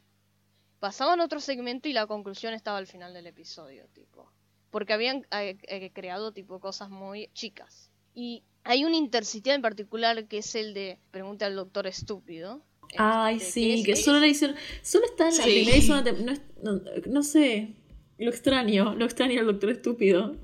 [0.79, 4.31] pasaban otro segmento y la conclusión estaba al final del episodio, tipo
[4.77, 7.91] porque habían eh, eh, creado tipo cosas muy chicas.
[8.15, 12.61] Y hay un intersticial en particular que es el de Pregunta al Doctor Estúpido.
[12.99, 14.55] Ay, este, sí, que, solo le hicieron.
[14.83, 17.75] Solo está en la primera no, no, sé.
[18.19, 20.37] Lo extraño, lo extraño al Doctor Estúpido.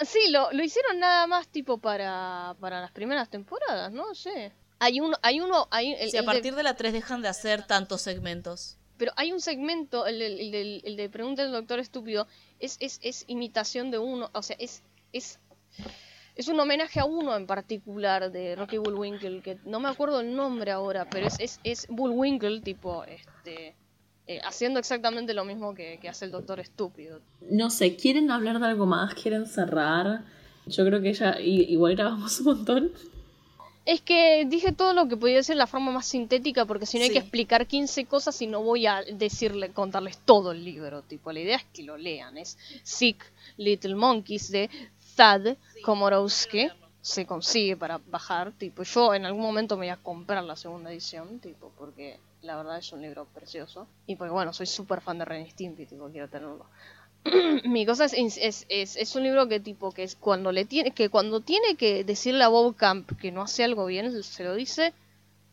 [0.00, 4.50] sí, lo, lo, hicieron nada más tipo para, para las primeras temporadas, no sé.
[4.80, 6.64] Hay uno, hay uno, hay, el, a partir de...
[6.64, 8.76] la 3 dejan de hacer tantos segmentos.
[8.96, 12.26] Pero hay un segmento, el, el, el de Pregunta al Doctor Estúpido,
[12.60, 14.82] es, es, es imitación de uno, o sea, es,
[15.12, 15.40] es,
[16.36, 20.34] es un homenaje a uno en particular de Rocky Bullwinkle, que no me acuerdo el
[20.34, 23.74] nombre ahora, pero es, es, es Bullwinkle, tipo, este,
[24.26, 27.20] eh, haciendo exactamente lo mismo que, que, hace el Doctor Estúpido.
[27.50, 29.14] No sé, ¿quieren hablar de algo más?
[29.14, 30.24] ¿Quieren cerrar?
[30.66, 32.92] Yo creo que ya igual grabamos un montón.
[33.84, 36.98] Es que dije todo lo que podía decir de la forma más sintética porque si
[36.98, 41.02] no hay que explicar 15 cosas y no voy a decirle, contarles todo el libro.
[41.02, 42.38] Tipo, la idea es que lo lean.
[42.38, 43.24] Es Sick
[43.56, 44.70] Little Monkeys de
[45.16, 46.68] Thad Komorowski.
[47.00, 48.52] Se consigue para bajar.
[48.52, 51.40] Tipo, yo en algún momento me voy a comprar la segunda edición.
[51.40, 53.88] Tipo, porque la verdad es un libro precioso.
[54.06, 55.86] Y porque bueno, soy súper fan de Ren Stimpy.
[55.86, 56.66] Tipo, quiero tenerlo.
[57.64, 60.90] mi cosa es, es, es, es, un libro que tipo que es cuando le tiene
[60.90, 64.54] que cuando tiene que decirle a Bob Camp que no hace algo bien se lo
[64.54, 64.92] dice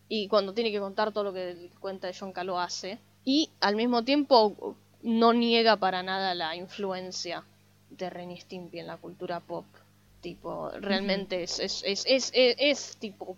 [0.08, 3.76] y cuando tiene que contar todo lo que cuenta de John Calo hace y al
[3.76, 7.44] mismo tiempo no niega para nada la influencia
[7.92, 9.66] de Ren Stimpy en la cultura pop
[10.22, 13.38] tipo realmente es, es, es, es, es, tipo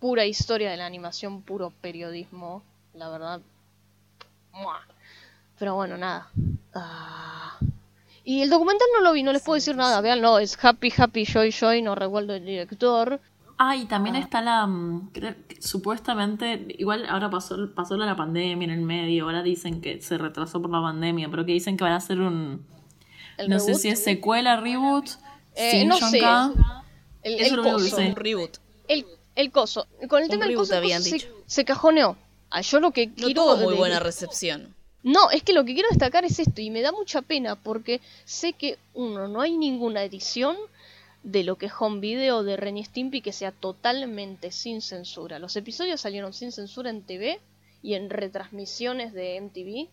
[0.00, 2.62] pura historia de la animación, puro periodismo,
[2.94, 3.40] la verdad.
[4.52, 4.80] ¡mua!
[5.60, 6.28] Pero bueno, nada.
[6.74, 7.56] Ah.
[8.24, 10.00] Y el documental no lo vi, no les puedo decir nada.
[10.00, 13.20] Vean, no, es Happy, Happy, Joy, Joy, no recuerdo el director.
[13.58, 14.66] Ah, y también está la.
[14.66, 15.10] mm,
[15.60, 20.60] supuestamente, igual ahora pasó, pasó la pandemia en el medio, ahora dicen que se retrasó
[20.62, 22.64] por la pandemia, pero que dicen que van a hacer un.
[23.36, 25.06] El no sé si es secuela, reboot.
[25.54, 26.20] Eh, sin no John sé.
[26.20, 26.52] K.
[27.22, 27.96] El, Eso el coso.
[27.98, 28.56] Un reboot.
[28.88, 29.86] El, el coso.
[30.08, 31.28] Con el Un tema del coso, el habían coso se, dicho.
[31.46, 32.16] se cajoneó.
[32.50, 33.42] Ah, yo lo que No quiero.
[33.42, 34.74] tuvo muy de- buena recepción.
[35.02, 38.00] No, es que lo que quiero destacar es esto, y me da mucha pena porque
[38.24, 40.56] sé que, uno, no hay ninguna edición
[41.22, 45.38] de lo que es home video de Ren y Stimpy que sea totalmente sin censura.
[45.38, 47.40] Los episodios salieron sin censura en TV
[47.82, 49.88] y en retransmisiones de MTV,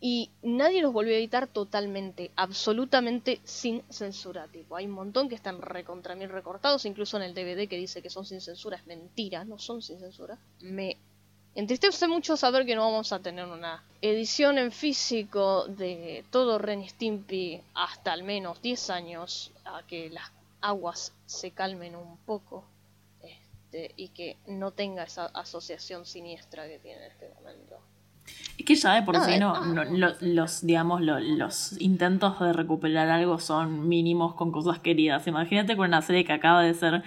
[0.00, 4.46] y nadie los volvió a editar totalmente, absolutamente sin censura.
[4.48, 8.02] Tipo, hay un montón que están recontra mil recortados, incluso en el DVD que dice
[8.02, 10.38] que son sin censura, es mentira, no son sin censura.
[10.60, 10.98] Me
[11.56, 16.82] entristece mucho saber que no vamos a tener una edición en físico de todo Ren
[16.82, 20.30] y Stimpy hasta al menos 10 años, a que las
[20.60, 22.64] aguas se calmen un poco
[23.22, 27.76] este, y que no tenga esa asociación siniestra que tiene en este momento.
[28.58, 29.96] Es que ya de por Ah, sí eh, no, ah, no- no.
[29.98, 35.26] lo- los, digamos, lo- los intentos de recuperar algo son mínimos con cosas queridas.
[35.26, 37.02] Imagínate con una serie que acaba de ser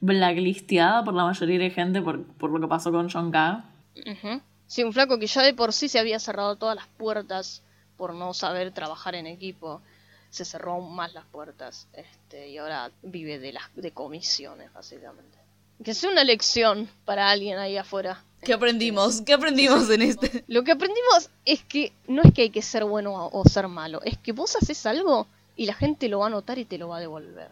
[0.00, 3.64] blacklisteada por la mayoría de gente por, por lo que pasó con John K.
[4.06, 4.40] Ujú.
[4.66, 7.62] Sí, un flaco que ya de por sí se había cerrado todas las puertas
[7.96, 9.82] por no saber trabajar en equipo.
[10.30, 15.38] Se cerró aún más las puertas este, y ahora vive de las de comisiones, básicamente.
[15.82, 18.22] Que sea una lección para alguien ahí afuera.
[18.42, 19.22] ¿Qué aprendimos?
[19.22, 20.44] ¿Qué aprendimos en este?
[20.46, 23.66] Lo que aprendimos es que no es que hay que ser bueno o o ser
[23.68, 26.78] malo, es que vos haces algo y la gente lo va a notar y te
[26.78, 27.50] lo va a devolver.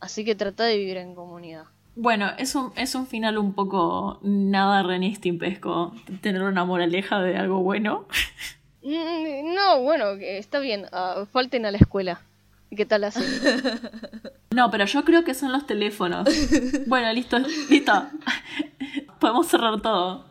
[0.00, 1.64] Así que trata de vivir en comunidad.
[1.96, 5.94] Bueno, es un, es un final un poco nada renistimpesco.
[6.20, 8.06] Tener una moraleja de algo bueno.
[8.82, 12.20] Mm, No, bueno, está bien, ah, falten a la escuela.
[12.74, 13.20] ¿Qué tal así?
[14.50, 16.26] No, pero yo creo que son los teléfonos.
[16.86, 18.06] Bueno, listo, listo.
[19.20, 20.24] Podemos cerrar todo.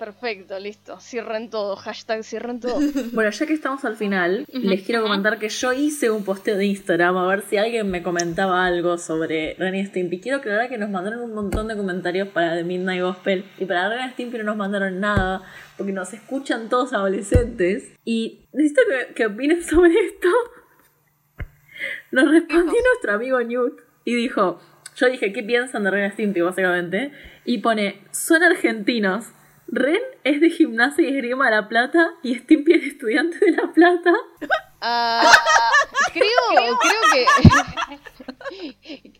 [0.00, 0.98] Perfecto, listo.
[0.98, 1.76] Cierren todo.
[1.76, 2.80] Hashtag cierren todo.
[3.12, 6.64] Bueno, ya que estamos al final, les quiero comentar que yo hice un posteo de
[6.64, 10.20] Instagram a ver si alguien me comentaba algo sobre Ren y Stimpy.
[10.20, 13.90] Quiero aclarar que nos mandaron un montón de comentarios para The Midnight Gospel y para
[13.90, 15.42] Ren y Stimpy no nos mandaron nada
[15.76, 17.92] porque nos escuchan todos adolescentes.
[18.02, 20.28] Y necesito que, que opinen sobre esto.
[22.10, 24.60] Nos respondió nuestro amigo Newt y dijo,
[24.96, 27.12] yo dije, ¿qué piensan de Ren y Stimpy básicamente?
[27.44, 29.34] Y pone, son argentinos.
[29.72, 33.72] Ren es de gimnasia y esgrima de La Plata y Stimpy es estudiante de La
[33.72, 34.12] Plata.
[34.80, 35.30] Ah,
[36.12, 37.26] creo, creo que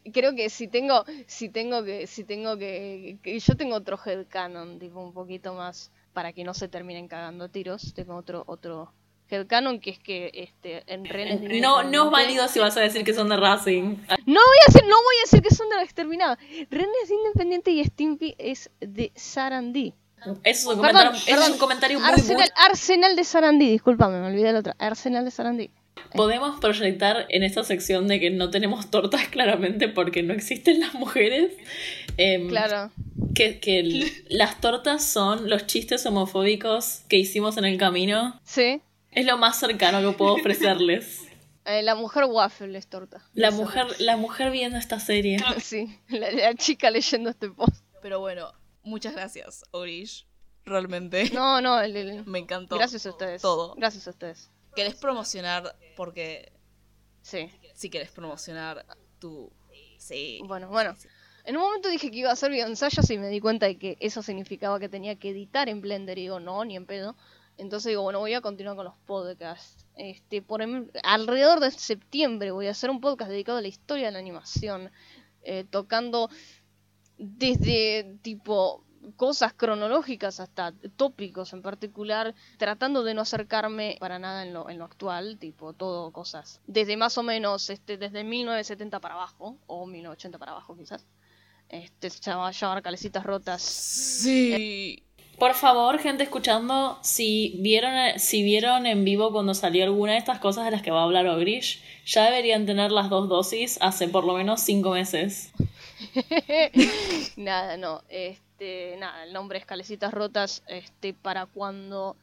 [0.12, 4.78] creo que si tengo si tengo que si tengo que, que- yo tengo otro headcanon
[4.78, 8.92] tipo un poquito más para que no se terminen cagando tiros tengo otro otro
[9.28, 12.80] headcanon que es que este en Ren es No, no es válido si vas a
[12.80, 13.96] decir que son de Racing.
[14.26, 16.36] no voy a decir no voy a decir que son de la exterminada
[16.70, 19.94] Ren es independiente y Stimpy es de Sarandí
[20.24, 21.52] Eso es un Perdón, comentario, eso es perdón.
[21.52, 25.30] un comentario muy, Arsenal, muy- Arsenal de Sarandí discúlpame me olvidé la otra Arsenal de
[25.30, 25.70] Sarandí
[26.14, 30.94] Podemos proyectar en esta sección de que no tenemos tortas claramente porque no existen las
[30.94, 31.52] mujeres.
[32.16, 32.90] em, claro
[33.34, 38.40] Que, que el- las tortas son los chistes homofóbicos que hicimos en el camino.
[38.44, 38.80] sí
[39.12, 41.20] Es lo más cercano que puedo ofrecerles.
[41.66, 43.22] Eh, la mujer waffle es torta.
[43.34, 43.58] La Eso.
[43.58, 45.36] mujer, la mujer viendo esta serie.
[45.60, 47.84] Sí, la, la chica leyendo este post.
[48.00, 48.50] Pero bueno,
[48.82, 50.26] muchas gracias, Orish.
[50.64, 51.30] Realmente.
[51.30, 52.76] No, no, el- el- Me encantó.
[52.76, 53.42] gracias a ustedes.
[53.42, 53.74] Todo.
[53.76, 54.50] Gracias a ustedes.
[54.74, 55.74] ¿Querés promocionar?
[55.96, 56.52] Porque
[57.22, 57.50] Sí.
[57.74, 58.86] si querés promocionar
[59.18, 59.50] tu...
[59.98, 60.40] Sí.
[60.46, 60.94] Bueno, bueno.
[61.44, 63.96] En un momento dije que iba a hacer videoensayos y me di cuenta de que
[64.00, 67.16] eso significaba que tenía que editar en Blender y digo, no, ni en pedo.
[67.56, 69.84] Entonces digo, bueno, voy a continuar con los podcasts.
[69.96, 74.06] Este, por em- alrededor de septiembre voy a hacer un podcast dedicado a la historia
[74.06, 74.90] de la animación,
[75.42, 76.30] eh, tocando
[77.20, 78.84] desde tipo
[79.16, 84.78] cosas cronológicas hasta tópicos en particular, tratando de no acercarme para nada en lo, en
[84.78, 89.86] lo actual, tipo todo cosas desde más o menos este desde 1970 para abajo o
[89.86, 91.06] 1980 para abajo quizás.
[91.68, 93.62] Este se llama llamar calecitas rotas.
[93.62, 95.04] Sí.
[95.38, 100.38] Por favor, gente escuchando, si vieron, si vieron en vivo cuando salió alguna de estas
[100.38, 104.08] cosas de las que va a hablar Ogrish, ya deberían tener las dos dosis hace
[104.08, 105.52] por lo menos cinco meses.
[107.36, 112.16] nada, no, este, nada, el nombre es calecitas rotas, este para cuando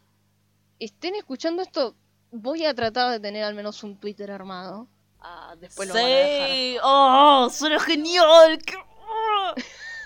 [0.80, 1.96] estén escuchando esto
[2.32, 4.88] voy a tratar de tener al menos un Twitter armado.
[5.20, 6.50] Ah, después lo van a dejar.
[6.50, 6.78] Sí.
[6.84, 7.50] ¡Oh!
[7.52, 8.60] ¡Suena genial!
[8.64, 8.78] ¡Qué-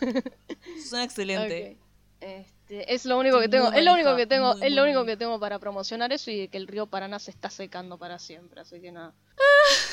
[0.88, 1.78] Suena excelente.
[2.22, 5.06] Este, es lo único que tengo, Muy es lo único que tengo, es lo único
[5.06, 8.62] que tengo para promocionar eso y que el río Paraná se está secando para siempre,
[8.62, 9.14] así que nada.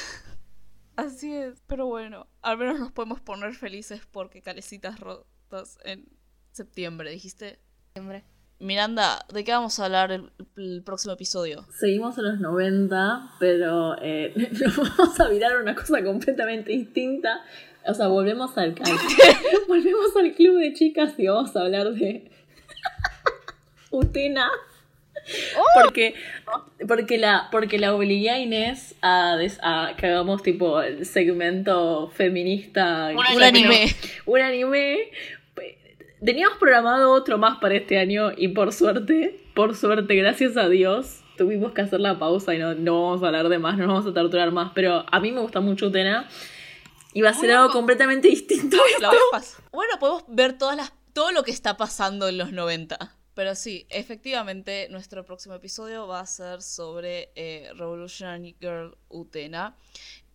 [0.98, 1.62] Así es.
[1.68, 6.08] Pero bueno, al menos nos podemos poner felices porque calecitas rotas en
[6.52, 7.60] septiembre, dijiste.
[7.94, 8.24] Siempre.
[8.58, 11.64] Miranda, ¿de qué vamos a hablar el, el próximo episodio?
[11.78, 17.42] Seguimos en los 90, pero eh, nos vamos a mirar una cosa completamente distinta.
[17.86, 18.98] O sea, volvemos al, al-
[19.68, 22.30] volvemos al club de chicas y vamos a hablar de
[23.90, 24.48] Utena.
[25.82, 26.14] Porque,
[26.86, 32.10] porque la, porque la obligué a Inés a, des- a que hagamos tipo el segmento
[32.14, 33.10] feminista.
[33.14, 33.94] Un anime.
[34.26, 35.10] Un anime.
[36.24, 41.20] Teníamos programado otro más para este año y por suerte, por suerte, gracias a Dios,
[41.36, 43.94] tuvimos que hacer la pausa y no, no vamos a hablar de más, no nos
[44.04, 44.72] vamos a torturar más.
[44.74, 46.28] Pero a mí me gusta mucho Utena.
[47.14, 48.76] Y va a ser Bueno, algo completamente distinto.
[49.00, 49.10] La
[49.72, 52.98] Bueno, podemos ver todas las, todo lo que está pasando en los 90.
[53.38, 59.76] Pero sí, efectivamente, nuestro próximo episodio va a ser sobre eh, Revolutionary Girl Utena.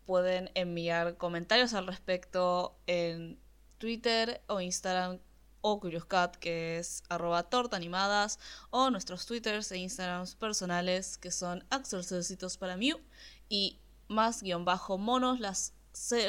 [0.06, 3.38] Pueden enviar comentarios al respecto en
[3.78, 5.20] Twitter o Instagram
[5.60, 8.40] o Curioscat, que es arroba tortaanimadas,
[8.70, 13.02] o nuestros Twitters e Instagrams personales, que son axelcelcitos para Mew,
[13.50, 15.74] y más guion bajo monos, las,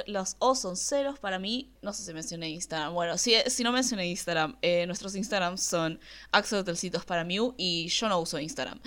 [0.07, 1.73] los O son ceros para mí.
[1.83, 2.95] No sé si mencioné Instagram.
[2.95, 6.01] Bueno, si, si no mencioné Instagram, eh, nuestros Instagrams son
[6.33, 8.81] Axelotelcitos para Mew y yo no uso Instagram.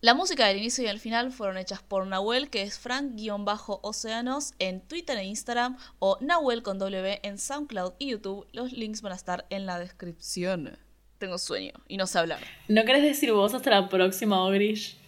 [0.00, 4.82] La música del inicio y el final fueron hechas por Nahuel, que es Frank-Océanos en
[4.82, 8.46] Twitter e Instagram, o Nahuel con W en SoundCloud y YouTube.
[8.52, 10.76] Los links van a estar en la descripción.
[11.16, 12.40] Tengo sueño y no sé hablar.
[12.68, 14.98] ¿No querés decir vos hasta la próxima, Ogrish?